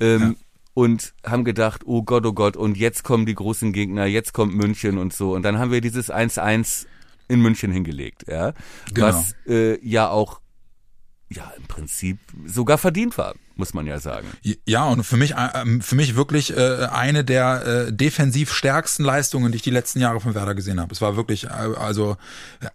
Ähm, 0.00 0.20
ja 0.20 0.47
und 0.78 1.12
haben 1.26 1.42
gedacht, 1.42 1.82
oh 1.86 2.04
Gott, 2.04 2.24
oh 2.24 2.32
Gott, 2.32 2.56
und 2.56 2.76
jetzt 2.76 3.02
kommen 3.02 3.26
die 3.26 3.34
großen 3.34 3.72
Gegner, 3.72 4.06
jetzt 4.06 4.32
kommt 4.32 4.54
München 4.54 4.96
und 4.96 5.12
so. 5.12 5.34
Und 5.34 5.42
dann 5.42 5.58
haben 5.58 5.72
wir 5.72 5.80
dieses 5.80 6.08
1-1 6.08 6.86
in 7.26 7.40
München 7.40 7.72
hingelegt, 7.72 8.26
ja. 8.28 8.52
Genau. 8.94 9.08
Was 9.08 9.34
äh, 9.48 9.84
ja 9.84 10.08
auch 10.08 10.40
ja 11.30 11.52
im 11.56 11.64
Prinzip 11.64 12.20
sogar 12.46 12.78
verdient 12.78 13.18
war 13.18 13.34
muss 13.58 13.74
man 13.74 13.86
ja 13.86 13.98
sagen. 13.98 14.28
Ja, 14.66 14.86
und 14.86 15.02
für 15.02 15.16
mich, 15.16 15.34
äh, 15.34 15.48
ähm, 15.54 15.80
für 15.80 15.96
mich 15.96 16.14
wirklich 16.14 16.56
äh, 16.56 16.86
eine 16.92 17.24
der 17.24 17.88
äh, 17.88 17.92
defensiv 17.92 18.52
stärksten 18.52 19.02
Leistungen, 19.04 19.50
die 19.50 19.56
ich 19.56 19.62
die 19.62 19.70
letzten 19.70 20.00
Jahre 20.00 20.20
von 20.20 20.34
Werder 20.34 20.54
gesehen 20.54 20.80
habe. 20.80 20.94
Es 20.94 21.00
war 21.00 21.16
wirklich, 21.16 21.50
also 21.50 22.16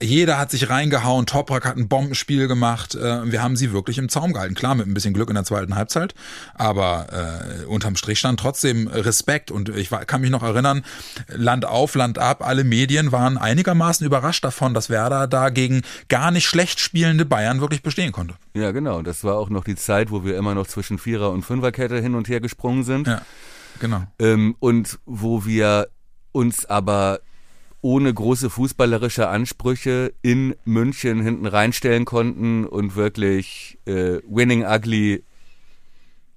jeder 0.01 0.37
hat 0.37 0.51
sich 0.51 0.69
reingehauen, 0.69 1.25
Toprak 1.25 1.65
hat 1.65 1.77
ein 1.77 1.87
Bombenspiel 1.87 2.47
gemacht. 2.47 2.95
wir 2.95 3.41
haben 3.41 3.55
sie 3.55 3.71
wirklich 3.71 3.97
im 3.97 4.09
Zaum 4.09 4.33
gehalten. 4.33 4.55
Klar, 4.55 4.75
mit 4.75 4.87
ein 4.87 4.93
bisschen 4.93 5.13
Glück 5.13 5.29
in 5.29 5.35
der 5.35 5.45
zweiten 5.45 5.75
Halbzeit, 5.75 6.13
aber 6.53 7.07
äh, 7.61 7.65
unterm 7.65 7.95
Strich 7.95 8.19
stand 8.19 8.39
trotzdem 8.39 8.87
Respekt. 8.87 9.51
Und 9.51 9.69
ich 9.69 9.89
kann 9.89 10.21
mich 10.21 10.31
noch 10.31 10.43
erinnern, 10.43 10.83
Land 11.29 11.65
auf, 11.65 11.95
Land 11.95 12.19
ab, 12.19 12.45
alle 12.45 12.63
Medien 12.63 13.11
waren 13.11 13.37
einigermaßen 13.37 14.05
überrascht 14.05 14.43
davon, 14.43 14.73
dass 14.73 14.89
Werder 14.89 15.27
da 15.27 15.49
gegen 15.49 15.81
gar 16.09 16.31
nicht 16.31 16.45
schlecht 16.45 16.79
spielende 16.79 17.25
Bayern 17.25 17.61
wirklich 17.61 17.83
bestehen 17.83 18.11
konnte. 18.11 18.35
Ja, 18.53 18.71
genau. 18.71 19.01
Das 19.01 19.23
war 19.23 19.37
auch 19.37 19.49
noch 19.49 19.63
die 19.63 19.75
Zeit, 19.75 20.11
wo 20.11 20.25
wir 20.25 20.37
immer 20.37 20.53
noch 20.53 20.67
zwischen 20.73 20.97
Vierer- 20.97 21.31
und 21.31 21.43
Fünferkette 21.43 22.01
hin 22.01 22.15
und 22.15 22.27
her 22.27 22.41
gesprungen 22.41 22.83
sind. 22.83 23.07
Ja, 23.07 23.21
genau. 23.79 24.03
Ähm, 24.19 24.55
und 24.59 24.99
wo 25.05 25.45
wir 25.45 25.87
uns 26.31 26.65
aber 26.65 27.19
ohne 27.81 28.13
große 28.13 28.49
fußballerische 28.49 29.27
Ansprüche 29.27 30.13
in 30.21 30.55
München 30.65 31.21
hinten 31.21 31.45
reinstellen 31.45 32.05
konnten 32.05 32.65
und 32.65 32.95
wirklich 32.95 33.77
äh, 33.85 34.19
winning 34.27 34.65
ugly 34.65 35.23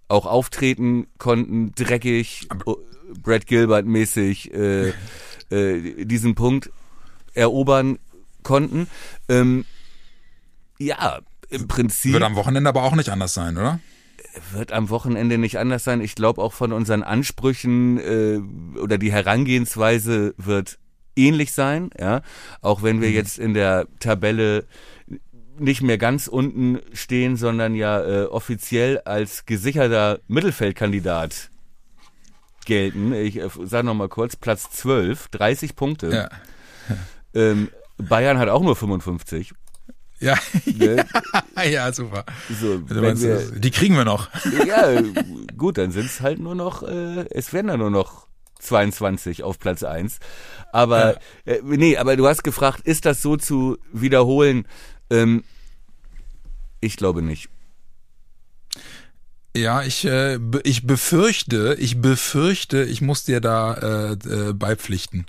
auch 0.08 0.26
auftreten 0.26 1.06
konnten, 1.18 1.72
dreckig, 1.74 2.46
aber 2.48 2.76
Brad 3.22 3.46
Gilbert 3.46 3.86
mäßig 3.86 4.52
äh, 4.52 4.92
äh, 5.50 6.04
diesen 6.04 6.34
Punkt 6.34 6.70
erobern 7.32 7.98
konnten. 8.42 8.88
Ähm, 9.28 9.64
ja, 10.78 11.20
im 11.48 11.68
Prinzip. 11.68 12.12
Wird 12.12 12.22
am 12.22 12.36
Wochenende 12.36 12.68
aber 12.68 12.82
auch 12.82 12.94
nicht 12.94 13.08
anders 13.08 13.34
sein, 13.34 13.56
oder? 13.56 13.80
Wird 14.52 14.72
am 14.72 14.90
Wochenende 14.90 15.38
nicht 15.38 15.58
anders 15.58 15.84
sein. 15.84 16.00
Ich 16.00 16.14
glaube 16.14 16.42
auch 16.42 16.52
von 16.52 16.72
unseren 16.72 17.02
Ansprüchen 17.02 17.98
äh, 17.98 18.78
oder 18.78 18.98
die 18.98 19.12
Herangehensweise 19.12 20.34
wird 20.36 20.78
ähnlich 21.16 21.52
sein, 21.52 21.90
ja. 21.98 22.22
Auch 22.60 22.82
wenn 22.82 23.00
wir 23.00 23.08
mhm. 23.08 23.14
jetzt 23.14 23.38
in 23.38 23.54
der 23.54 23.86
Tabelle 24.00 24.66
nicht 25.58 25.82
mehr 25.82 25.98
ganz 25.98 26.28
unten 26.28 26.80
stehen, 26.92 27.36
sondern 27.36 27.74
ja 27.74 28.02
äh, 28.02 28.24
offiziell 28.24 28.98
als 29.00 29.46
gesicherter 29.46 30.20
Mittelfeldkandidat 30.28 31.50
gelten. 32.66 33.14
Ich 33.14 33.36
äh, 33.38 33.48
sage 33.64 33.86
nochmal 33.86 34.08
kurz, 34.08 34.36
Platz 34.36 34.70
12, 34.70 35.28
30 35.28 35.76
Punkte. 35.76 36.10
Ja. 36.10 36.28
Ähm, 37.34 37.68
Bayern 37.98 38.38
hat 38.38 38.48
auch 38.48 38.62
nur 38.62 38.76
55. 38.76 39.52
Ja, 40.18 40.36
ne? 40.64 41.04
ja, 41.70 41.92
super. 41.92 42.24
So, 42.60 42.80
meinst, 42.88 43.22
wir, 43.22 43.50
die 43.52 43.70
kriegen 43.70 43.96
wir 43.96 44.04
noch. 44.04 44.28
ja, 44.66 45.02
gut, 45.56 45.78
dann 45.78 45.90
sind 45.90 46.06
es 46.06 46.20
halt 46.20 46.38
nur 46.38 46.54
noch, 46.54 46.82
äh, 46.82 47.26
es 47.30 47.52
werden 47.52 47.68
dann 47.68 47.80
nur 47.80 47.90
noch 47.90 48.26
22 48.60 49.42
auf 49.42 49.58
Platz 49.58 49.82
1. 49.82 50.18
Aber, 50.72 51.18
ja. 51.44 51.52
äh, 51.52 51.60
nee, 51.62 51.96
aber 51.96 52.16
du 52.16 52.26
hast 52.26 52.44
gefragt, 52.44 52.80
ist 52.84 53.04
das 53.04 53.20
so 53.20 53.36
zu 53.36 53.78
wiederholen? 53.92 54.66
Ähm, 55.10 55.44
ich 56.80 56.96
glaube 56.96 57.22
nicht. 57.22 57.48
Ja, 59.54 59.82
ich, 59.82 60.04
äh, 60.04 60.38
ich 60.64 60.86
befürchte, 60.86 61.76
ich 61.78 62.00
befürchte, 62.00 62.84
ich 62.84 63.00
muss 63.00 63.24
dir 63.24 63.40
da 63.40 63.74
äh, 63.74 64.12
äh, 64.12 64.52
beipflichten 64.52 65.26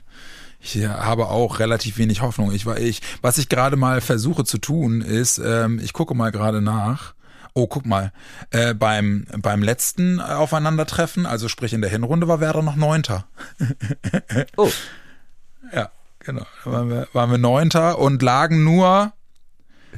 ich 0.59 0.85
habe 0.85 1.27
auch 1.27 1.59
relativ 1.59 1.97
wenig 1.97 2.21
Hoffnung. 2.21 2.51
Ich 2.51 2.65
war 2.65 2.79
ich, 2.79 3.01
was 3.21 3.37
ich 3.37 3.49
gerade 3.49 3.75
mal 3.75 4.01
versuche 4.01 4.43
zu 4.43 4.57
tun, 4.57 5.01
ist, 5.01 5.37
ähm, 5.37 5.79
ich 5.83 5.93
gucke 5.93 6.15
mal 6.15 6.31
gerade 6.31 6.61
nach. 6.61 7.13
Oh, 7.53 7.65
guck 7.65 7.85
mal, 7.87 8.11
äh, 8.51 8.73
beim 8.75 9.25
beim 9.37 9.63
letzten 9.63 10.19
Aufeinandertreffen, 10.19 11.25
also 11.25 11.47
sprich 11.47 11.73
in 11.73 11.81
der 11.81 11.89
Hinrunde, 11.89 12.27
war 12.27 12.39
Werder 12.39 12.61
noch 12.61 12.75
Neunter. 12.75 13.25
oh, 14.57 14.69
ja, 15.73 15.89
genau. 16.19 16.45
Da 16.65 16.71
waren 16.71 16.89
wir, 16.89 17.07
waren 17.13 17.31
wir 17.31 17.39
Neunter 17.39 17.97
und 17.97 18.21
lagen 18.21 18.63
nur 18.63 19.13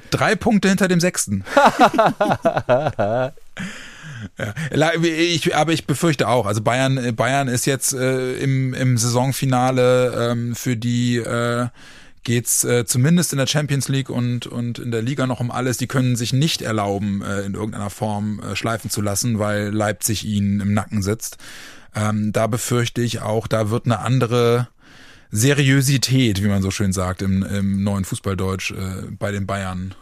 drei 0.09 0.35
Punkte 0.35 0.69
hinter 0.69 0.87
dem 0.87 1.01
Sechsten. 1.01 1.43
Ja. 4.37 4.93
Ich, 5.01 5.55
aber 5.55 5.73
ich 5.73 5.85
befürchte 5.85 6.27
auch. 6.27 6.45
Also 6.45 6.61
Bayern, 6.61 7.15
Bayern 7.15 7.47
ist 7.47 7.65
jetzt 7.65 7.93
äh, 7.93 8.33
im, 8.35 8.73
im 8.73 8.97
Saisonfinale 8.97 10.31
ähm, 10.31 10.55
für 10.55 10.75
die 10.75 11.17
äh, 11.17 11.67
geht's 12.23 12.63
äh, 12.63 12.85
zumindest 12.85 13.33
in 13.33 13.39
der 13.39 13.47
Champions 13.47 13.87
League 13.87 14.09
und 14.09 14.45
und 14.45 14.79
in 14.79 14.91
der 14.91 15.01
Liga 15.01 15.25
noch 15.25 15.39
um 15.39 15.51
alles. 15.51 15.77
Die 15.77 15.87
können 15.87 16.15
sich 16.15 16.33
nicht 16.33 16.61
erlauben, 16.61 17.21
äh, 17.21 17.41
in 17.41 17.53
irgendeiner 17.53 17.89
Form 17.89 18.39
äh, 18.39 18.55
schleifen 18.55 18.89
zu 18.89 19.01
lassen, 19.01 19.39
weil 19.39 19.69
Leipzig 19.69 20.25
ihnen 20.25 20.59
im 20.59 20.73
Nacken 20.73 21.01
sitzt. 21.01 21.37
Ähm, 21.95 22.31
da 22.31 22.47
befürchte 22.47 23.01
ich 23.01 23.21
auch, 23.21 23.47
da 23.47 23.69
wird 23.69 23.85
eine 23.85 23.99
andere 23.99 24.67
Seriosität, 25.31 26.43
wie 26.43 26.47
man 26.47 26.61
so 26.61 26.71
schön 26.71 26.93
sagt 26.93 27.21
im, 27.21 27.43
im 27.43 27.83
neuen 27.83 28.05
Fußballdeutsch, 28.05 28.71
äh, 28.71 29.11
bei 29.17 29.31
den 29.31 29.45
Bayern 29.45 29.95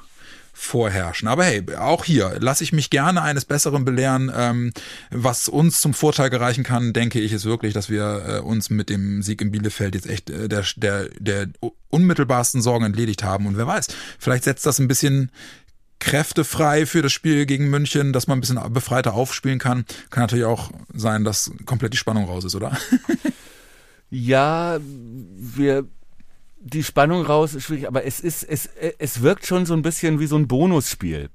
vorherrschen. 0.58 1.28
Aber 1.28 1.46
hey, 1.46 1.64
auch 1.78 2.04
hier 2.04 2.38
lasse 2.40 2.64
ich 2.64 2.74
mich 2.74 2.90
gerne 2.90 3.22
eines 3.22 3.46
Besseren 3.46 3.86
belehren. 3.86 4.32
Ähm, 4.36 4.74
was 5.12 5.48
uns 5.48 5.80
zum 5.80 5.94
Vorteil 5.94 6.32
gereichen 6.32 6.64
kann, 6.64 6.94
denke 6.94 7.20
ich, 7.20 7.32
ist 7.32 7.46
wirklich, 7.46 7.74
dass 7.74 7.90
wir 7.90 8.26
äh, 8.28 8.40
uns 8.40 8.72
mit 8.72 8.90
dem 8.90 9.22
Sieg 9.22 9.42
in 9.42 9.52
Bielefeld 9.52 9.94
jetzt 9.94 10.10
echt 10.10 10.32
äh, 10.32 10.50
der, 10.50 10.66
der, 10.76 11.10
der 11.20 11.48
unmittelbarsten 11.90 12.62
Sorgen 12.62 12.86
entledigt 12.86 13.24
haben. 13.24 13.46
Und 13.46 13.56
wer 13.56 13.68
weiß, 13.68 13.88
vielleicht 14.18 14.46
setzt 14.46 14.66
das 14.66 14.80
ein 14.80 14.88
bisschen 14.88 15.32
Kräfte 16.00 16.44
frei 16.44 16.86
für 16.88 17.04
das 17.04 17.14
Spiel 17.14 17.46
gegen 17.46 17.70
München, 17.70 18.12
dass 18.12 18.28
man 18.28 18.40
ein 18.40 18.42
bisschen 18.42 18.74
befreiter 18.74 19.14
aufspielen 19.14 19.60
kann. 19.60 19.86
Kann 20.10 20.24
natürlich 20.24 20.46
auch 20.46 20.72
sein, 20.94 21.24
dass 21.24 21.52
komplett 21.66 21.94
die 21.94 21.98
Spannung 21.98 22.26
raus 22.26 22.44
ist, 22.46 22.56
oder? 22.56 22.78
ja, 24.10 24.80
wir 24.82 25.86
die 26.68 26.84
Spannung 26.84 27.24
raus 27.24 27.54
ist 27.54 27.64
schwierig, 27.64 27.88
aber 27.88 28.06
es 28.06 28.20
ist, 28.20 28.44
es, 28.44 28.70
es 29.00 29.22
wirkt 29.22 29.46
schon 29.46 29.66
so 29.66 29.74
ein 29.74 29.82
bisschen 29.82 30.20
wie 30.20 30.28
so 30.28 30.36
ein 30.36 30.48
Bonusspiel. 30.48 31.30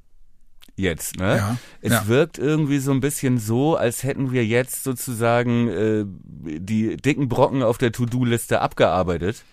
Jetzt, 0.75 1.19
ne? 1.19 1.37
Ja, 1.37 1.57
es 1.83 1.93
ja. 1.93 2.07
wirkt 2.07 2.39
irgendwie 2.39 2.79
so 2.79 2.93
ein 2.93 3.01
bisschen 3.01 3.39
so, 3.39 3.77
als 3.77 4.05
hätten 4.05 4.33
wir 4.33 4.45
jetzt 4.47 4.85
sozusagen 4.85 5.69
äh, 5.69 6.05
die 6.07 6.97
dicken 6.97 7.29
Brocken 7.29 7.63
auf 7.63 7.77
der 7.77 7.93
To-Do-Liste 7.93 8.61
abgearbeitet. 8.61 9.45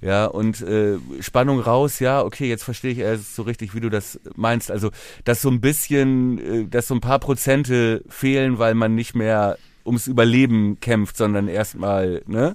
Ja, 0.00 0.26
und 0.26 0.60
äh, 0.62 0.98
Spannung 1.20 1.60
raus, 1.60 1.98
ja, 1.98 2.22
okay, 2.22 2.48
jetzt 2.48 2.62
verstehe 2.62 2.92
ich 2.92 2.98
erst 2.98 3.34
so 3.34 3.42
richtig, 3.42 3.74
wie 3.74 3.80
du 3.80 3.88
das 3.88 4.20
meinst. 4.36 4.70
Also, 4.70 4.90
dass 5.24 5.42
so 5.42 5.48
ein 5.48 5.60
bisschen, 5.60 6.38
äh, 6.38 6.68
dass 6.68 6.88
so 6.88 6.94
ein 6.94 7.00
paar 7.00 7.18
Prozente 7.18 8.04
fehlen, 8.08 8.58
weil 8.58 8.74
man 8.74 8.94
nicht 8.94 9.14
mehr 9.14 9.58
ums 9.84 10.06
Überleben 10.06 10.78
kämpft, 10.80 11.16
sondern 11.16 11.48
erstmal, 11.48 12.22
ne? 12.26 12.54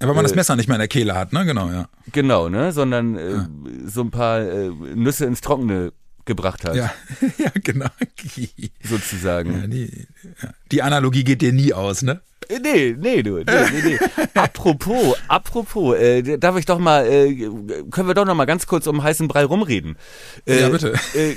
Ja, 0.00 0.06
weil 0.08 0.14
man 0.14 0.24
das 0.24 0.32
Äh, 0.32 0.36
Messer 0.36 0.56
nicht 0.56 0.68
mehr 0.68 0.76
in 0.76 0.80
der 0.80 0.88
Kehle 0.88 1.14
hat, 1.14 1.32
ne? 1.32 1.44
Genau, 1.46 1.68
ja. 1.70 1.88
Genau, 2.12 2.48
ne? 2.48 2.72
Sondern 2.72 3.16
äh, 3.16 3.38
so 3.86 4.02
ein 4.02 4.10
paar 4.10 4.40
äh, 4.40 4.68
Nüsse 4.94 5.24
ins 5.26 5.40
Trockene 5.40 5.92
gebracht 6.24 6.64
hat, 6.64 6.74
Ja, 6.76 6.92
ja 7.38 7.50
genau. 7.62 7.86
sozusagen. 8.82 9.60
Ja, 9.60 9.66
die, 9.66 10.06
ja. 10.42 10.50
die 10.72 10.82
Analogie 10.82 11.24
geht 11.24 11.40
dir 11.42 11.52
nie 11.52 11.72
aus, 11.72 12.02
ne? 12.02 12.20
Äh, 12.48 12.58
Nee, 12.60 12.94
nee, 12.98 13.22
du, 13.22 13.36
nee, 13.38 13.44
nee, 13.46 13.82
nee. 13.84 13.98
apropos, 14.34 15.16
apropos, 15.28 15.96
äh, 15.96 16.38
darf 16.38 16.56
ich 16.56 16.64
doch 16.66 16.78
mal, 16.78 17.04
äh, 17.06 17.34
können 17.90 18.06
wir 18.06 18.14
doch 18.14 18.24
noch 18.24 18.34
mal 18.36 18.44
ganz 18.44 18.66
kurz 18.66 18.86
um 18.86 19.02
heißen 19.02 19.26
Brei 19.28 19.44
rumreden? 19.44 19.96
Äh, 20.46 20.60
Ja, 20.60 20.68
bitte. 20.68 20.92
Äh, 21.14 21.34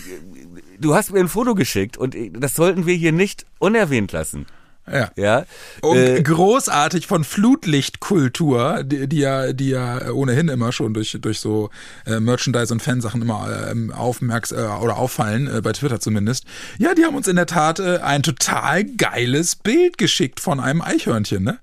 du 0.80 0.94
hast 0.96 1.12
mir 1.12 1.20
ein 1.20 1.28
Foto 1.28 1.56
geschickt 1.56 1.98
und 1.98 2.14
äh, 2.16 2.30
das 2.32 2.54
sollten 2.56 2.86
wir 2.86 2.94
hier 2.96 3.12
nicht 3.12 3.46
unerwähnt 3.60 4.12
lassen. 4.12 4.46
Ja. 4.92 5.12
Ja. 5.16 5.46
Und 5.82 5.98
Äh, 5.98 6.22
großartig 6.24 7.08
von 7.08 7.24
Flutlichtkultur, 7.24 8.84
die, 8.84 9.08
die 9.08 9.20
ja, 9.20 9.54
die 9.54 9.70
ja 9.70 10.12
ohnehin 10.12 10.48
immer 10.48 10.72
schon 10.72 10.94
durch 10.94 11.18
durch 11.22 11.40
so 11.40 11.70
äh, 12.06 12.20
Merchandise 12.20 12.74
und 12.74 12.82
Fansachen 12.82 13.22
immer 13.22 13.70
ähm, 13.70 13.92
aufmerks 13.92 14.52
äh, 14.52 14.56
oder 14.56 14.98
auffallen 14.98 15.48
äh, 15.48 15.62
bei 15.62 15.74
Twitter 15.74 16.00
zumindest. 16.00 16.46
Ja, 16.78 16.94
die 16.94 17.06
haben 17.06 17.16
uns 17.16 17.28
in 17.28 17.36
der 17.36 17.48
Tat 17.48 17.80
äh, 17.80 18.00
ein 18.00 18.24
total 18.24 18.84
geiles 18.84 19.56
Bild 19.56 19.98
geschickt 19.98 20.40
von 20.40 20.60
einem 20.60 20.82
Eichhörnchen, 20.82 21.44
ne? 21.44 21.60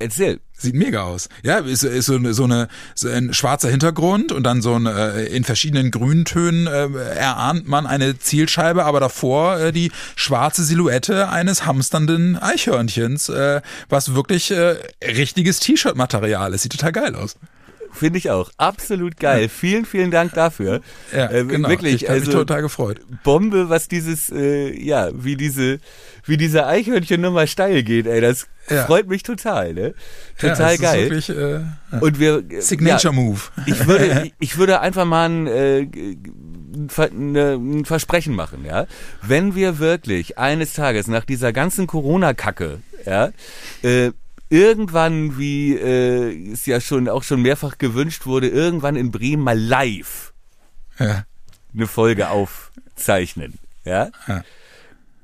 erzähl. 0.00 0.40
Sieht 0.60 0.74
mega 0.74 1.04
aus. 1.04 1.30
Ja, 1.42 1.58
ist, 1.58 1.84
ist 1.84 2.04
so, 2.04 2.16
eine, 2.16 2.34
so, 2.34 2.44
eine, 2.44 2.68
so 2.94 3.08
ein 3.08 3.32
schwarzer 3.32 3.70
Hintergrund 3.70 4.30
und 4.30 4.42
dann 4.42 4.60
so 4.60 4.74
ein 4.74 4.84
äh, 4.84 5.24
in 5.24 5.42
verschiedenen 5.42 5.90
Grüntönen 5.90 6.66
äh, 6.66 6.88
erahnt 7.14 7.66
man 7.66 7.86
eine 7.86 8.18
Zielscheibe, 8.18 8.84
aber 8.84 9.00
davor 9.00 9.58
äh, 9.58 9.72
die 9.72 9.90
schwarze 10.16 10.62
Silhouette 10.62 11.30
eines 11.30 11.64
hamsternden 11.64 12.36
Eichhörnchens, 12.36 13.30
äh, 13.30 13.62
was 13.88 14.14
wirklich 14.14 14.50
äh, 14.50 14.76
richtiges 15.02 15.60
T-Shirt-Material 15.60 16.52
ist. 16.52 16.62
Sieht 16.62 16.72
total 16.72 16.92
geil 16.92 17.14
aus. 17.14 17.36
Finde 17.92 18.18
ich 18.18 18.30
auch. 18.30 18.50
Absolut 18.56 19.18
geil. 19.18 19.48
Vielen, 19.48 19.84
vielen 19.84 20.10
Dank 20.10 20.32
dafür. 20.34 20.80
Ja, 21.12 21.30
Äh, 21.30 21.44
genau. 21.44 21.68
Wirklich, 21.68 22.02
ich 22.02 22.08
habe 22.08 22.20
mich 22.20 22.28
also 22.28 22.38
total 22.38 22.62
gefreut. 22.62 23.00
Bombe, 23.24 23.68
was 23.68 23.88
dieses, 23.88 24.30
äh, 24.30 24.72
ja, 24.80 25.08
wie 25.12 25.36
diese, 25.36 25.80
wie 26.24 26.36
diese 26.36 26.66
Eichhörnchen-Nummer 26.66 27.46
steil 27.46 27.82
geht, 27.82 28.06
ey. 28.06 28.20
Das 28.20 28.46
Ja. 28.70 28.86
freut 28.86 29.08
mich 29.08 29.22
total, 29.22 29.74
ne? 29.74 29.94
Ja, 30.40 30.50
Total 30.54 30.74
ist 30.74 30.80
geil. 30.80 31.02
Wirklich, 31.10 31.28
äh, 31.30 31.52
ja. 31.92 31.98
Und 32.00 32.18
wir, 32.18 32.42
Signature 32.60 33.14
ja, 33.14 33.20
Move. 33.20 33.40
ich 33.66 33.86
würde, 33.86 34.30
ich 34.40 34.56
würde 34.56 34.80
einfach 34.80 35.04
mal 35.04 35.28
ein, 35.28 35.46
äh, 35.46 35.86
ne- 37.12 37.54
ein 37.54 37.84
Versprechen 37.84 38.34
machen, 38.34 38.64
ja. 38.64 38.86
Wenn 39.22 39.54
wir 39.54 39.78
wirklich 39.78 40.38
eines 40.38 40.72
Tages 40.74 41.06
nach 41.08 41.24
dieser 41.24 41.52
ganzen 41.52 41.86
Corona-Kacke, 41.86 42.78
ja, 43.06 43.30
äh, 43.82 44.12
irgendwann, 44.48 45.38
wie 45.38 45.74
äh, 45.76 46.52
es 46.52 46.66
ja 46.66 46.80
schon 46.80 47.08
auch 47.08 47.22
schon 47.22 47.42
mehrfach 47.42 47.78
gewünscht 47.78 48.26
wurde, 48.26 48.48
irgendwann 48.48 48.96
in 48.96 49.10
Bremen 49.10 49.42
mal 49.42 49.58
live 49.58 50.32
Ja. 50.98 51.24
eine 51.74 51.86
Folge 51.86 52.30
aufzeichnen, 52.30 53.58
ja. 53.84 54.10
Ja. 54.26 54.42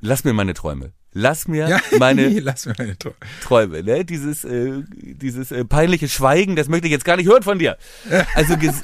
Lass 0.00 0.24
mir 0.24 0.32
meine 0.32 0.54
Träume. 0.54 0.92
Lass 1.18 1.48
mir 1.48 1.66
Ja, 1.66 1.80
meine 1.98 2.28
lass 2.40 2.66
mir 2.66 2.74
meine 2.76 2.98
Tor. 2.98 3.14
Träume, 3.42 3.82
ne? 3.82 4.04
Dieses, 4.04 4.44
äh, 4.44 4.82
dieses 4.92 5.50
äh, 5.50 5.64
peinliche 5.64 6.10
Schweigen, 6.10 6.56
das 6.56 6.68
möchte 6.68 6.88
ich 6.88 6.92
jetzt 6.92 7.06
gar 7.06 7.16
nicht 7.16 7.26
hören 7.26 7.42
von 7.42 7.58
dir. 7.58 7.78
Also 8.34 8.58
ges 8.58 8.82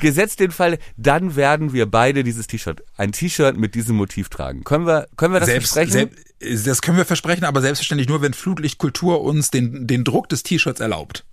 gesetzt 0.00 0.40
den 0.40 0.50
Fall, 0.50 0.78
dann 0.98 1.36
werden 1.36 1.72
wir 1.72 1.86
beide 1.86 2.22
dieses 2.22 2.46
T-Shirt, 2.46 2.82
ein 2.98 3.12
T-Shirt 3.12 3.56
mit 3.56 3.74
diesem 3.74 3.96
Motiv 3.96 4.28
tragen. 4.28 4.62
Können 4.62 4.86
wir, 4.86 5.08
können 5.16 5.32
wir 5.32 5.40
das 5.40 5.48
Selbst, 5.48 5.72
versprechen? 5.72 6.10
selbst, 6.38 6.68
das 6.68 6.82
können 6.82 6.98
wir 6.98 7.06
versprechen, 7.06 7.44
aber 7.44 7.62
selbstverständlich 7.62 8.08
nur, 8.10 8.20
wenn 8.20 8.34
Flutlichtkultur 8.34 9.22
uns 9.22 9.50
den, 9.50 9.86
den 9.86 10.04
Druck 10.04 10.28
des 10.28 10.42
T-Shirts 10.42 10.80
erlaubt. 10.80 11.24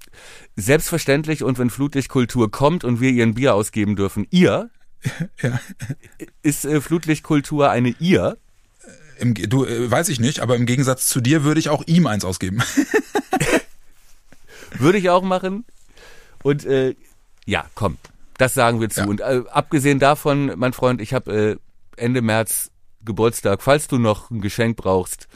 Selbstverständlich 0.55 1.43
und 1.43 1.59
wenn 1.59 1.69
Flutlichtkultur 1.69 2.49
kommt 2.51 2.85
und 2.85 3.01
wir 3.01 3.11
ihren 3.11 3.33
Bier 3.35 3.53
ausgeben 3.53 3.97
dürfen, 3.97 4.25
ihr, 4.31 4.69
Ja. 5.41 5.59
ist 6.41 6.63
äh, 6.65 6.79
Flutlichtkultur 6.79 7.69
eine 7.69 7.93
ihr? 7.99 8.37
Im, 9.20 9.34
du, 9.34 9.65
äh, 9.65 9.89
weiß 9.89 10.09
ich 10.09 10.20
nicht, 10.20 10.39
aber 10.39 10.55
im 10.55 10.65
Gegensatz 10.65 11.07
zu 11.07 11.22
dir 11.22 11.43
würde 11.43 11.59
ich 11.59 11.70
auch 11.70 11.84
ihm 11.88 12.07
eins 12.07 12.26
ausgeben. 12.26 12.61
Würde 14.80 14.97
ich 14.97 15.09
auch 15.09 15.24
machen. 15.24 15.65
Und 16.43 16.65
äh, 16.65 16.95
ja, 17.45 17.65
komm, 17.74 17.97
das 18.38 18.53
sagen 18.53 18.80
wir 18.80 18.89
zu. 18.89 19.01
Ja. 19.01 19.07
Und 19.07 19.22
äh, 19.22 19.43
abgesehen 19.49 19.99
davon, 19.99 20.53
mein 20.55 20.74
Freund, 20.74 21.01
ich 21.01 21.13
habe 21.13 21.57
äh, 21.97 22.01
Ende 22.01 22.22
März 22.22 22.70
Geburtstag. 23.03 23.63
Falls 23.63 23.88
du 23.88 23.97
noch 23.97 24.30
ein 24.30 24.41
Geschenk 24.41 24.78
brauchst, 24.78 25.28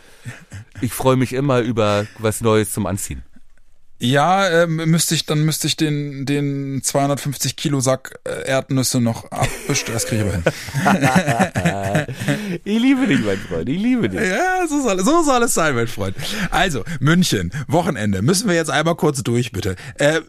ich 0.81 0.93
freue 0.93 1.15
mich 1.15 1.33
immer 1.33 1.61
über 1.61 2.05
was 2.19 2.41
Neues 2.41 2.73
zum 2.73 2.85
Anziehen. 2.85 3.23
Ja, 4.03 4.63
ähm, 4.63 4.77
müsste 4.89 5.13
ich, 5.13 5.27
dann 5.27 5.43
müsste 5.45 5.67
ich 5.67 5.77
den, 5.77 6.25
den 6.25 6.81
250 6.81 7.55
Kilo 7.55 7.81
Sack 7.81 8.19
äh, 8.23 8.47
Erdnüsse 8.47 8.99
noch 8.99 9.29
abbestellen. 9.31 9.93
Das 9.93 10.05
kriege 10.07 10.23
ich 10.23 10.27
aber 10.27 10.33
hin. 10.33 12.07
Ich 12.63 12.79
liebe 12.79 13.05
dich, 13.07 13.19
mein 13.23 13.37
Freund, 13.37 13.69
ich 13.69 13.79
liebe 13.79 14.09
dich. 14.09 14.19
Ja, 14.19 14.67
so 14.67 14.81
soll, 14.81 14.99
so 15.03 15.21
soll 15.23 15.43
es 15.43 15.53
sein, 15.53 15.75
mein 15.75 15.87
Freund. 15.87 16.15
Also, 16.49 16.83
München, 16.99 17.51
Wochenende. 17.67 18.21
Müssen 18.23 18.47
wir 18.47 18.55
jetzt 18.55 18.71
einmal 18.71 18.95
kurz 18.95 19.21
durch, 19.23 19.51
bitte. 19.51 19.75
Äh, 19.99 20.17
äh, 20.17 20.21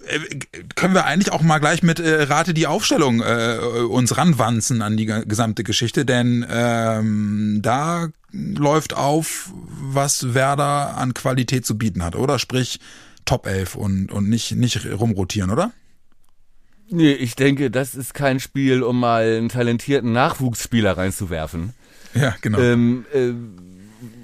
können 0.74 0.92
wir 0.94 1.06
eigentlich 1.06 1.32
auch 1.32 1.40
mal 1.42 1.58
gleich 1.58 1.82
mit 1.82 1.98
äh, 1.98 2.24
Rate 2.24 2.52
die 2.54 2.66
Aufstellung 2.66 3.20
äh, 3.22 3.56
uns 3.88 4.16
ranwanzen 4.18 4.82
an 4.82 4.96
die 4.98 5.06
ge- 5.06 5.24
gesamte 5.26 5.64
Geschichte, 5.64 6.04
denn 6.04 6.44
ähm, 6.50 7.60
da 7.62 8.08
läuft 8.32 8.94
auf, 8.94 9.50
was 9.80 10.34
Werder 10.34 10.96
an 10.96 11.14
Qualität 11.14 11.64
zu 11.66 11.76
bieten 11.78 12.04
hat, 12.04 12.16
oder? 12.16 12.38
Sprich, 12.38 12.78
Top 13.24 13.46
11 13.46 13.74
und, 13.76 14.12
und 14.12 14.28
nicht, 14.28 14.52
nicht 14.52 14.84
rumrotieren, 14.86 15.50
oder? 15.50 15.72
Nee, 16.88 17.12
ich 17.12 17.36
denke, 17.36 17.70
das 17.70 17.94
ist 17.94 18.12
kein 18.14 18.40
Spiel, 18.40 18.82
um 18.82 19.00
mal 19.00 19.24
einen 19.24 19.48
talentierten 19.48 20.12
Nachwuchsspieler 20.12 20.96
reinzuwerfen. 20.96 21.72
Ja, 22.14 22.34
genau. 22.42 22.58
Ähm, 22.58 23.06
äh, 23.14 23.32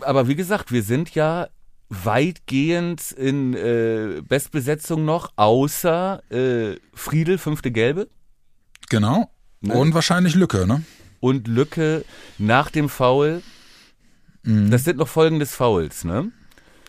aber 0.05 0.28
wie 0.28 0.34
gesagt, 0.34 0.72
wir 0.72 0.82
sind 0.82 1.14
ja 1.14 1.49
weitgehend 1.88 3.12
in 3.12 3.55
äh, 3.55 4.20
Bestbesetzung 4.28 5.07
noch, 5.07 5.32
außer 5.36 6.22
äh, 6.30 6.76
Friedel, 6.92 7.38
fünfte 7.38 7.70
Gelbe. 7.70 8.09
genau. 8.90 9.30
ne? 9.62 9.72
Und 9.74 9.94
wahrscheinlich 9.94 10.34
Lücke, 10.34 10.66
ne? 10.66 10.82
und 11.20 11.49
Lücke 11.49 12.05
nach 12.38 12.70
dem 12.70 12.88
Foul. 12.88 13.42
Mhm. 14.42 14.70
Das 14.70 14.84
sind 14.84 14.99
noch 14.99 15.09
Folgen 15.09 15.38
des 15.38 15.55
Fouls, 15.55 16.05
ne? 16.05 16.30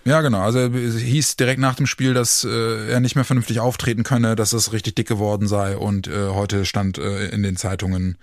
Ja, 0.05 0.21
genau. 0.21 0.41
Also 0.41 0.59
es 0.59 0.97
hieß 0.97 1.35
direkt 1.35 1.59
nach 1.59 1.75
dem 1.75 1.85
Spiel, 1.85 2.13
dass 2.13 2.43
äh, 2.43 2.89
er 2.89 2.99
nicht 2.99 3.15
mehr 3.15 3.25
vernünftig 3.25 3.59
auftreten 3.59 4.03
könne, 4.03 4.35
dass 4.35 4.53
es 4.53 4.71
richtig 4.73 4.95
dick 4.95 5.07
geworden 5.07 5.47
sei 5.47 5.77
und 5.77 6.07
äh, 6.07 6.29
heute 6.29 6.65
stand 6.65 6.97
äh, 6.97 7.27
in 7.29 7.43
den 7.43 7.57
Zeitungen 7.57 8.17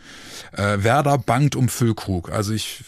äh, 0.52 0.82
Werder 0.82 1.18
bangt 1.18 1.54
um 1.54 1.68
Füllkrug. 1.68 2.30
Also 2.30 2.52
ich, 2.52 2.82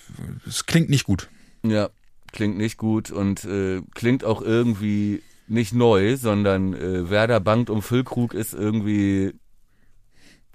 es 0.47 0.67
klingt 0.67 0.89
nicht 0.91 1.05
gut. 1.05 1.29
Ja, 1.63 1.91
klingt 2.33 2.57
nicht 2.57 2.79
gut 2.79 3.11
und 3.11 3.45
äh, 3.45 3.83
klingt 3.95 4.25
auch 4.25 4.43
irgendwie 4.43 5.23
nicht 5.49 5.75
neu, 5.75 6.17
sondern 6.17 6.75
äh, 6.75 7.11
Werder 7.11 7.41
bangt 7.41 7.71
um 7.71 7.83
Füllkrug 7.83 8.35
ist 8.35 8.55
irgendwie, 8.55 9.33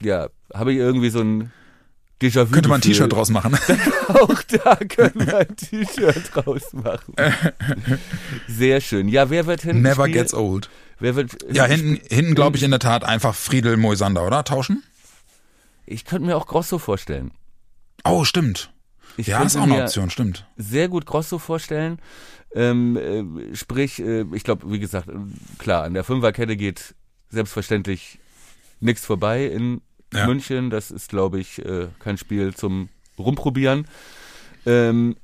ja, 0.02 0.30
habe 0.54 0.72
ich 0.72 0.78
irgendwie 0.78 1.10
so 1.10 1.22
ein. 1.22 1.52
Könnte 2.52 2.70
man 2.70 2.78
ein. 2.78 2.82
T-Shirt 2.82 3.12
draus 3.12 3.30
machen. 3.30 3.58
Auch 4.08 4.42
da 4.44 4.76
können 4.76 5.26
wir 5.28 5.38
ein 5.38 5.56
T-Shirt 5.56 6.32
draus 6.34 6.72
machen. 6.74 7.14
Sehr 8.48 8.80
schön. 8.82 9.08
Ja, 9.10 9.30
wer 9.30 9.46
wird 9.46 9.62
hinten 9.62 9.82
Never 9.82 10.04
spielen? 10.04 10.14
gets 10.14 10.34
old. 10.34 10.70
Wer 11.00 11.16
wird 11.16 11.36
Ja, 11.52 11.66
hinten, 11.66 12.00
hinten 12.10 12.36
glaube 12.36 12.56
ich 12.58 12.64
in 12.64 12.72
der 12.72 12.80
Tat 12.80 13.04
einfach 13.04 13.36
Friedel 13.36 13.78
Moisander, 13.78 14.26
oder? 14.26 14.44
Tauschen? 14.44 14.84
Ich 15.86 16.06
könnte 16.06 16.26
mir 16.28 16.38
auch 16.38 16.48
Grosso 16.48 16.78
vorstellen. 16.78 17.32
Oh, 18.06 18.24
stimmt. 18.24 18.72
Ich 19.18 19.28
Ja, 19.28 19.44
ist 19.44 19.58
auch 19.58 19.64
eine 19.64 19.84
Option, 19.84 20.10
stimmt. 20.10 20.48
sehr 20.56 20.88
gut 20.88 21.06
Grosso 21.06 21.40
vorstellen. 21.40 22.00
Ähm, 22.56 22.98
äh, 23.52 23.56
sprich, 23.56 24.00
äh, 24.00 24.26
ich 24.34 24.44
glaube, 24.44 24.72
wie 24.72 24.80
gesagt, 24.80 25.10
äh, 25.10 25.14
klar, 25.58 25.84
an 25.84 25.94
der 25.94 26.04
Fünferkette 26.04 26.56
geht 26.56 26.96
selbstverständlich 27.30 28.20
nichts 28.80 29.06
vorbei 29.06 29.46
in 29.48 29.82
Ja. 30.14 30.28
München. 30.28 30.70
Das 30.70 30.92
ist, 30.92 31.10
glaube 31.10 31.40
ich, 31.40 31.64
äh, 31.66 31.88
kein 32.00 32.18
Spiel 32.18 32.54
zum 32.54 32.90
Rumprobieren. 33.18 33.88
Ähm, 34.66 35.16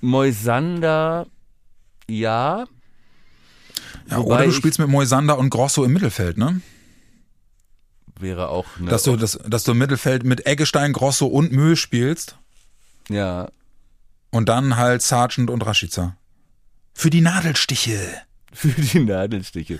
Moisander, 0.00 1.26
ja. 2.08 2.66
Ja, 4.08 4.16
Wobei 4.18 4.36
oder 4.36 4.44
du 4.46 4.52
spielst 4.52 4.78
mit 4.78 4.88
Moisander 4.88 5.38
und 5.38 5.50
Grosso 5.50 5.84
im 5.84 5.92
Mittelfeld, 5.92 6.38
ne? 6.38 6.60
Wäre 8.18 8.48
auch 8.48 8.66
eine, 8.78 8.88
Dass 8.88 9.02
du, 9.02 9.16
das, 9.16 9.38
dass 9.46 9.64
du 9.64 9.72
im 9.72 9.78
Mittelfeld 9.78 10.24
mit 10.24 10.46
Eggestein, 10.46 10.92
Grosso 10.92 11.26
und 11.26 11.52
Mühl 11.52 11.76
spielst 11.76 12.38
ja, 13.08 13.48
und 14.30 14.48
dann 14.48 14.76
halt 14.76 15.02
Sargent 15.02 15.50
und 15.50 15.64
Rashica. 15.64 16.16
Für 16.94 17.10
die 17.10 17.20
Nadelstiche. 17.20 17.98
Für 18.56 18.68
die 18.80 19.00
Nadelstiche. 19.00 19.78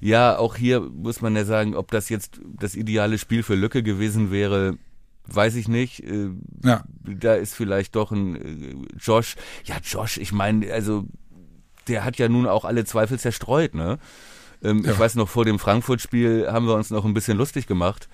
ja, 0.00 0.36
auch 0.38 0.56
hier 0.56 0.80
muss 0.80 1.20
man 1.20 1.34
ja 1.36 1.44
sagen, 1.44 1.74
ob 1.74 1.90
das 1.90 2.08
jetzt 2.08 2.40
das 2.58 2.74
ideale 2.74 3.18
Spiel 3.18 3.42
für 3.42 3.54
Lücke 3.54 3.82
gewesen 3.82 4.30
wäre, 4.30 4.76
weiß 5.26 5.56
ich 5.56 5.68
nicht. 5.68 6.00
Äh, 6.04 6.30
Ja. 6.64 6.84
da 7.04 7.34
ist 7.34 7.54
vielleicht 7.54 7.96
doch 7.96 8.12
ein 8.12 8.36
äh, 8.36 8.74
Josh. 8.98 9.36
Ja, 9.64 9.76
Josh, 9.84 10.18
ich 10.18 10.32
meine, 10.32 10.72
also 10.72 11.06
der 11.88 12.04
hat 12.04 12.18
ja 12.18 12.28
nun 12.28 12.46
auch 12.46 12.64
alle 12.64 12.84
Zweifel 12.84 13.18
zerstreut, 13.18 13.74
ne? 13.74 13.98
Ähm, 14.62 14.84
Ja. 14.84 14.92
Ich 14.92 14.98
weiß 14.98 15.14
noch, 15.14 15.28
vor 15.28 15.44
dem 15.44 15.58
Frankfurt-Spiel 15.58 16.48
haben 16.50 16.66
wir 16.66 16.74
uns 16.74 16.90
noch 16.90 17.04
ein 17.04 17.14
bisschen 17.14 17.38
lustig 17.38 17.66
gemacht 17.66 18.08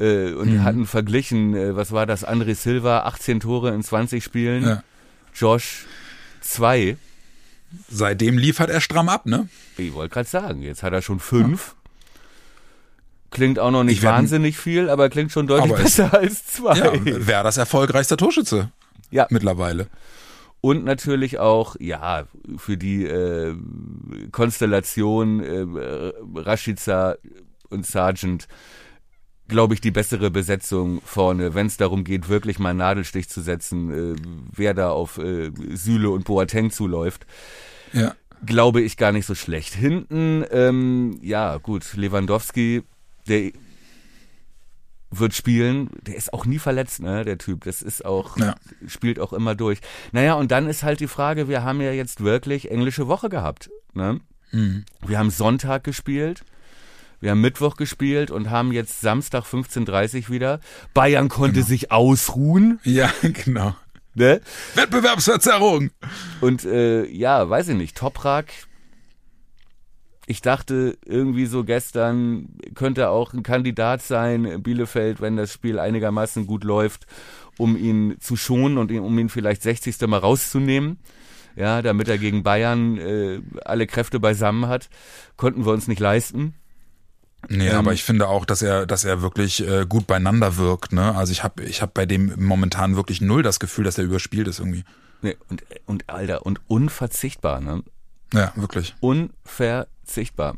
äh, 0.00 0.32
und 0.32 0.52
Mhm. 0.54 0.64
hatten 0.64 0.86
verglichen, 0.86 1.54
äh, 1.54 1.76
was 1.76 1.92
war 1.92 2.06
das, 2.06 2.26
André 2.26 2.54
Silva, 2.54 3.00
18 3.00 3.40
Tore 3.40 3.74
in 3.74 3.82
20 3.82 4.24
Spielen, 4.24 4.64
Ja. 4.64 4.82
Josh 5.34 5.86
2. 6.40 6.96
Seitdem 7.88 8.38
liefert 8.38 8.70
er 8.70 8.80
stramm 8.80 9.08
ab, 9.08 9.26
ne? 9.26 9.48
Ich 9.76 9.94
wollte 9.94 10.12
gerade 10.14 10.28
sagen, 10.28 10.62
jetzt 10.62 10.82
hat 10.82 10.92
er 10.92 11.02
schon 11.02 11.20
fünf. 11.20 11.74
Klingt 13.30 13.58
auch 13.58 13.70
noch 13.70 13.82
nicht 13.84 13.96
Ich 13.98 14.02
werd- 14.02 14.14
wahnsinnig 14.16 14.58
viel, 14.58 14.90
aber 14.90 15.08
klingt 15.08 15.32
schon 15.32 15.46
deutlich 15.46 15.72
Aber 15.72 15.78
es- 15.82 15.96
besser 15.96 16.12
als 16.14 16.46
zwei. 16.46 16.76
Ja, 16.76 16.92
wäre 17.26 17.42
das 17.44 17.56
erfolgreichster 17.56 18.16
Torschütze 18.16 18.70
Ja. 19.10 19.26
mittlerweile. 19.30 19.86
Und 20.60 20.84
natürlich 20.84 21.38
auch, 21.38 21.74
ja, 21.80 22.24
für 22.56 22.76
die 22.76 23.04
äh, 23.04 23.56
Konstellation 24.30 25.40
äh, 25.40 26.12
Rashica 26.36 27.16
und 27.70 27.86
Sargent, 27.86 28.46
glaube 29.52 29.74
ich, 29.74 29.80
die 29.80 29.92
bessere 29.92 30.30
Besetzung 30.32 31.00
vorne, 31.04 31.54
wenn 31.54 31.68
es 31.68 31.76
darum 31.76 32.02
geht, 32.02 32.28
wirklich 32.28 32.58
mal 32.58 32.70
einen 32.70 32.80
Nadelstich 32.80 33.28
zu 33.28 33.40
setzen, 33.40 34.14
äh, 34.16 34.16
wer 34.52 34.74
da 34.74 34.90
auf 34.90 35.18
äh, 35.18 35.52
Süle 35.74 36.10
und 36.10 36.24
Boateng 36.24 36.70
zuläuft. 36.72 37.24
Ja. 37.92 38.14
glaube 38.44 38.80
ich 38.80 38.96
gar 38.96 39.12
nicht 39.12 39.26
so 39.26 39.36
schlecht. 39.36 39.72
Hinten, 39.74 40.44
ähm, 40.50 41.18
ja, 41.22 41.58
gut, 41.58 41.94
Lewandowski, 41.94 42.82
der 43.28 43.52
wird 45.10 45.34
spielen, 45.34 45.90
der 46.00 46.16
ist 46.16 46.32
auch 46.32 46.46
nie 46.46 46.58
verletzt, 46.58 47.00
ne, 47.02 47.24
der 47.24 47.36
Typ. 47.38 47.64
Das 47.64 47.82
ist 47.82 48.04
auch, 48.04 48.36
Ja. 48.38 48.54
spielt 48.88 49.20
auch 49.20 49.32
immer 49.34 49.54
durch. 49.54 49.78
Naja, 50.12 50.34
und 50.34 50.50
dann 50.50 50.66
ist 50.68 50.82
halt 50.82 51.00
die 51.00 51.06
Frage, 51.06 51.48
wir 51.48 51.62
haben 51.62 51.80
ja 51.82 51.92
jetzt 51.92 52.24
wirklich 52.24 52.70
englische 52.70 53.06
Woche 53.08 53.28
gehabt. 53.28 53.70
Ne? 53.94 54.20
Mhm. 54.52 54.84
Wir 55.06 55.18
haben 55.18 55.30
Sonntag 55.30 55.84
gespielt. 55.84 56.42
Wir 57.22 57.30
haben 57.30 57.40
Mittwoch 57.40 57.76
gespielt 57.76 58.32
und 58.32 58.50
haben 58.50 58.72
jetzt 58.72 59.00
Samstag 59.00 59.44
15.30 59.44 60.28
wieder. 60.28 60.58
Bayern 60.92 61.28
konnte 61.28 61.54
Genau. 61.60 61.66
sich 61.66 61.92
ausruhen. 61.92 62.80
Ja, 62.82 63.10
genau. 63.22 63.76
Ne? 64.14 64.40
Wettbewerbsverzerrung. 64.74 65.90
Und 66.40 66.64
äh, 66.64 67.06
ja, 67.06 67.48
weiß 67.48 67.68
ich 67.68 67.76
nicht, 67.76 67.96
Toprak. 67.96 68.46
Ich 70.26 70.42
dachte 70.42 70.98
irgendwie 71.04 71.46
so 71.46 71.62
gestern 71.64 72.48
könnte 72.74 73.08
auch 73.10 73.32
ein 73.32 73.44
Kandidat 73.44 74.02
sein, 74.02 74.60
Bielefeld, 74.62 75.20
wenn 75.20 75.36
das 75.36 75.52
Spiel 75.52 75.78
einigermaßen 75.78 76.46
gut 76.48 76.64
läuft, 76.64 77.06
um 77.56 77.76
ihn 77.76 78.16
zu 78.20 78.34
schonen 78.36 78.78
und 78.78 78.90
ihn, 78.90 79.00
um 79.00 79.16
ihn 79.18 79.28
vielleicht 79.28 79.62
60. 79.62 80.00
mal 80.08 80.18
rauszunehmen. 80.18 80.98
Ja, 81.54 81.82
damit 81.82 82.08
er 82.08 82.18
gegen 82.18 82.42
Bayern 82.42 82.98
äh, 82.98 83.40
alle 83.64 83.86
Kräfte 83.86 84.18
beisammen 84.18 84.66
hat, 84.66 84.88
konnten 85.36 85.64
wir 85.66 85.72
uns 85.72 85.86
nicht 85.86 86.00
leisten. 86.00 86.54
Nee, 87.48 87.68
Ähm, 87.68 87.76
aber 87.76 87.92
ich 87.92 88.04
finde 88.04 88.28
auch, 88.28 88.44
dass 88.44 88.62
er, 88.62 88.86
dass 88.86 89.04
er 89.04 89.22
wirklich 89.22 89.66
äh, 89.66 89.84
gut 89.88 90.06
beieinander 90.06 90.56
wirkt. 90.56 90.92
Ne? 90.92 91.14
Also 91.14 91.32
ich 91.32 91.42
habe 91.42 91.64
ich 91.64 91.82
hab 91.82 91.94
bei 91.94 92.06
dem 92.06 92.32
momentan 92.36 92.96
wirklich 92.96 93.20
null 93.20 93.42
das 93.42 93.60
Gefühl, 93.60 93.84
dass 93.84 93.98
er 93.98 94.04
überspielt 94.04 94.48
ist 94.48 94.58
irgendwie. 94.60 94.84
Nee, 95.22 95.36
und, 95.48 95.64
und 95.86 96.08
Alter, 96.08 96.46
und 96.46 96.60
unverzichtbar, 96.68 97.60
ne? 97.60 97.82
Ja, 98.32 98.52
wirklich. 98.56 98.94
Unverzichtbar. 99.00 100.56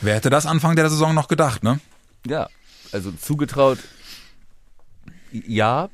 Wer 0.00 0.14
hätte 0.14 0.30
das 0.30 0.46
Anfang 0.46 0.76
der 0.76 0.90
Saison 0.90 1.14
noch 1.14 1.28
gedacht, 1.28 1.64
ne? 1.64 1.80
Ja, 2.26 2.48
also 2.92 3.10
zugetraut, 3.10 3.78
ja, 5.32 5.88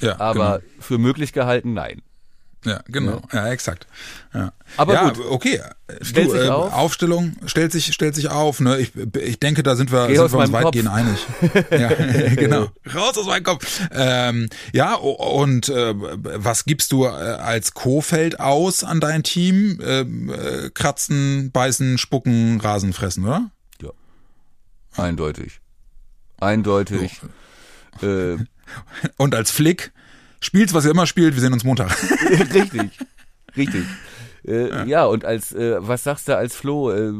Ja, 0.00 0.20
aber 0.20 0.60
für 0.78 0.98
möglich 0.98 1.32
gehalten, 1.32 1.72
nein. 1.72 2.02
Genau. 2.62 2.76
Ja, 2.76 2.82
genau. 2.88 3.22
Ja, 3.32 3.48
exakt. 3.50 3.86
Ja, 4.32 4.52
Aber 4.76 4.94
ja, 4.94 5.10
gut. 5.10 5.24
okay. 5.28 5.60
Stellt 6.00 6.28
du, 6.28 6.32
sich 6.32 6.42
äh, 6.42 6.48
auf. 6.48 6.72
Aufstellung 6.72 7.36
stellt 7.46 7.72
sich, 7.72 7.92
stellt 7.92 8.14
sich 8.14 8.30
auf. 8.30 8.60
Ne? 8.60 8.78
Ich, 8.78 8.92
ich 9.16 9.38
denke, 9.38 9.62
da 9.62 9.76
sind 9.76 9.92
wir, 9.92 10.06
Geh 10.06 10.16
sind 10.16 10.32
wir 10.32 10.38
uns 10.38 10.52
weitgehend 10.52 10.88
einig. 10.88 11.18
Ja, 11.70 11.88
genau. 12.36 12.68
Raus 12.94 13.18
aus 13.18 13.26
meinem 13.26 13.44
Kopf. 13.44 13.80
Ähm, 13.92 14.48
ja, 14.72 14.94
und 14.94 15.68
äh, 15.68 15.94
was 15.96 16.64
gibst 16.64 16.92
du 16.92 17.04
äh, 17.04 17.08
als 17.08 17.74
Kofeld 17.74 18.40
aus 18.40 18.84
an 18.84 19.00
dein 19.00 19.22
Team? 19.22 19.78
Ähm, 19.84 20.30
äh, 20.30 20.70
kratzen, 20.70 21.50
beißen, 21.52 21.98
spucken, 21.98 22.60
Rasen 22.60 22.92
fressen, 22.92 23.24
oder? 23.24 23.50
Ja. 23.82 23.90
Eindeutig. 24.96 25.60
Eindeutig. 26.40 27.20
Äh, 28.02 28.36
Und 29.16 29.34
als 29.34 29.50
Flick 29.50 29.92
spielt's, 30.42 30.74
was 30.74 30.84
ihr 30.84 30.90
immer 30.90 31.06
spielt. 31.06 31.34
Wir 31.34 31.40
sehen 31.40 31.52
uns 31.52 31.64
Montag. 31.64 31.90
richtig. 32.54 32.90
Richtig. 33.56 33.84
Äh, 34.46 34.88
ja. 34.88 35.04
und 35.04 35.24
als, 35.24 35.52
äh, 35.52 35.76
was 35.78 36.02
sagst 36.04 36.28
du 36.28 36.36
als 36.36 36.56
Flo? 36.56 36.90
Äh, 36.90 37.12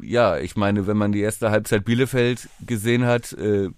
ja, 0.00 0.38
ich 0.38 0.56
meine, 0.56 0.86
wenn 0.86 0.96
man 0.96 1.12
die 1.12 1.20
erste 1.20 1.50
Halbzeit 1.50 1.84
Bielefeld 1.84 2.48
gesehen 2.66 3.04
hat, 3.04 3.32
äh, 3.34 3.68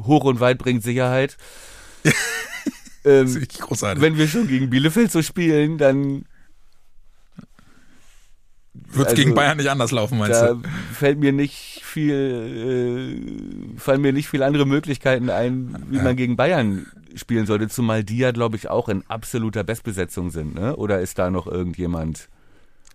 hoch 0.00 0.24
und 0.24 0.40
weit 0.40 0.58
bringt 0.58 0.82
Sicherheit. 0.82 1.36
ähm, 3.04 3.46
großartig. 3.58 4.02
wenn 4.02 4.16
wir 4.16 4.28
schon 4.28 4.46
gegen 4.46 4.70
Bielefeld 4.70 5.10
so 5.10 5.22
spielen, 5.22 5.78
dann 5.78 6.24
Wird's 8.74 9.10
also, 9.10 9.22
gegen 9.22 9.34
Bayern 9.34 9.58
nicht 9.58 9.70
anders 9.70 9.90
laufen, 9.90 10.18
meinst 10.18 10.40
da 10.40 10.54
du? 10.54 10.62
fällt 10.92 11.18
mir 11.18 11.32
nicht 11.32 11.82
viel, 11.84 13.18
äh, 13.76 13.78
fallen 13.78 14.00
mir 14.00 14.12
nicht 14.12 14.28
viel 14.28 14.42
andere 14.42 14.66
Möglichkeiten 14.66 15.30
ein, 15.30 15.86
wie 15.90 15.98
man 15.98 16.16
gegen 16.16 16.36
Bayern 16.36 16.86
spielen 17.16 17.46
sollte, 17.46 17.68
zumal 17.68 18.04
die 18.04 18.18
ja, 18.18 18.32
glaube 18.32 18.56
ich, 18.56 18.68
auch 18.68 18.88
in 18.88 19.04
absoluter 19.08 19.64
Bestbesetzung 19.64 20.30
sind, 20.30 20.54
ne? 20.54 20.76
Oder 20.76 21.00
ist 21.00 21.18
da 21.18 21.30
noch 21.30 21.46
irgendjemand, 21.46 22.28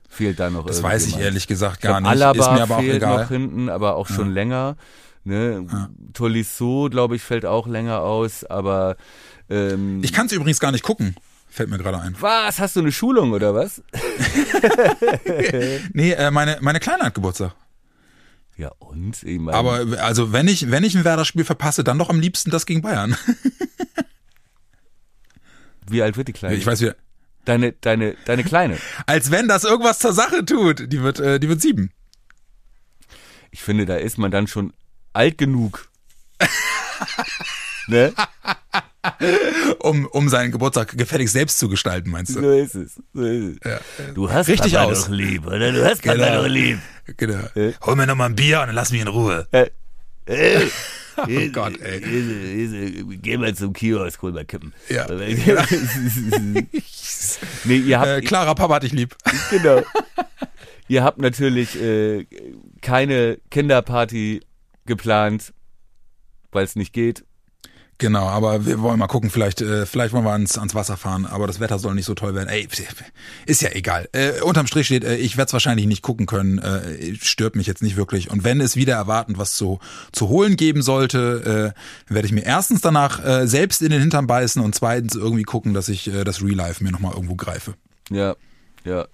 fehlt 0.09 0.39
da 0.39 0.49
noch 0.49 0.65
Das 0.65 0.77
irgendjemand? 0.77 0.93
weiß 0.93 1.07
ich 1.07 1.17
ehrlich 1.19 1.47
gesagt 1.47 1.81
gar 1.81 2.01
nicht. 2.01 2.09
Alaba 2.09 2.39
Ist 2.39 2.51
mir 2.51 2.63
aber 2.63 2.77
auch 2.77 2.81
fehlt 2.81 2.95
egal. 2.97 3.21
noch 3.23 3.29
hinten, 3.29 3.69
aber 3.69 3.95
auch 3.95 4.07
schon 4.07 4.31
länger. 4.31 4.75
Ne? 5.23 5.67
Tolisso, 6.13 6.87
glaube 6.89 7.17
ich, 7.17 7.21
fällt 7.21 7.45
auch 7.45 7.67
länger 7.67 7.99
aus, 7.99 8.45
aber 8.45 8.95
ähm, 9.49 10.01
Ich 10.03 10.13
kann 10.13 10.27
es 10.27 10.31
übrigens 10.31 10.59
gar 10.61 10.71
nicht 10.71 10.83
gucken. 10.83 11.15
Fällt 11.49 11.69
mir 11.69 11.77
gerade 11.77 11.99
ein. 11.99 12.15
was, 12.19 12.59
hast 12.59 12.75
du 12.75 12.81
eine 12.81 12.91
Schulung 12.91 13.31
oder 13.33 13.53
was? 13.55 13.81
Nee, 15.93 16.11
äh, 16.11 16.31
meine, 16.31 16.57
meine 16.61 16.79
Kleine 16.79 17.03
hat 17.03 17.15
Geburtstag. 17.15 17.53
Ja 18.57 18.71
und? 18.79 19.21
Ich 19.23 19.39
meine, 19.39 19.57
Aber 19.57 19.85
also 20.01 20.33
wenn 20.33 20.47
ich, 20.47 20.71
wenn 20.71 20.83
ich 20.83 20.95
ein 20.95 21.03
Werder-Spiel 21.03 21.45
verpasse, 21.45 21.83
dann 21.83 21.99
doch 21.99 22.09
am 22.09 22.19
liebsten 22.19 22.49
das 22.49 22.65
gegen 22.65 22.81
Bayern. 22.81 23.15
wie 25.91 26.01
alt 26.01 26.17
wird 26.17 26.27
die 26.27 26.33
Kleine? 26.33 26.55
Ich 26.55 26.65
weiß 26.65 26.81
wieder. 26.81 26.95
Deine, 27.45 27.71
deine, 27.73 28.15
deine 28.25 28.43
Kleine. 28.43 28.77
Als 29.05 29.31
wenn 29.31 29.47
das 29.47 29.63
irgendwas 29.63 29.99
zur 29.99 30.13
Sache 30.13 30.43
tut. 30.45 30.91
Die 30.91 31.01
wird, 31.01 31.19
äh, 31.19 31.39
die 31.39 31.47
wird 31.47 31.61
sieben. 31.61 31.91
Ich 33.51 33.61
finde, 33.61 33.85
da 33.85 33.95
ist 33.95 34.17
man 34.17 34.31
dann 34.31 34.47
schon 34.47 34.73
alt 35.13 35.37
genug. 35.37 35.89
ne? 37.87 38.13
Um, 39.79 40.05
um 40.07 40.27
seinen 40.27 40.51
Geburtstag 40.51 40.97
gefälligst 40.97 41.33
selbst 41.33 41.57
zu 41.59 41.69
gestalten, 41.69 42.09
meinst 42.09 42.35
du? 42.35 42.41
So 42.41 42.51
ist 42.51 42.75
es. 42.75 42.95
So 43.13 43.23
ist 43.23 43.59
es. 43.65 43.81
Du 44.13 44.29
hast 44.29 44.49
Richtig 44.49 44.73
Papa 44.73 44.85
aus. 44.85 45.05
doch 45.05 45.09
lieb, 45.11 45.45
oder? 45.47 45.71
Du 45.71 45.85
hast 45.85 46.01
Papa 46.03 46.15
Genau. 46.15 46.41
doch 46.41 46.47
lieb. 46.47 46.79
Genau. 47.15 47.39
Äh. 47.55 47.73
Hol 47.85 47.95
mir 47.95 48.05
noch 48.05 48.15
mal 48.15 48.25
ein 48.25 48.35
Bier 48.35 48.59
und 48.59 48.67
dann 48.67 48.75
lass 48.75 48.91
mich 48.91 48.99
in 49.01 49.07
Ruhe. 49.07 49.47
Äh, 49.51 49.69
äh, 50.25 50.67
Oh 51.27 51.49
Gott, 51.51 51.79
ey. 51.81 51.99
Geh 53.21 53.37
mal 53.37 53.53
zum 53.55 53.73
Kiosk, 53.73 54.21
hol 54.21 54.31
mal 54.31 54.45
Kippen. 54.45 54.73
Ja. 54.89 55.07
nee, 57.65 57.77
ihr 57.77 57.99
habt, 57.99 58.07
Äh, 58.07 58.21
Clara, 58.21 58.53
Papa 58.53 58.75
hat 58.75 58.83
dich 58.83 58.93
lieb. 58.93 59.15
genau. 59.49 59.81
Ihr 60.87 61.03
habt 61.03 61.19
natürlich 61.19 61.81
äh, 61.81 62.25
keine 62.81 63.39
Kinderparty 63.51 64.41
geplant, 64.85 65.53
weil 66.51 66.63
es 66.63 66.75
nicht 66.75 66.93
geht. 66.93 67.25
Genau, 67.99 68.27
aber 68.27 68.67
wir 68.67 68.79
wollen 68.81 68.99
mal 68.99 69.07
gucken, 69.07 69.31
vielleicht, 69.31 69.59
äh, 69.61 69.87
vielleicht 69.87 70.13
wollen 70.13 70.23
wir 70.23 70.31
ans, 70.31 70.57
ans 70.57 70.75
Wasser 70.75 70.97
fahren, 70.97 71.25
aber 71.25 71.47
das 71.47 71.59
Wetter 71.59 71.79
soll 71.79 71.95
nicht 71.95 72.05
so 72.05 72.13
toll 72.13 72.35
werden. 72.35 72.47
Ey, 72.47 72.67
ist 73.47 73.61
ja 73.63 73.69
egal. 73.71 74.07
Äh, 74.11 74.41
unterm 74.41 74.67
Strich 74.67 74.85
steht, 74.85 75.03
äh, 75.03 75.15
ich 75.15 75.35
werde 75.35 75.47
es 75.47 75.53
wahrscheinlich 75.53 75.87
nicht 75.87 76.03
gucken 76.03 76.27
können, 76.27 76.59
äh, 76.59 77.15
stört 77.15 77.55
mich 77.55 77.65
jetzt 77.65 77.81
nicht 77.81 77.97
wirklich. 77.97 78.29
Und 78.29 78.43
wenn 78.43 78.61
es 78.61 78.75
wieder 78.75 78.93
erwartend 78.93 79.39
was 79.39 79.55
zu, 79.55 79.79
zu 80.11 80.29
holen 80.29 80.57
geben 80.57 80.83
sollte, 80.83 81.73
äh, 82.07 82.13
werde 82.13 82.27
ich 82.27 82.33
mir 82.33 82.45
erstens 82.45 82.81
danach 82.81 83.23
äh, 83.25 83.47
selbst 83.47 83.81
in 83.81 83.89
den 83.89 84.01
Hintern 84.01 84.27
beißen 84.27 84.61
und 84.61 84.75
zweitens 84.75 85.15
irgendwie 85.15 85.43
gucken, 85.43 85.73
dass 85.73 85.89
ich 85.89 86.07
äh, 86.07 86.23
das 86.23 86.43
Real 86.43 86.55
Life 86.55 86.83
mir 86.83 86.91
nochmal 86.91 87.13
irgendwo 87.13 87.35
greife. 87.35 87.73
Ja, 88.11 88.35
ja. 88.83 89.07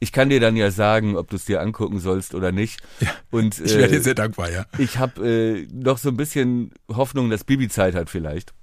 Ich 0.00 0.12
kann 0.12 0.30
dir 0.30 0.40
dann 0.40 0.56
ja 0.56 0.70
sagen, 0.70 1.16
ob 1.16 1.30
du 1.30 1.36
es 1.36 1.44
dir 1.44 1.60
angucken 1.60 2.00
sollst 2.00 2.34
oder 2.34 2.52
nicht. 2.52 2.80
Ja, 3.00 3.10
Und 3.30 3.60
Ich 3.60 3.74
wäre 3.74 3.88
äh, 3.88 3.92
dir 3.92 4.02
sehr 4.02 4.14
dankbar, 4.14 4.50
ja. 4.50 4.64
ich 4.78 4.98
habe 4.98 5.28
äh, 5.28 5.68
noch 5.72 5.98
so 5.98 6.08
ein 6.08 6.16
bisschen 6.16 6.72
Hoffnung, 6.88 7.30
dass 7.30 7.44
Bibi 7.44 7.68
Zeit 7.68 7.94
hat 7.94 8.10
vielleicht. 8.10 8.54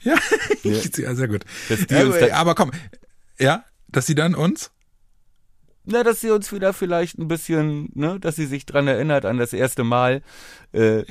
Ja, 0.00 0.16
Ja. 0.62 0.72
ja 0.96 1.14
sehr 1.14 1.28
gut. 1.28 1.44
Aber, 1.90 2.32
aber 2.34 2.54
komm, 2.54 2.72
ja, 3.38 3.64
dass 3.88 4.06
sie 4.06 4.14
dann 4.14 4.34
uns? 4.34 4.70
Na, 5.84 6.04
dass 6.04 6.20
sie 6.20 6.30
uns 6.30 6.52
wieder 6.52 6.72
vielleicht 6.72 7.18
ein 7.18 7.26
bisschen, 7.26 7.88
ne, 7.94 8.20
dass 8.20 8.36
sie 8.36 8.46
sich 8.46 8.66
dran 8.66 8.86
erinnert 8.86 9.24
an 9.24 9.38
das 9.38 9.52
erste 9.52 9.82
Mal. 9.82 10.22
Äh, 10.72 11.02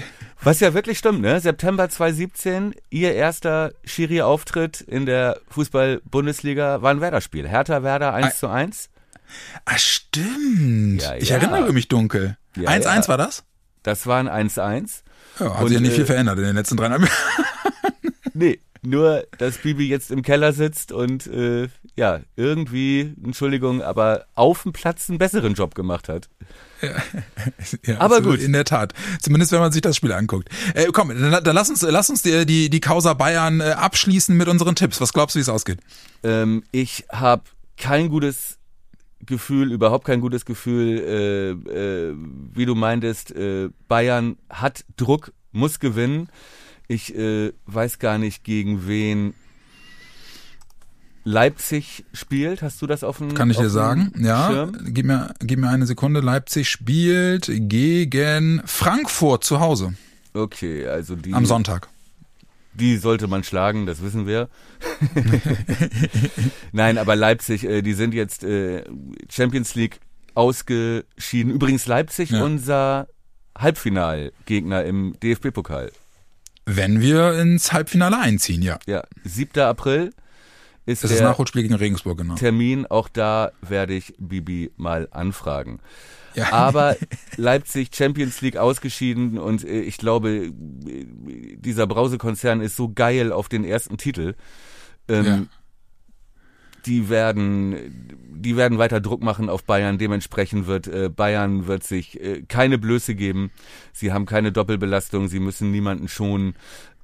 was 0.42 0.62
ja 0.62 0.74
wirklich 0.74 0.98
stimmt, 0.98 1.22
ne? 1.22 1.42
September 1.42 1.90
2017, 1.90 2.74
ihr 2.90 3.14
erster 3.14 3.74
Schiri-Auftritt 3.84 4.80
in 4.80 5.06
der 5.06 5.42
Fußball-Bundesliga 5.50 6.82
war 6.82 6.92
ein 6.92 7.02
Werder-Spiel. 7.02 7.50
Hertha 7.50 7.84
Werder 7.84 8.14
1 8.14 8.40
zu 8.40 8.48
1. 8.48 8.90
Ah, 9.66 9.78
stimmt. 9.78 11.02
Ja, 11.02 11.16
ich 11.16 11.30
ja. 11.30 11.38
erinnere 11.38 11.74
mich 11.74 11.88
dunkel. 11.88 12.38
Ja, 12.56 12.70
1-1 12.70 12.84
ja. 12.84 13.08
war 13.08 13.18
das? 13.18 13.44
Das 13.84 14.06
war 14.08 14.20
ein 14.20 14.50
1-1. 14.50 15.02
Ja, 15.40 15.54
hat 15.54 15.62
Und, 15.62 15.68
sich 15.70 15.76
ja 15.76 15.82
nicht 15.82 15.94
viel 15.94 16.04
äh, 16.04 16.08
verändert 16.08 16.38
in 16.38 16.46
den 16.46 16.56
letzten 16.56 16.78
dreieinhalb 16.78 17.04
Jahren. 17.04 17.14
Nee, 18.34 18.62
nur, 18.84 19.28
dass 19.38 19.58
Bibi 19.58 19.88
jetzt 19.88 20.10
im 20.10 20.24
Keller 20.24 20.54
sitzt 20.54 20.92
und 20.92 21.28
äh, 21.28 21.68
ja, 21.96 22.22
irgendwie, 22.36 23.14
Entschuldigung, 23.24 23.84
aber 23.84 24.26
auf 24.34 24.64
dem 24.64 24.74
Platz 24.74 25.10
einen 25.10 25.20
besseren 25.20 25.54
Job 25.54 25.76
gemacht 25.76 26.10
hat. 26.10 26.30
Ja, 26.82 28.00
Aber 28.00 28.18
so 28.18 28.24
gut. 28.24 28.40
In 28.40 28.54
der 28.54 28.64
Tat. 28.64 28.94
Zumindest 29.22 29.52
wenn 29.52 29.60
man 29.60 29.72
sich 29.72 29.82
das 29.82 29.96
Spiel 29.96 30.12
anguckt. 30.12 30.50
Äh, 30.74 30.88
komm, 30.92 31.10
dann, 31.10 31.44
dann 31.44 31.56
lass 31.56 31.70
uns, 31.70 31.84
lass 31.84 32.10
uns 32.10 32.24
die, 32.24 32.46
die, 32.46 32.72
die 32.72 32.80
Causa 32.80 33.14
Bayern 33.14 33.62
äh, 33.62 33.72
abschließen 33.72 34.36
mit 34.36 34.48
unseren 34.48 34.76
Tipps. 34.76 35.00
Was 35.00 35.14
glaubst 35.14 35.36
du, 35.36 35.38
wie 35.38 35.42
es 35.42 35.50
ausgeht? 35.50 35.80
Ähm, 36.24 36.64
ich 36.72 37.06
habe 37.12 37.44
kein 37.78 38.10
gutes 38.10 38.58
Gefühl, 39.26 39.72
überhaupt 39.72 40.06
kein 40.06 40.22
gutes 40.22 40.46
Gefühl, 40.46 41.00
äh, 41.00 42.10
äh, 42.10 42.16
wie 42.54 42.66
du 42.66 42.76
meintest, 42.76 43.32
äh, 43.32 43.70
Bayern 43.88 44.38
hat 44.50 44.86
Druck, 44.98 45.34
muss 45.52 45.80
gewinnen. 45.80 46.30
Ich 46.88 47.16
äh, 47.16 47.54
weiß 47.66 48.00
gar 48.00 48.18
nicht, 48.18 48.44
gegen 48.44 48.88
wen 48.88 49.34
Leipzig 51.24 52.04
spielt. 52.14 52.62
Hast 52.62 52.82
du 52.82 52.88
das 52.88 53.04
auf 53.04 53.20
dem 53.20 53.34
Kann 53.34 53.50
ich 53.50 53.58
dir 53.58 53.70
sagen? 53.70 54.12
Ja. 54.18 54.50
Schirm? 54.50 54.78
Gib 54.88 55.06
mir, 55.06 55.34
gib 55.40 55.60
mir 55.60 55.70
eine 55.70 55.86
Sekunde. 55.86 56.20
Leipzig 56.20 56.70
spielt 56.70 57.52
gegen 57.54 58.62
Frankfurt 58.66 59.44
zu 59.44 59.60
Hause 59.60 59.94
Okay, 60.34 60.88
also 60.88 61.16
die, 61.16 61.34
am 61.34 61.46
Sonntag. 61.46 61.90
Die 62.74 62.98
sollte 62.98 63.28
man 63.28 63.44
schlagen, 63.44 63.86
das 63.86 64.02
wissen 64.02 64.28
wir. 64.28 64.50
Nein, 66.72 66.98
aber 66.98 67.16
Leipzig, 67.16 67.64
äh, 67.66 67.82
die 67.82 67.94
sind 67.94 68.14
jetzt 68.14 68.44
äh, 68.44 68.84
Champions 69.30 69.76
League 69.76 70.00
ausgeschieden. 70.34 71.52
Übrigens 71.54 71.86
Leipzig 71.88 72.32
Ja. 72.32 72.44
unser 72.44 73.08
Halbfinalgegner 73.58 74.86
im 74.86 75.16
DFB-Pokal. 75.22 75.92
Wenn 76.66 77.02
wir 77.02 77.40
ins 77.40 77.74
Halbfinale 77.74 78.20
einziehen, 78.20 78.62
ja. 78.62 78.80
Ja, 78.88 79.04
7. 79.24 79.62
April 79.62 80.12
ist 80.86 81.04
Das 81.04 81.12
ist 81.12 81.20
der 81.20 81.28
Nachholspiel 81.28 81.64
gegen 81.64 81.76
Regensburg, 81.76 82.18
genau. 82.20 82.36
Termin. 82.36 82.86
Auch 82.86 83.10
da 83.10 83.52
werde 83.62 83.94
ich 83.94 84.14
Bibi 84.18 84.72
mal 84.78 85.08
anfragen. 85.12 85.80
Ja. 86.36 86.52
Aber 86.54 86.96
Leipzig 87.38 87.90
Champions 87.96 88.42
League 88.42 88.58
ausgeschieden 88.58 89.38
und 89.38 89.64
äh, 89.64 89.82
ich 89.82 89.98
glaube, 89.98 90.30
äh, 90.30 90.54
dieser 91.58 91.88
Brause-Konzern 91.88 92.62
ist 92.62 92.76
so 92.76 92.92
geil 92.94 93.32
auf 93.32 93.50
den 93.50 93.64
ersten 93.64 93.98
Titel. 93.98 94.36
Ähm, 95.08 95.26
Ja. 95.26 95.42
Die 96.88 97.10
werden, 97.10 98.10
die 98.34 98.58
werden 98.58 98.80
weiter 98.80 99.02
Druck 99.02 99.22
machen 99.22 99.50
auf 99.50 99.64
Bayern. 99.66 100.00
Dementsprechend 100.00 100.66
wird 100.66 100.88
äh, 100.88 101.10
Bayern 101.10 101.68
wird 101.68 101.84
sich 101.84 102.20
äh, 102.20 102.42
keine 102.48 102.80
Blöße 102.80 103.14
geben. 103.14 103.52
Sie 103.94 104.12
haben 104.12 104.26
keine 104.26 104.52
Doppelbelastung. 104.52 105.28
Sie 105.28 105.40
müssen 105.40 105.70
niemanden 105.70 106.08
schonen. 106.08 106.56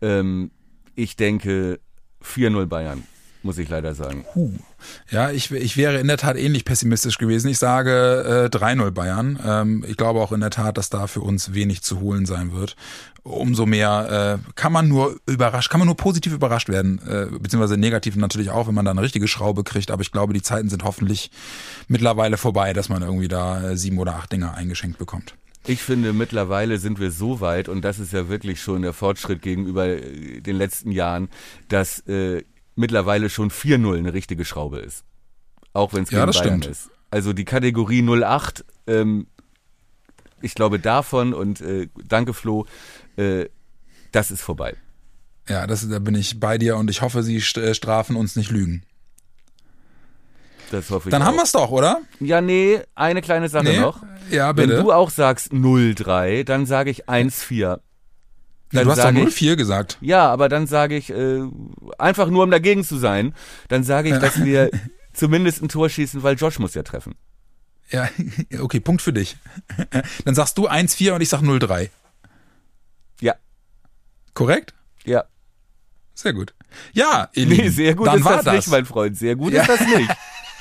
Ähm, 0.01 0.49
ich 0.95 1.15
denke 1.15 1.79
4-0 2.23 2.65
Bayern, 2.65 3.03
muss 3.43 3.59
ich 3.59 3.69
leider 3.69 3.93
sagen. 3.93 4.25
Puh. 4.33 4.51
Ja, 5.09 5.31
ich, 5.31 5.51
ich 5.51 5.77
wäre 5.77 5.99
in 5.99 6.07
der 6.07 6.17
Tat 6.17 6.37
ähnlich 6.37 6.65
pessimistisch 6.65 7.17
gewesen. 7.17 7.49
Ich 7.49 7.57
sage 7.57 8.49
äh, 8.51 8.55
3-0 8.55 8.91
Bayern. 8.91 9.39
Ähm, 9.45 9.85
ich 9.87 9.97
glaube 9.97 10.21
auch 10.21 10.31
in 10.31 10.41
der 10.41 10.49
Tat, 10.49 10.77
dass 10.77 10.89
da 10.89 11.07
für 11.07 11.21
uns 11.21 11.53
wenig 11.53 11.81
zu 11.81 11.99
holen 11.99 12.25
sein 12.25 12.53
wird. 12.53 12.75
Umso 13.23 13.65
mehr 13.65 14.39
äh, 14.39 14.51
kann 14.55 14.71
man 14.71 14.87
nur 14.87 15.17
überrascht, 15.25 15.69
kann 15.69 15.79
man 15.79 15.87
nur 15.87 15.97
positiv 15.97 16.33
überrascht 16.33 16.69
werden, 16.69 17.01
äh, 17.05 17.27
beziehungsweise 17.37 17.77
negativ 17.77 18.15
natürlich 18.15 18.51
auch, 18.51 18.67
wenn 18.67 18.75
man 18.75 18.85
da 18.85 18.91
eine 18.91 19.01
richtige 19.01 19.27
Schraube 19.27 19.63
kriegt. 19.63 19.91
Aber 19.91 20.01
ich 20.01 20.11
glaube, 20.11 20.33
die 20.33 20.41
Zeiten 20.41 20.69
sind 20.69 20.83
hoffentlich 20.83 21.31
mittlerweile 21.87 22.37
vorbei, 22.37 22.73
dass 22.73 22.89
man 22.89 23.01
irgendwie 23.01 23.27
da 23.27 23.71
äh, 23.71 23.77
sieben 23.77 23.97
oder 23.97 24.15
acht 24.15 24.31
Dinger 24.31 24.53
eingeschenkt 24.53 24.97
bekommt. 24.97 25.35
Ich 25.69 25.81
finde, 25.81 26.13
mittlerweile 26.13 26.77
sind 26.77 26.97
wir 26.97 27.11
so 27.11 27.41
weit, 27.41 27.67
und 27.67 27.83
das 27.83 27.99
ist 27.99 28.13
ja 28.13 28.29
wirklich 28.29 28.61
schon 28.61 28.83
der 28.83 28.93
Fortschritt 28.93 29.41
gegenüber 29.41 29.87
äh, 29.87 30.39
den 30.39 30.55
letzten 30.55 30.91
Jahren, 30.91 31.27
dass 31.67 31.99
äh, 32.07 32.43
mittlerweile 32.77 33.29
schon 33.29 33.49
4-0 33.51 33.97
eine 33.97 34.13
richtige 34.13 34.45
Schraube 34.45 34.79
ist. 34.79 35.03
Auch 35.73 35.93
wenn 35.93 36.03
es 36.03 36.11
Ja, 36.11 36.19
gegen 36.19 36.27
das 36.27 36.41
Bayern 36.41 36.61
stimmt. 36.61 36.65
ist. 36.77 36.89
Also 37.11 37.33
die 37.33 37.45
Kategorie 37.45 38.01
08, 38.03 38.65
ähm, 38.87 39.27
ich 40.41 40.55
glaube 40.55 40.79
davon, 40.79 41.33
und 41.33 41.61
äh, 41.61 41.87
danke 42.07 42.33
Flo, 42.33 42.65
äh, 43.17 43.45
das 44.11 44.31
ist 44.31 44.41
vorbei. 44.41 44.75
Ja, 45.47 45.65
das, 45.67 45.87
da 45.87 45.99
bin 45.99 46.15
ich 46.15 46.39
bei 46.39 46.57
dir 46.57 46.75
und 46.77 46.89
ich 46.89 47.01
hoffe, 47.01 47.23
sie 47.23 47.37
äh, 47.37 47.73
strafen 47.73 48.15
uns 48.15 48.35
nicht 48.35 48.51
Lügen. 48.51 48.83
Das 50.71 50.89
hoffe 50.89 51.07
ich 51.07 51.11
Dann 51.11 51.21
auch. 51.21 51.27
haben 51.27 51.37
wir's 51.37 51.53
doch, 51.53 51.71
oder? 51.71 52.01
Ja, 52.19 52.41
nee, 52.41 52.81
eine 52.95 53.21
kleine 53.21 53.47
Sache 53.47 53.63
Nee? 53.65 53.79
noch. 53.79 54.03
Ja, 54.29 54.55
Wenn 54.57 54.69
bitte. 54.69 54.81
du 54.83 54.91
auch 54.91 55.09
sagst 55.09 55.53
0-3, 55.53 56.43
dann 56.43 56.65
sage 56.65 56.89
ich 56.89 57.07
1-4. 57.07 57.79
Dann 58.71 58.83
du 58.85 58.91
hast 58.91 58.97
doch 58.97 59.03
sage 59.05 59.21
ich, 59.21 59.35
0-4 59.35 59.55
gesagt. 59.55 59.97
Ja, 60.01 60.27
aber 60.29 60.49
dann 60.49 60.67
sage 60.67 60.95
ich, 60.97 61.09
äh, 61.09 61.41
einfach 61.97 62.29
nur 62.29 62.43
um 62.43 62.51
dagegen 62.51 62.83
zu 62.83 62.97
sein, 62.97 63.33
dann 63.69 63.83
sage 63.83 64.09
ich, 64.09 64.17
dass 64.17 64.43
wir 64.43 64.69
zumindest 65.13 65.61
ein 65.63 65.69
Tor 65.69 65.89
schießen, 65.89 66.21
weil 66.23 66.35
Josh 66.35 66.59
muss 66.59 66.73
ja 66.73 66.83
treffen. 66.83 67.15
Ja, 67.89 68.09
okay, 68.59 68.81
Punkt 68.81 69.01
für 69.01 69.13
dich. 69.13 69.37
Dann 70.25 70.35
sagst 70.35 70.57
du 70.57 70.67
1-4 70.67 71.13
und 71.13 71.21
ich 71.21 71.29
sag 71.29 71.39
0-3. 71.41 71.89
Ja, 73.21 73.35
Korrekt? 74.33 74.73
ja. 75.05 75.23
Sehr 76.13 76.33
gut. 76.33 76.53
Ja, 76.93 77.29
ihr 77.33 77.45
Nee, 77.45 77.69
sehr 77.69 77.93
gut 77.93 78.07
dann 78.07 78.17
ist 78.19 78.25
war 78.25 78.37
das, 78.37 78.45
das. 78.45 78.55
nicht, 78.55 78.67
mein 78.69 78.85
Freund. 78.85 79.15
Sehr 79.17 79.35
gut 79.35 79.53
Ja. 79.53 79.61
ist 79.61 79.69
das 79.69 79.79
nicht. 79.81 80.09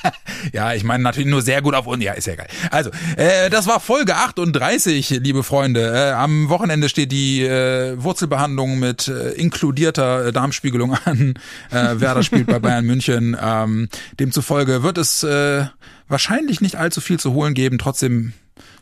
Ja, 0.53 0.75
ich 0.75 0.85
meine 0.85 1.03
natürlich 1.03 1.29
nur 1.29 1.43
sehr 1.43 1.63
gut 1.63 1.75
auf 1.75 1.87
uns. 1.87 2.03
Ja, 2.03 2.13
ist 2.13 2.27
ja 2.27 2.37
geil. 2.37 2.49
Also, 2.71 2.91
äh, 3.17 3.51
das 3.51 3.67
war 3.67 3.81
Folge 3.81 4.17
38, 4.17 5.11
liebe 5.23 5.43
Freunde. 5.43 5.93
Äh, 5.93 6.13
am 6.13 6.49
Wochenende 6.49 6.89
steht 6.89 7.13
die 7.13 7.43
äh, 7.43 8.01
Wurzelbehandlung 8.03 8.79
mit 8.79 9.09
äh, 9.09 9.31
inkludierter 9.33 10.27
äh, 10.27 10.33
Darmspiegelung 10.33 10.95
an. 11.05 11.35
Äh, 11.71 12.01
Werder 12.01 12.23
spielt 12.23 12.47
bei 12.47 12.59
Bayern 12.59 12.85
München. 12.85 13.37
Ähm, 13.41 13.89
demzufolge 14.19 14.83
wird 14.83 14.99
es 14.99 15.23
äh, 15.23 15.67
wahrscheinlich 16.09 16.61
nicht 16.61 16.77
allzu 16.77 17.01
viel 17.01 17.19
zu 17.19 17.33
holen 17.33 17.55
geben. 17.55 17.79
Trotzdem, 17.79 18.33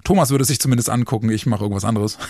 Thomas 0.04 0.30
würde 0.30 0.44
sich 0.44 0.60
zumindest 0.60 0.90
angucken. 0.90 1.30
Ich 1.30 1.46
mache 1.46 1.62
irgendwas 1.64 1.84
anderes. 1.84 2.18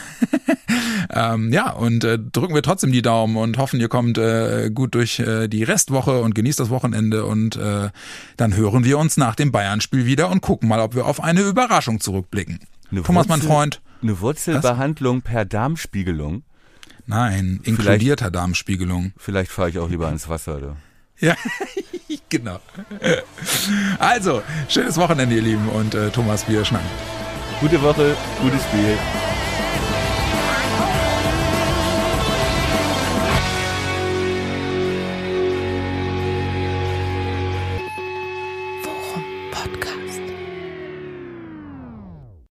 Ähm, 1.11 1.53
ja, 1.53 1.71
und 1.71 2.03
äh, 2.03 2.19
drücken 2.19 2.55
wir 2.55 2.63
trotzdem 2.63 2.91
die 2.91 3.03
Daumen 3.03 3.37
und 3.37 3.59
hoffen, 3.59 3.79
ihr 3.79 3.89
kommt 3.89 4.17
äh, 4.17 4.71
gut 4.73 4.95
durch 4.95 5.21
äh, 5.21 5.49
die 5.49 5.63
Restwoche 5.63 6.23
und 6.23 6.35
genießt 6.35 6.59
das 6.59 6.71
Wochenende 6.71 7.27
und 7.27 7.57
äh, 7.57 7.91
dann 8.39 8.57
hören 8.57 8.85
wir 8.85 8.97
uns 8.99 9.19
nach 9.19 9.35
dem 9.35 9.53
Bayern-Spiel 9.53 10.07
wieder 10.07 10.31
und 10.31 10.41
gucken 10.41 10.67
mal, 10.69 10.81
ob 10.81 10.95
wir 10.95 11.05
auf 11.05 11.23
eine 11.23 11.43
Überraschung 11.43 12.01
zurückblicken. 12.01 12.59
Eine 12.91 13.03
Thomas, 13.03 13.29
mein 13.29 13.41
Wurzel- 13.41 13.49
Freund. 13.49 13.83
Eine 14.03 14.21
Wurzelbehandlung 14.21 15.21
per 15.21 15.45
Darmspiegelung. 15.45 16.43
Nein, 17.07 17.61
inkludierter 17.65 18.31
Darmspiegelung. 18.31 19.13
Vielleicht 19.19 19.51
fahre 19.53 19.69
ich 19.69 19.79
auch 19.79 19.91
lieber 19.91 20.07
ans 20.07 20.29
Wasser. 20.31 20.57
Oder? 20.57 20.77
Ja, 21.21 21.35
genau. 22.31 22.61
Also, 23.99 24.43
schönes 24.69 24.97
Wochenende, 24.97 25.35
ihr 25.37 25.43
Lieben. 25.43 25.69
Und 25.69 25.95
äh, 25.95 26.09
Thomas, 26.11 26.49
wir 26.49 26.65
schnacken. 26.65 26.89
Gute 27.61 27.81
Woche, 27.83 28.17
gutes 28.43 28.63
Spiel. 28.65 28.99